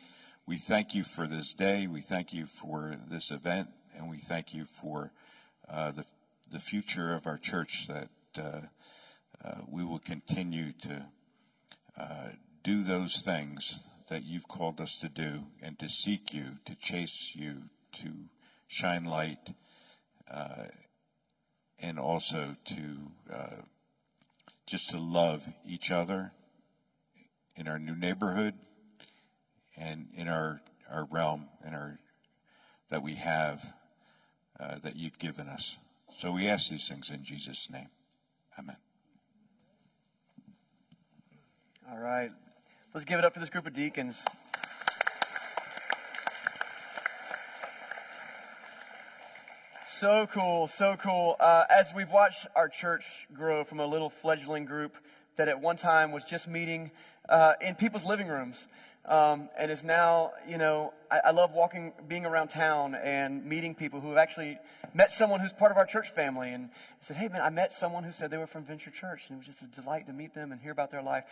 we 0.45 0.57
thank 0.57 0.95
you 0.95 1.03
for 1.03 1.27
this 1.27 1.53
day. 1.53 1.87
We 1.87 2.01
thank 2.01 2.33
you 2.33 2.45
for 2.45 2.95
this 3.09 3.31
event, 3.31 3.69
and 3.95 4.09
we 4.09 4.17
thank 4.17 4.53
you 4.53 4.65
for 4.65 5.11
uh, 5.69 5.91
the, 5.91 6.05
the 6.51 6.59
future 6.59 7.13
of 7.13 7.27
our 7.27 7.37
church 7.37 7.87
that 7.87 8.09
uh, 8.37 8.61
uh, 9.43 9.55
we 9.69 9.83
will 9.83 9.99
continue 9.99 10.71
to 10.81 11.05
uh, 11.99 12.29
do 12.63 12.83
those 12.83 13.21
things 13.21 13.79
that 14.09 14.23
you've 14.23 14.47
called 14.47 14.79
us 14.79 14.97
to 14.97 15.09
do 15.09 15.43
and 15.61 15.77
to 15.79 15.89
seek 15.89 16.33
you, 16.33 16.45
to 16.65 16.75
chase 16.75 17.33
you, 17.35 17.55
to 17.91 18.09
shine 18.67 19.05
light, 19.05 19.53
uh, 20.31 20.65
and 21.81 21.99
also 21.99 22.55
to 22.65 23.33
uh, 23.33 23.61
just 24.65 24.89
to 24.89 24.97
love 24.97 25.45
each 25.65 25.91
other 25.91 26.31
in 27.57 27.67
our 27.67 27.79
new 27.79 27.95
neighborhood 27.95 28.53
and 29.77 30.07
in 30.15 30.27
our, 30.27 30.61
our 30.89 31.07
realm 31.11 31.47
and 31.65 31.75
our 31.75 31.99
that 32.89 33.03
we 33.03 33.15
have 33.15 33.73
uh, 34.59 34.79
that 34.79 34.95
you've 34.95 35.19
given 35.19 35.47
us. 35.47 35.77
So 36.17 36.31
we 36.31 36.47
ask 36.47 36.69
these 36.69 36.87
things 36.87 37.09
in 37.09 37.23
Jesus' 37.23 37.69
name. 37.69 37.89
Amen. 38.57 38.77
All 41.91 41.99
right. 41.99 42.31
Let's 42.93 43.05
give 43.05 43.19
it 43.19 43.25
up 43.25 43.33
for 43.33 43.39
this 43.39 43.49
group 43.49 43.67
of 43.67 43.73
deacons. 43.73 44.17
So 49.99 50.27
cool, 50.31 50.67
so 50.67 50.95
cool. 51.01 51.35
Uh, 51.39 51.63
as 51.69 51.87
we've 51.93 52.11
watched 52.11 52.45
our 52.55 52.69
church 52.69 53.27
grow 53.33 53.63
from 53.63 53.79
a 53.79 53.85
little 53.85 54.09
fledgling 54.09 54.65
group 54.65 54.95
that 55.37 55.47
at 55.47 55.59
one 55.59 55.77
time 55.77 56.11
was 56.11 56.23
just 56.23 56.47
meeting 56.47 56.91
uh, 57.29 57.53
in 57.61 57.75
people's 57.75 58.05
living 58.05 58.27
rooms, 58.27 58.55
um, 59.05 59.49
and 59.57 59.71
is 59.71 59.83
now, 59.83 60.31
you 60.47 60.57
know, 60.57 60.93
I, 61.09 61.19
I, 61.25 61.31
love 61.31 61.53
walking, 61.53 61.93
being 62.07 62.25
around 62.25 62.49
town 62.49 62.93
and 62.93 63.45
meeting 63.45 63.73
people 63.73 64.01
who 64.01 64.09
have 64.09 64.17
actually 64.17 64.57
met 64.93 65.13
someone 65.13 65.39
who's 65.39 65.53
part 65.53 65.71
of 65.71 65.77
our 65.77 65.85
church 65.85 66.09
family 66.13 66.51
and 66.51 66.69
said, 66.99 67.15
hey 67.15 67.29
man, 67.29 67.41
I 67.41 67.49
met 67.49 67.73
someone 67.73 68.03
who 68.03 68.11
said 68.11 68.31
they 68.31 68.37
were 68.37 68.47
from 68.47 68.65
Venture 68.65 68.91
Church, 68.91 69.23
and 69.29 69.35
it 69.35 69.37
was 69.37 69.47
just 69.47 69.61
a 69.61 69.81
delight 69.81 70.07
to 70.07 70.13
meet 70.13 70.33
them 70.33 70.51
and 70.51 70.59
hear 70.59 70.71
about 70.71 70.91
their 70.91 71.01
life. 71.01 71.23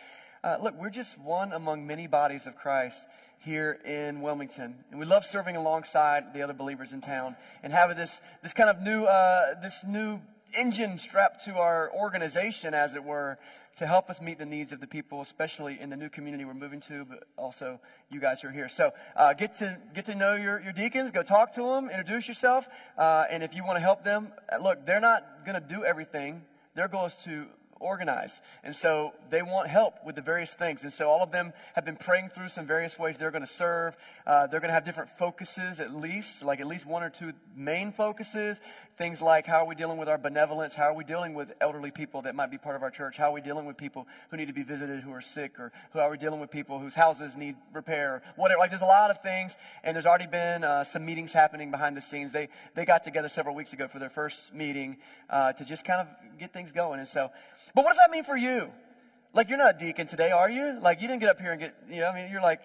Uh, 0.42 0.56
look, 0.62 0.74
we're 0.78 0.90
just 0.90 1.18
one 1.18 1.52
among 1.52 1.86
many 1.86 2.06
bodies 2.06 2.46
of 2.46 2.56
Christ 2.56 3.06
here 3.40 3.78
in 3.84 4.22
Wilmington. 4.22 4.74
And 4.90 4.98
we 4.98 5.06
love 5.06 5.24
serving 5.24 5.56
alongside 5.56 6.32
the 6.34 6.42
other 6.42 6.52
believers 6.52 6.92
in 6.92 7.00
town 7.00 7.36
and 7.62 7.72
having 7.72 7.96
this, 7.96 8.20
this 8.42 8.52
kind 8.52 8.70
of 8.70 8.80
new, 8.80 9.04
uh, 9.04 9.60
this 9.60 9.84
new 9.86 10.20
engine 10.54 10.98
strapped 10.98 11.44
to 11.44 11.56
our 11.56 11.90
organization, 11.92 12.74
as 12.74 12.94
it 12.94 13.04
were, 13.04 13.38
to 13.78 13.86
help 13.86 14.08
us 14.08 14.20
meet 14.20 14.38
the 14.38 14.46
needs 14.46 14.72
of 14.72 14.80
the 14.80 14.86
people, 14.86 15.20
especially 15.20 15.78
in 15.78 15.90
the 15.90 15.96
new 15.96 16.08
community 16.08 16.44
we're 16.44 16.54
moving 16.54 16.80
to, 16.80 17.04
but 17.04 17.24
also 17.36 17.78
you 18.10 18.20
guys 18.20 18.40
who 18.40 18.48
are 18.48 18.52
here. 18.52 18.68
So 18.68 18.90
uh, 19.14 19.34
get 19.34 19.58
to 19.58 19.78
get 19.94 20.06
to 20.06 20.14
know 20.14 20.34
your, 20.34 20.60
your 20.62 20.72
deacons. 20.72 21.10
Go 21.10 21.22
talk 21.22 21.54
to 21.56 21.62
them. 21.62 21.90
Introduce 21.90 22.26
yourself. 22.26 22.66
Uh, 22.96 23.24
and 23.30 23.42
if 23.42 23.54
you 23.54 23.64
want 23.64 23.76
to 23.76 23.82
help 23.82 24.02
them, 24.02 24.28
uh, 24.50 24.62
look, 24.62 24.86
they're 24.86 25.00
not 25.00 25.44
going 25.44 25.60
to 25.60 25.66
do 25.66 25.84
everything. 25.84 26.42
Their 26.74 26.88
goal 26.88 27.06
is 27.06 27.14
to 27.24 27.46
organize. 27.80 28.40
And 28.64 28.74
so 28.74 29.12
they 29.30 29.42
want 29.42 29.68
help 29.68 29.94
with 30.04 30.14
the 30.14 30.22
various 30.22 30.52
things. 30.52 30.82
And 30.82 30.92
so 30.92 31.08
all 31.08 31.22
of 31.22 31.30
them 31.30 31.52
have 31.74 31.84
been 31.84 31.96
praying 31.96 32.30
through 32.34 32.48
some 32.48 32.66
various 32.66 32.98
ways 32.98 33.16
they're 33.18 33.30
going 33.30 33.46
to 33.46 33.52
serve. 33.52 33.96
Uh, 34.26 34.46
they're 34.46 34.60
going 34.60 34.68
to 34.68 34.74
have 34.74 34.84
different 34.84 35.10
focuses, 35.18 35.80
at 35.80 35.94
least, 35.94 36.42
like 36.42 36.60
at 36.60 36.66
least 36.66 36.86
one 36.86 37.02
or 37.02 37.10
two 37.10 37.32
main 37.54 37.92
focuses. 37.92 38.60
Things 38.98 39.20
like 39.20 39.46
how 39.46 39.64
are 39.64 39.66
we 39.66 39.74
dealing 39.74 39.98
with 39.98 40.08
our 40.08 40.18
benevolence? 40.18 40.74
How 40.74 40.84
are 40.84 40.94
we 40.94 41.04
dealing 41.04 41.34
with 41.34 41.52
elderly 41.60 41.90
people 41.90 42.22
that 42.22 42.34
might 42.34 42.50
be 42.50 42.58
part 42.58 42.76
of 42.76 42.82
our 42.82 42.90
church? 42.90 43.16
How 43.16 43.30
are 43.30 43.34
we 43.34 43.42
dealing 43.42 43.66
with 43.66 43.76
people 43.76 44.06
who 44.30 44.36
need 44.36 44.46
to 44.46 44.54
be 44.54 44.62
visited 44.62 45.02
who 45.02 45.12
are 45.12 45.20
sick? 45.20 45.58
Or 45.58 45.70
how 45.92 46.00
are 46.00 46.10
we 46.10 46.18
dealing 46.18 46.40
with 46.40 46.50
people 46.50 46.78
whose 46.78 46.94
houses 46.94 47.36
need 47.36 47.56
repair? 47.74 48.22
Whatever. 48.36 48.58
Like 48.58 48.70
there's 48.70 48.82
a 48.82 48.86
lot 48.86 49.10
of 49.10 49.22
things. 49.22 49.56
And 49.84 49.94
there's 49.94 50.06
already 50.06 50.26
been 50.26 50.64
uh, 50.64 50.84
some 50.84 51.04
meetings 51.04 51.32
happening 51.32 51.70
behind 51.70 51.96
the 51.96 52.02
scenes. 52.02 52.32
They, 52.32 52.48
they 52.74 52.84
got 52.84 53.04
together 53.04 53.28
several 53.28 53.54
weeks 53.54 53.72
ago 53.72 53.86
for 53.86 53.98
their 53.98 54.10
first 54.10 54.54
meeting 54.54 54.96
uh, 55.28 55.52
to 55.52 55.64
just 55.64 55.84
kind 55.84 56.00
of 56.00 56.38
get 56.38 56.52
things 56.52 56.72
going. 56.72 57.00
And 57.00 57.08
so 57.08 57.30
but 57.76 57.84
what 57.84 57.90
does 57.90 57.98
that 57.98 58.10
mean 58.10 58.24
for 58.24 58.38
you? 58.38 58.68
Like, 59.34 59.50
you're 59.50 59.58
not 59.58 59.76
a 59.76 59.78
deacon 59.78 60.06
today, 60.06 60.30
are 60.30 60.48
you? 60.48 60.78
Like, 60.80 61.02
you 61.02 61.08
didn't 61.08 61.20
get 61.20 61.28
up 61.28 61.38
here 61.38 61.52
and 61.52 61.60
get, 61.60 61.74
you 61.90 62.00
know, 62.00 62.06
I 62.06 62.14
mean, 62.14 62.32
you're 62.32 62.40
like, 62.40 62.60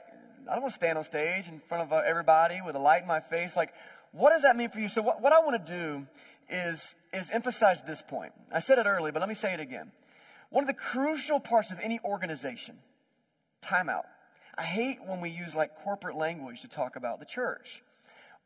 I 0.49 0.53
don't 0.53 0.61
want 0.61 0.73
to 0.73 0.79
stand 0.79 0.97
on 0.97 1.03
stage 1.03 1.49
in 1.49 1.61
front 1.67 1.83
of 1.83 1.91
uh, 1.91 2.01
everybody 2.07 2.61
with 2.65 2.77
a 2.77 2.79
light 2.79 3.01
in 3.01 3.09
my 3.09 3.19
face. 3.19 3.57
Like, 3.57 3.73
what 4.11 4.31
does 4.31 4.41
that 4.43 4.55
mean 4.55 4.69
for 4.69 4.79
you? 4.79 4.89
So, 4.89 5.01
what, 5.01 5.21
what 5.21 5.33
I 5.33 5.39
want 5.39 5.65
to 5.65 5.71
do 5.71 6.07
is, 6.49 6.95
is 7.13 7.29
emphasize 7.31 7.81
this 7.87 8.01
point. 8.01 8.33
I 8.53 8.59
said 8.59 8.77
it 8.77 8.85
earlier, 8.85 9.11
but 9.11 9.19
let 9.19 9.29
me 9.29 9.35
say 9.35 9.53
it 9.53 9.59
again. 9.59 9.91
One 10.49 10.63
of 10.63 10.67
the 10.67 10.73
crucial 10.73 11.39
parts 11.39 11.71
of 11.71 11.79
any 11.81 11.99
organization, 12.03 12.75
timeout. 13.63 14.03
I 14.57 14.63
hate 14.63 14.99
when 15.05 15.21
we 15.21 15.29
use 15.29 15.55
like 15.55 15.81
corporate 15.83 16.17
language 16.17 16.61
to 16.61 16.67
talk 16.67 16.97
about 16.97 17.19
the 17.19 17.25
church. 17.25 17.81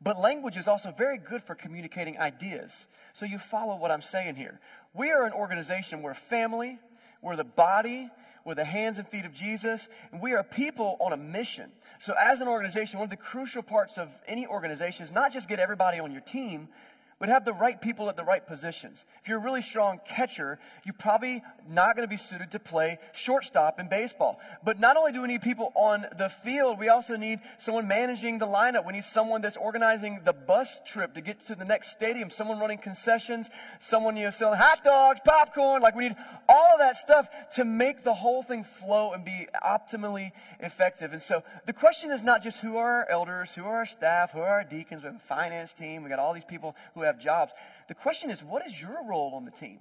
But 0.00 0.20
language 0.20 0.56
is 0.56 0.68
also 0.68 0.94
very 0.96 1.18
good 1.18 1.42
for 1.42 1.54
communicating 1.54 2.18
ideas. 2.18 2.86
So 3.14 3.26
you 3.26 3.38
follow 3.38 3.76
what 3.76 3.90
I'm 3.90 4.02
saying 4.02 4.36
here. 4.36 4.60
We 4.94 5.10
are 5.10 5.24
an 5.24 5.32
organization, 5.32 6.02
we're 6.02 6.12
a 6.12 6.14
family, 6.14 6.78
we're 7.22 7.36
the 7.36 7.44
body, 7.44 8.10
we're 8.46 8.54
the 8.54 8.64
hands 8.64 8.98
and 8.98 9.08
feet 9.08 9.24
of 9.24 9.34
Jesus, 9.34 9.88
and 10.12 10.22
we 10.22 10.32
are 10.32 10.44
people 10.44 10.96
on 11.00 11.12
a 11.12 11.16
mission. 11.16 11.68
So 12.00 12.14
as 12.14 12.40
an 12.40 12.46
organization, 12.46 13.00
one 13.00 13.06
of 13.06 13.10
the 13.10 13.16
crucial 13.16 13.60
parts 13.60 13.98
of 13.98 14.08
any 14.28 14.46
organization 14.46 15.04
is 15.04 15.10
not 15.10 15.32
just 15.32 15.48
get 15.48 15.58
everybody 15.58 15.98
on 15.98 16.12
your 16.12 16.20
team, 16.20 16.68
but 17.18 17.30
have 17.30 17.46
the 17.46 17.52
right 17.52 17.80
people 17.80 18.10
at 18.10 18.16
the 18.16 18.24
right 18.24 18.46
positions. 18.46 19.04
If 19.22 19.28
you're 19.28 19.38
a 19.38 19.42
really 19.42 19.62
strong 19.62 20.00
catcher, 20.06 20.58
you're 20.84 20.94
probably 20.98 21.42
not 21.68 21.96
going 21.96 22.06
to 22.06 22.10
be 22.10 22.18
suited 22.18 22.50
to 22.50 22.58
play 22.58 22.98
shortstop 23.14 23.80
in 23.80 23.88
baseball. 23.88 24.38
But 24.62 24.78
not 24.78 24.98
only 24.98 25.12
do 25.12 25.22
we 25.22 25.28
need 25.28 25.40
people 25.40 25.72
on 25.74 26.04
the 26.18 26.28
field, 26.28 26.78
we 26.78 26.90
also 26.90 27.16
need 27.16 27.40
someone 27.58 27.88
managing 27.88 28.38
the 28.38 28.46
lineup. 28.46 28.86
We 28.86 28.92
need 28.92 29.04
someone 29.04 29.40
that's 29.40 29.56
organizing 29.56 30.20
the 30.24 30.34
bus 30.34 30.78
trip 30.86 31.14
to 31.14 31.22
get 31.22 31.46
to 31.46 31.54
the 31.54 31.64
next 31.64 31.92
stadium, 31.92 32.28
someone 32.28 32.58
running 32.58 32.78
concessions, 32.78 33.48
someone, 33.80 34.16
you 34.16 34.24
know, 34.24 34.30
selling 34.30 34.58
hot 34.58 34.84
dogs, 34.84 35.20
popcorn. 35.24 35.80
Like 35.80 35.96
we 35.96 36.08
need 36.08 36.16
all 36.50 36.74
of 36.74 36.80
that 36.80 36.98
stuff 36.98 37.28
to 37.54 37.64
make 37.64 38.04
the 38.04 38.14
whole 38.14 38.42
thing 38.42 38.64
flow 38.64 39.12
and 39.12 39.24
be 39.24 39.48
optimally 39.64 40.32
effective. 40.60 41.14
And 41.14 41.22
so 41.22 41.42
the 41.64 41.72
question 41.72 42.10
is 42.10 42.22
not 42.22 42.42
just 42.42 42.58
who 42.58 42.76
are 42.76 42.98
our 42.98 43.10
elders, 43.10 43.50
who 43.54 43.64
are 43.64 43.76
our 43.76 43.86
staff, 43.86 44.32
who 44.32 44.40
are 44.40 44.48
our 44.48 44.64
deacons, 44.64 45.02
we 45.02 45.06
have 45.06 45.16
a 45.16 45.18
finance 45.20 45.72
team, 45.72 46.02
we 46.02 46.10
got 46.10 46.18
all 46.18 46.34
these 46.34 46.44
people 46.44 46.76
who 46.94 47.05
have 47.06 47.18
jobs. 47.18 47.52
The 47.88 47.94
question 47.94 48.30
is, 48.30 48.42
what 48.42 48.66
is 48.66 48.80
your 48.80 49.06
role 49.08 49.32
on 49.34 49.44
the 49.44 49.50
team? 49.50 49.80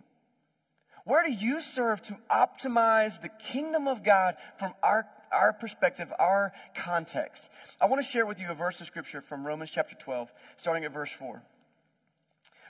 Where 1.06 1.24
do 1.24 1.32
you 1.32 1.62
serve 1.62 2.02
to 2.04 2.18
optimize 2.32 3.22
the 3.22 3.30
kingdom 3.52 3.88
of 3.88 4.04
God 4.04 4.36
from 4.58 4.74
our, 4.82 5.06
our 5.32 5.54
perspective, 5.54 6.12
our 6.18 6.52
context? 6.76 7.50
I 7.80 7.86
want 7.86 8.04
to 8.04 8.12
share 8.12 8.26
with 8.26 8.40
you 8.40 8.50
a 8.50 8.56
verse 8.56 8.82
of 8.82 8.88
scripture 8.88 9.22
from 9.22 9.46
Romans 9.46 9.70
chapter 9.72 9.96
12, 9.96 10.32
starting 10.58 10.84
at 10.84 10.92
verse 10.92 11.12
4. 11.12 11.44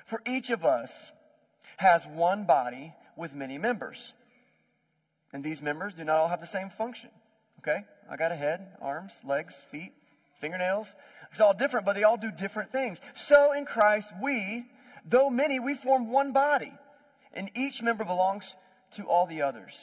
For 0.05 0.21
each 0.27 0.49
of 0.49 0.65
us 0.65 0.91
has 1.77 2.05
one 2.05 2.45
body 2.45 2.93
with 3.15 3.33
many 3.33 3.57
members. 3.57 4.13
And 5.31 5.43
these 5.43 5.61
members 5.61 5.93
do 5.93 6.03
not 6.03 6.17
all 6.17 6.27
have 6.27 6.41
the 6.41 6.47
same 6.47 6.69
function. 6.69 7.09
Okay? 7.59 7.83
I 8.09 8.17
got 8.17 8.31
a 8.31 8.35
head, 8.35 8.67
arms, 8.81 9.13
legs, 9.23 9.55
feet, 9.71 9.93
fingernails. 10.39 10.87
It's 11.35 11.41
all 11.41 11.53
different, 11.53 11.85
but 11.85 11.95
they 11.95 12.03
all 12.03 12.15
do 12.15 12.31
different 12.31 12.71
things. 12.71 12.97
So 13.13 13.51
in 13.51 13.65
Christ, 13.65 14.07
we, 14.23 14.67
though 15.05 15.29
many, 15.29 15.59
we 15.59 15.73
form 15.73 16.09
one 16.09 16.31
body, 16.31 16.71
and 17.33 17.51
each 17.53 17.81
member 17.81 18.05
belongs 18.05 18.55
to 18.95 19.03
all 19.03 19.27
the 19.27 19.41
others. 19.41 19.73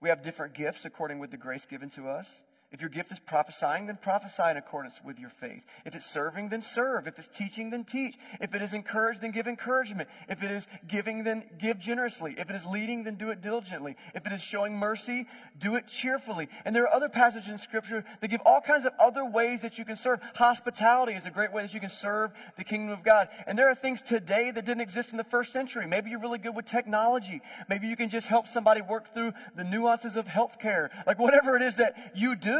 We 0.00 0.10
have 0.10 0.22
different 0.22 0.54
gifts 0.54 0.84
according 0.84 1.18
with 1.18 1.32
the 1.32 1.36
grace 1.36 1.66
given 1.66 1.90
to 1.90 2.08
us. 2.08 2.28
If 2.72 2.80
your 2.80 2.88
gift 2.90 3.10
is 3.10 3.18
prophesying, 3.18 3.86
then 3.86 3.98
prophesy 4.00 4.44
in 4.48 4.56
accordance 4.56 4.94
with 5.04 5.18
your 5.18 5.30
faith. 5.30 5.64
If 5.84 5.96
it's 5.96 6.06
serving, 6.06 6.50
then 6.50 6.62
serve. 6.62 7.08
If 7.08 7.18
it's 7.18 7.26
teaching, 7.26 7.70
then 7.70 7.82
teach. 7.82 8.14
If 8.40 8.54
it 8.54 8.62
is 8.62 8.74
encouraged, 8.74 9.22
then 9.22 9.32
give 9.32 9.48
encouragement. 9.48 10.08
If 10.28 10.44
it 10.44 10.52
is 10.52 10.68
giving, 10.86 11.24
then 11.24 11.42
give 11.58 11.80
generously. 11.80 12.36
If 12.38 12.48
it 12.48 12.54
is 12.54 12.64
leading, 12.64 13.02
then 13.02 13.16
do 13.16 13.30
it 13.30 13.42
diligently. 13.42 13.96
If 14.14 14.24
it 14.24 14.32
is 14.32 14.40
showing 14.40 14.76
mercy, 14.76 15.26
do 15.58 15.74
it 15.74 15.88
cheerfully. 15.88 16.48
And 16.64 16.74
there 16.74 16.84
are 16.84 16.94
other 16.94 17.08
passages 17.08 17.48
in 17.48 17.58
Scripture 17.58 18.04
that 18.20 18.28
give 18.28 18.40
all 18.46 18.60
kinds 18.60 18.86
of 18.86 18.92
other 19.02 19.24
ways 19.24 19.62
that 19.62 19.76
you 19.76 19.84
can 19.84 19.96
serve. 19.96 20.20
Hospitality 20.36 21.14
is 21.14 21.26
a 21.26 21.30
great 21.30 21.52
way 21.52 21.62
that 21.62 21.74
you 21.74 21.80
can 21.80 21.90
serve 21.90 22.30
the 22.56 22.62
kingdom 22.62 22.90
of 22.90 23.02
God. 23.02 23.30
And 23.48 23.58
there 23.58 23.68
are 23.68 23.74
things 23.74 24.00
today 24.00 24.52
that 24.52 24.64
didn't 24.64 24.82
exist 24.82 25.10
in 25.10 25.16
the 25.16 25.24
first 25.24 25.52
century. 25.52 25.88
Maybe 25.88 26.10
you're 26.10 26.20
really 26.20 26.38
good 26.38 26.54
with 26.54 26.66
technology. 26.66 27.42
Maybe 27.68 27.88
you 27.88 27.96
can 27.96 28.10
just 28.10 28.28
help 28.28 28.46
somebody 28.46 28.80
work 28.80 29.12
through 29.12 29.32
the 29.56 29.64
nuances 29.64 30.14
of 30.14 30.26
healthcare. 30.26 30.90
Like 31.04 31.18
whatever 31.18 31.56
it 31.56 31.62
is 31.62 31.74
that 31.74 32.12
you 32.14 32.36
do 32.36 32.59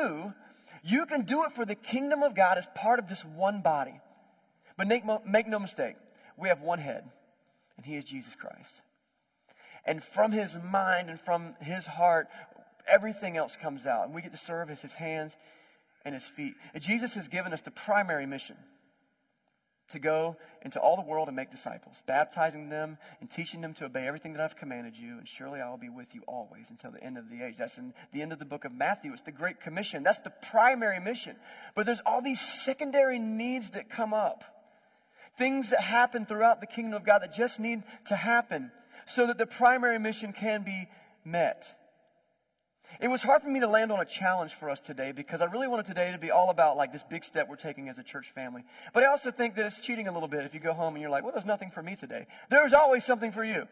you 0.82 1.06
can 1.06 1.22
do 1.22 1.44
it 1.44 1.52
for 1.52 1.64
the 1.64 1.74
kingdom 1.74 2.22
of 2.22 2.34
God 2.34 2.58
as 2.58 2.66
part 2.74 2.98
of 2.98 3.08
this 3.08 3.24
one 3.24 3.62
body. 3.62 4.00
But 4.76 4.88
make, 4.88 5.04
make 5.26 5.46
no 5.46 5.58
mistake, 5.58 5.96
we 6.36 6.48
have 6.48 6.60
one 6.62 6.78
head, 6.78 7.04
and 7.76 7.84
he 7.84 7.96
is 7.96 8.04
Jesus 8.04 8.34
Christ. 8.34 8.80
And 9.84 10.02
from 10.02 10.32
his 10.32 10.56
mind 10.62 11.10
and 11.10 11.20
from 11.20 11.54
his 11.60 11.86
heart, 11.86 12.28
everything 12.86 13.36
else 13.36 13.56
comes 13.60 13.86
out. 13.86 14.06
And 14.06 14.14
we 14.14 14.22
get 14.22 14.32
to 14.32 14.38
serve 14.38 14.70
as 14.70 14.80
his 14.80 14.92
hands 14.92 15.36
and 16.04 16.14
his 16.14 16.24
feet. 16.24 16.54
Jesus 16.78 17.14
has 17.14 17.28
given 17.28 17.52
us 17.52 17.60
the 17.62 17.70
primary 17.70 18.26
mission. 18.26 18.56
To 19.90 19.98
go 19.98 20.36
into 20.62 20.78
all 20.78 20.96
the 20.96 21.02
world 21.02 21.28
and 21.28 21.36
make 21.36 21.50
disciples, 21.50 21.96
baptizing 22.06 22.68
them 22.68 22.98
and 23.20 23.30
teaching 23.30 23.60
them 23.60 23.74
to 23.74 23.84
obey 23.84 24.06
everything 24.06 24.32
that 24.32 24.42
I've 24.42 24.56
commanded 24.56 24.96
you, 24.96 25.18
and 25.18 25.28
surely 25.28 25.60
I 25.60 25.68
will 25.70 25.78
be 25.78 25.88
with 25.88 26.14
you 26.14 26.22
always 26.26 26.66
until 26.70 26.90
the 26.90 27.02
end 27.02 27.18
of 27.18 27.30
the 27.30 27.42
age. 27.42 27.56
That's 27.58 27.78
in 27.78 27.92
the 28.12 28.22
end 28.22 28.32
of 28.32 28.38
the 28.38 28.44
book 28.44 28.64
of 28.64 28.72
Matthew. 28.72 29.12
It's 29.12 29.22
the 29.22 29.32
Great 29.32 29.60
Commission. 29.60 30.02
That's 30.02 30.18
the 30.18 30.32
primary 30.50 31.00
mission. 31.00 31.36
But 31.74 31.86
there's 31.86 32.02
all 32.04 32.22
these 32.22 32.40
secondary 32.40 33.18
needs 33.18 33.70
that 33.70 33.90
come 33.90 34.14
up. 34.14 34.44
Things 35.38 35.70
that 35.70 35.80
happen 35.80 36.26
throughout 36.26 36.60
the 36.60 36.66
kingdom 36.66 36.94
of 36.94 37.06
God 37.06 37.20
that 37.20 37.34
just 37.34 37.60
need 37.60 37.82
to 38.06 38.16
happen 38.16 38.70
so 39.06 39.26
that 39.26 39.38
the 39.38 39.46
primary 39.46 39.98
mission 39.98 40.32
can 40.32 40.62
be 40.62 40.88
met. 41.24 41.64
It 43.00 43.08
was 43.08 43.22
hard 43.22 43.42
for 43.42 43.48
me 43.48 43.60
to 43.60 43.68
land 43.68 43.92
on 43.92 44.00
a 44.00 44.04
challenge 44.04 44.52
for 44.54 44.68
us 44.68 44.80
today 44.80 45.12
because 45.12 45.40
I 45.40 45.44
really 45.46 45.68
wanted 45.68 45.86
today 45.86 46.10
to 46.12 46.18
be 46.18 46.30
all 46.30 46.50
about 46.50 46.76
like 46.76 46.92
this 46.92 47.04
big 47.08 47.24
step 47.24 47.48
we're 47.48 47.56
taking 47.56 47.88
as 47.88 47.98
a 47.98 48.02
church 48.02 48.32
family. 48.34 48.64
But 48.92 49.04
I 49.04 49.06
also 49.06 49.30
think 49.30 49.54
that 49.56 49.66
it's 49.66 49.80
cheating 49.80 50.08
a 50.08 50.12
little 50.12 50.28
bit 50.28 50.44
if 50.44 50.54
you 50.54 50.60
go 50.60 50.72
home 50.72 50.94
and 50.94 51.00
you're 51.00 51.10
like, 51.10 51.22
well, 51.22 51.32
there's 51.32 51.46
nothing 51.46 51.70
for 51.70 51.82
me 51.82 51.96
today. 51.96 52.26
There's 52.50 52.72
always 52.72 53.04
something 53.04 53.32
for 53.32 53.44
you. 53.44 53.68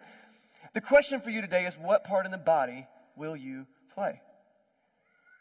The 0.75 0.81
question 0.81 1.21
for 1.21 1.31
you 1.31 1.41
today 1.41 1.67
is 1.67 1.75
what 1.81 2.05
part 2.05 2.27
in 2.27 2.33
the 2.33 2.39
body 2.39 2.87
will 3.17 3.37
you 3.37 3.67
play? 3.95 4.21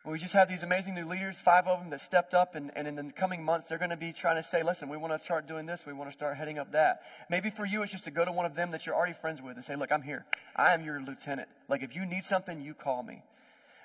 We 0.05 0.19
just 0.19 0.33
have 0.33 0.47
these 0.47 0.63
amazing 0.63 0.95
new 0.95 1.05
leaders, 1.05 1.35
five 1.35 1.67
of 1.67 1.79
them 1.79 1.89
that 1.89 1.99
stepped 1.99 2.33
up, 2.33 2.55
and, 2.55 2.71
and 2.77 2.87
in 2.87 2.95
the 2.95 3.11
coming 3.11 3.43
months, 3.43 3.67
they're 3.67 3.77
going 3.77 3.89
to 3.89 3.97
be 3.97 4.13
trying 4.13 4.41
to 4.41 4.47
say, 4.47 4.63
listen, 4.63 4.87
we 4.87 4.95
want 4.95 5.11
to 5.11 5.23
start 5.23 5.49
doing 5.49 5.65
this, 5.65 5.81
we 5.85 5.91
want 5.91 6.09
to 6.09 6.13
start 6.13 6.37
heading 6.37 6.57
up 6.57 6.71
that. 6.71 7.01
Maybe 7.29 7.49
for 7.49 7.65
you, 7.65 7.83
it's 7.83 7.91
just 7.91 8.05
to 8.05 8.11
go 8.11 8.23
to 8.23 8.31
one 8.31 8.45
of 8.45 8.55
them 8.55 8.71
that 8.71 8.85
you're 8.85 8.95
already 8.95 9.15
friends 9.19 9.41
with 9.41 9.57
and 9.57 9.65
say, 9.65 9.75
look, 9.75 9.91
I'm 9.91 10.01
here. 10.01 10.25
I 10.55 10.73
am 10.73 10.85
your 10.85 11.01
lieutenant. 11.01 11.49
Like, 11.67 11.83
if 11.83 11.93
you 11.93 12.05
need 12.05 12.23
something, 12.23 12.61
you 12.61 12.73
call 12.73 13.03
me. 13.03 13.21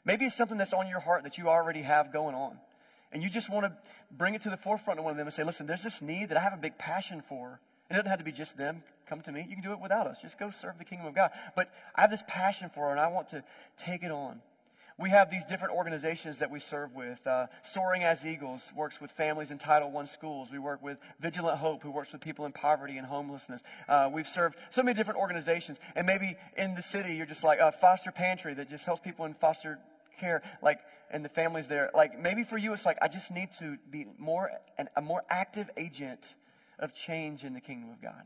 Maybe 0.05 0.24
it's 0.24 0.36
something 0.36 0.59
that's 0.59 0.72
on 0.72 0.88
your 0.88 1.00
heart 1.00 1.22
that 1.24 1.38
you 1.38 1.48
already 1.48 1.82
have 1.82 2.12
going 2.12 2.34
on. 2.34 2.59
And 3.12 3.22
you 3.22 3.28
just 3.28 3.50
want 3.50 3.66
to 3.66 3.72
bring 4.11 4.34
it 4.34 4.42
to 4.42 4.50
the 4.50 4.57
forefront 4.57 4.98
of 4.98 5.05
one 5.05 5.12
of 5.12 5.16
them 5.16 5.26
and 5.26 5.34
say, 5.34 5.44
listen, 5.44 5.66
there's 5.66 5.82
this 5.82 6.03
need 6.03 6.30
that 6.30 6.38
I 6.38 6.40
have 6.40 6.55
a 6.55 6.59
big 6.59 6.78
passion 6.78 7.22
for. 7.28 7.61
It 7.90 7.94
doesn't 7.94 8.09
have 8.09 8.18
to 8.18 8.24
be 8.24 8.32
just 8.32 8.57
them. 8.57 8.82
Come 9.07 9.20
to 9.22 9.32
me. 9.32 9.46
You 9.48 9.55
can 9.55 9.62
do 9.62 9.72
it 9.72 9.80
without 9.80 10.07
us. 10.07 10.16
Just 10.22 10.38
go 10.38 10.50
serve 10.50 10.78
the 10.78 10.84
kingdom 10.84 11.07
of 11.07 11.14
God. 11.14 11.30
But 11.55 11.70
I 11.94 12.00
have 12.00 12.11
this 12.11 12.22
passion 12.26 12.70
for 12.74 12.88
it, 12.88 12.92
and 12.92 13.00
I 13.00 13.09
want 13.09 13.28
to 13.28 13.44
take 13.76 14.03
it 14.03 14.11
on. 14.11 14.40
We 14.98 15.11
have 15.11 15.30
these 15.30 15.44
different 15.44 15.74
organizations 15.74 16.38
that 16.38 16.50
we 16.50 16.61
serve 16.61 16.94
with. 16.94 17.26
Uh, 17.26 17.46
Soaring 17.72 18.05
as 18.05 18.24
Eagles 18.24 18.61
works 18.74 19.00
with 19.00 19.11
families 19.11 19.50
in 19.50 19.59
Title 19.59 19.92
I 19.96 20.07
schools. 20.07 20.48
We 20.50 20.59
work 20.59 20.82
with 20.82 20.98
Vigilant 21.20 21.59
Hope, 21.59 21.82
who 21.82 21.90
works 21.90 22.12
with 22.12 22.20
people 22.20 22.46
in 22.46 22.53
poverty 22.53 22.98
and 22.98 23.07
homelessness. 23.07 23.61
Uh, 23.88 24.09
we've 24.12 24.28
served 24.28 24.57
so 24.70 24.82
many 24.82 24.94
different 24.94 25.18
organizations. 25.18 25.78
And 25.96 26.07
maybe 26.07 26.36
in 26.57 26.74
the 26.74 26.82
city, 26.82 27.14
you're 27.14 27.26
just 27.26 27.42
like 27.42 27.59
a 27.59 27.72
foster 27.72 28.12
pantry 28.12 28.55
that 28.55 28.70
just 28.70 28.84
helps 28.84 29.03
people 29.03 29.24
in 29.24 29.34
foster 29.34 29.78
care, 30.19 30.43
like, 30.63 30.79
and 31.11 31.25
the 31.25 31.29
families 31.29 31.69
there. 31.69 31.91
Like, 31.95 32.19
maybe 32.19 32.45
for 32.45 32.59
you, 32.59 32.73
it's 32.73 32.87
like, 32.87 32.99
I 33.03 33.09
just 33.09 33.31
need 33.31 33.49
to 33.59 33.77
be 33.91 34.07
more, 34.19 34.51
an, 34.79 34.89
a 34.97 35.03
more 35.03 35.23
active 35.29 35.71
agent 35.77 36.21
of 36.79 36.95
change 36.95 37.45
in 37.45 37.55
the 37.55 37.61
kingdom 37.61 37.91
of 37.91 38.01
God. 38.01 38.25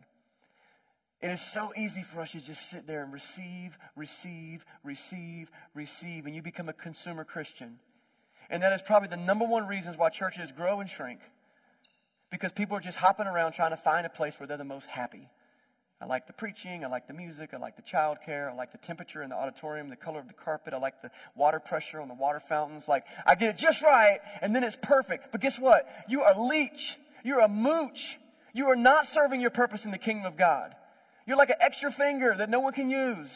It 1.20 1.30
is 1.30 1.40
so 1.40 1.72
easy 1.76 2.02
for 2.02 2.20
us 2.20 2.32
to 2.32 2.40
just 2.40 2.70
sit 2.70 2.86
there 2.86 3.02
and 3.02 3.12
receive, 3.12 3.76
receive, 3.96 4.64
receive, 4.84 5.50
receive, 5.74 6.26
and 6.26 6.34
you 6.34 6.42
become 6.42 6.68
a 6.68 6.74
consumer 6.74 7.24
Christian. 7.24 7.78
And 8.50 8.62
that 8.62 8.72
is 8.72 8.82
probably 8.82 9.08
the 9.08 9.16
number 9.16 9.44
one 9.44 9.66
reasons 9.66 9.96
why 9.96 10.10
churches 10.10 10.52
grow 10.52 10.80
and 10.80 10.88
shrink. 10.88 11.20
Because 12.30 12.52
people 12.52 12.76
are 12.76 12.80
just 12.80 12.98
hopping 12.98 13.26
around 13.26 13.52
trying 13.52 13.70
to 13.70 13.76
find 13.76 14.04
a 14.06 14.10
place 14.10 14.38
where 14.38 14.46
they're 14.46 14.56
the 14.56 14.64
most 14.64 14.86
happy. 14.86 15.28
I 16.00 16.04
like 16.04 16.26
the 16.26 16.34
preaching. 16.34 16.84
I 16.84 16.88
like 16.88 17.06
the 17.06 17.14
music. 17.14 17.50
I 17.54 17.56
like 17.56 17.76
the 17.76 17.82
child 17.82 18.18
care. 18.24 18.50
I 18.50 18.54
like 18.54 18.70
the 18.72 18.78
temperature 18.78 19.22
in 19.22 19.30
the 19.30 19.36
auditorium, 19.36 19.88
the 19.88 19.96
color 19.96 20.20
of 20.20 20.28
the 20.28 20.34
carpet. 20.34 20.74
I 20.74 20.78
like 20.78 21.00
the 21.00 21.10
water 21.34 21.58
pressure 21.58 22.00
on 22.00 22.08
the 22.08 22.14
water 22.14 22.40
fountains. 22.40 22.86
Like, 22.86 23.04
I 23.26 23.34
get 23.34 23.50
it 23.50 23.56
just 23.56 23.80
right, 23.82 24.20
and 24.42 24.54
then 24.54 24.62
it's 24.62 24.76
perfect. 24.80 25.32
But 25.32 25.40
guess 25.40 25.58
what? 25.58 25.88
You 26.08 26.22
are 26.22 26.34
a 26.34 26.42
leech. 26.42 26.96
You're 27.24 27.40
a 27.40 27.48
mooch. 27.48 28.18
You 28.52 28.66
are 28.66 28.76
not 28.76 29.06
serving 29.06 29.40
your 29.40 29.50
purpose 29.50 29.84
in 29.86 29.90
the 29.90 29.98
kingdom 29.98 30.26
of 30.26 30.36
God. 30.36 30.74
You're 31.26 31.38
like 31.38 31.50
an 31.50 31.56
extra 31.60 31.90
finger 31.90 32.34
that 32.36 32.50
no 32.50 32.60
one 32.60 32.74
can 32.74 32.90
use. 32.90 33.30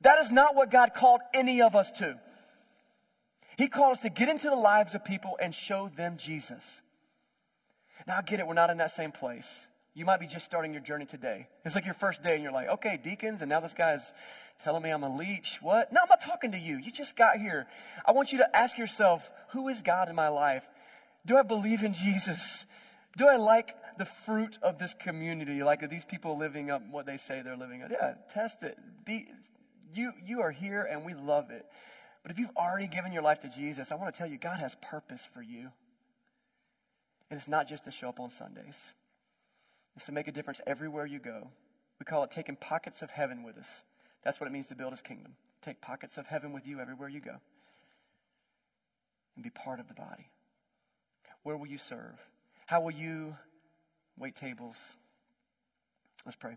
That 0.00 0.18
is 0.20 0.32
not 0.32 0.54
what 0.54 0.70
God 0.70 0.92
called 0.96 1.20
any 1.34 1.60
of 1.60 1.76
us 1.76 1.90
to. 1.92 2.18
He 3.58 3.68
called 3.68 3.98
us 3.98 4.02
to 4.02 4.08
get 4.08 4.30
into 4.30 4.48
the 4.48 4.56
lives 4.56 4.94
of 4.94 5.04
people 5.04 5.36
and 5.40 5.54
show 5.54 5.90
them 5.94 6.16
Jesus. 6.16 6.64
Now, 8.06 8.16
I 8.16 8.22
get 8.22 8.40
it. 8.40 8.46
We're 8.46 8.54
not 8.54 8.70
in 8.70 8.78
that 8.78 8.92
same 8.92 9.12
place. 9.12 9.66
You 9.94 10.04
might 10.04 10.20
be 10.20 10.26
just 10.26 10.44
starting 10.44 10.72
your 10.72 10.82
journey 10.82 11.04
today. 11.04 11.48
It's 11.64 11.74
like 11.74 11.84
your 11.84 11.94
first 11.94 12.22
day 12.22 12.34
and 12.34 12.42
you're 12.42 12.52
like, 12.52 12.68
okay, 12.68 12.98
deacons, 13.02 13.42
and 13.42 13.48
now 13.48 13.60
this 13.60 13.74
guy's 13.74 14.12
telling 14.62 14.82
me 14.82 14.90
I'm 14.90 15.02
a 15.02 15.16
leech. 15.16 15.58
What? 15.60 15.92
No, 15.92 16.00
I'm 16.02 16.08
not 16.08 16.22
talking 16.22 16.52
to 16.52 16.58
you. 16.58 16.78
You 16.78 16.92
just 16.92 17.16
got 17.16 17.38
here. 17.38 17.66
I 18.06 18.12
want 18.12 18.30
you 18.30 18.38
to 18.38 18.56
ask 18.56 18.78
yourself, 18.78 19.28
who 19.52 19.68
is 19.68 19.82
God 19.82 20.08
in 20.08 20.14
my 20.14 20.28
life? 20.28 20.62
Do 21.26 21.36
I 21.36 21.42
believe 21.42 21.82
in 21.82 21.94
Jesus? 21.94 22.64
Do 23.16 23.26
I 23.26 23.36
like 23.36 23.74
the 23.98 24.04
fruit 24.04 24.58
of 24.62 24.78
this 24.78 24.94
community? 24.94 25.62
Like, 25.64 25.82
are 25.82 25.88
these 25.88 26.04
people 26.04 26.38
living 26.38 26.70
up 26.70 26.82
what 26.90 27.04
they 27.04 27.16
say 27.16 27.42
they're 27.42 27.56
living 27.56 27.82
up? 27.82 27.90
Yeah, 27.90 28.14
test 28.32 28.62
it. 28.62 28.78
Be, 29.04 29.26
you, 29.92 30.12
you 30.24 30.40
are 30.40 30.52
here 30.52 30.82
and 30.82 31.04
we 31.04 31.14
love 31.14 31.50
it. 31.50 31.66
But 32.22 32.30
if 32.30 32.38
you've 32.38 32.56
already 32.56 32.86
given 32.86 33.12
your 33.12 33.22
life 33.22 33.40
to 33.40 33.48
Jesus, 33.48 33.90
I 33.90 33.96
want 33.96 34.14
to 34.14 34.16
tell 34.16 34.28
you, 34.28 34.38
God 34.38 34.60
has 34.60 34.76
purpose 34.88 35.22
for 35.34 35.42
you. 35.42 35.70
And 37.28 37.38
it's 37.38 37.48
not 37.48 37.68
just 37.68 37.84
to 37.84 37.90
show 37.90 38.08
up 38.08 38.20
on 38.20 38.30
Sundays 38.30 38.76
is 40.00 40.06
to 40.06 40.12
make 40.12 40.28
a 40.28 40.32
difference 40.32 40.60
everywhere 40.66 41.06
you 41.06 41.18
go. 41.18 41.48
We 41.98 42.04
call 42.04 42.24
it 42.24 42.30
taking 42.30 42.56
pockets 42.56 43.02
of 43.02 43.10
heaven 43.10 43.42
with 43.42 43.58
us. 43.58 43.68
That's 44.24 44.40
what 44.40 44.46
it 44.46 44.52
means 44.52 44.68
to 44.68 44.74
build 44.74 44.92
his 44.92 45.02
kingdom. 45.02 45.34
Take 45.62 45.80
pockets 45.80 46.16
of 46.16 46.26
heaven 46.26 46.52
with 46.52 46.66
you 46.66 46.80
everywhere 46.80 47.08
you 47.08 47.20
go 47.20 47.36
and 49.36 49.44
be 49.44 49.50
part 49.50 49.80
of 49.80 49.88
the 49.88 49.94
body. 49.94 50.30
Where 51.42 51.56
will 51.56 51.66
you 51.66 51.78
serve? 51.78 52.18
How 52.66 52.80
will 52.80 52.90
you 52.90 53.36
wait 54.18 54.36
tables? 54.36 54.76
Let's 56.24 56.36
pray. 56.36 56.56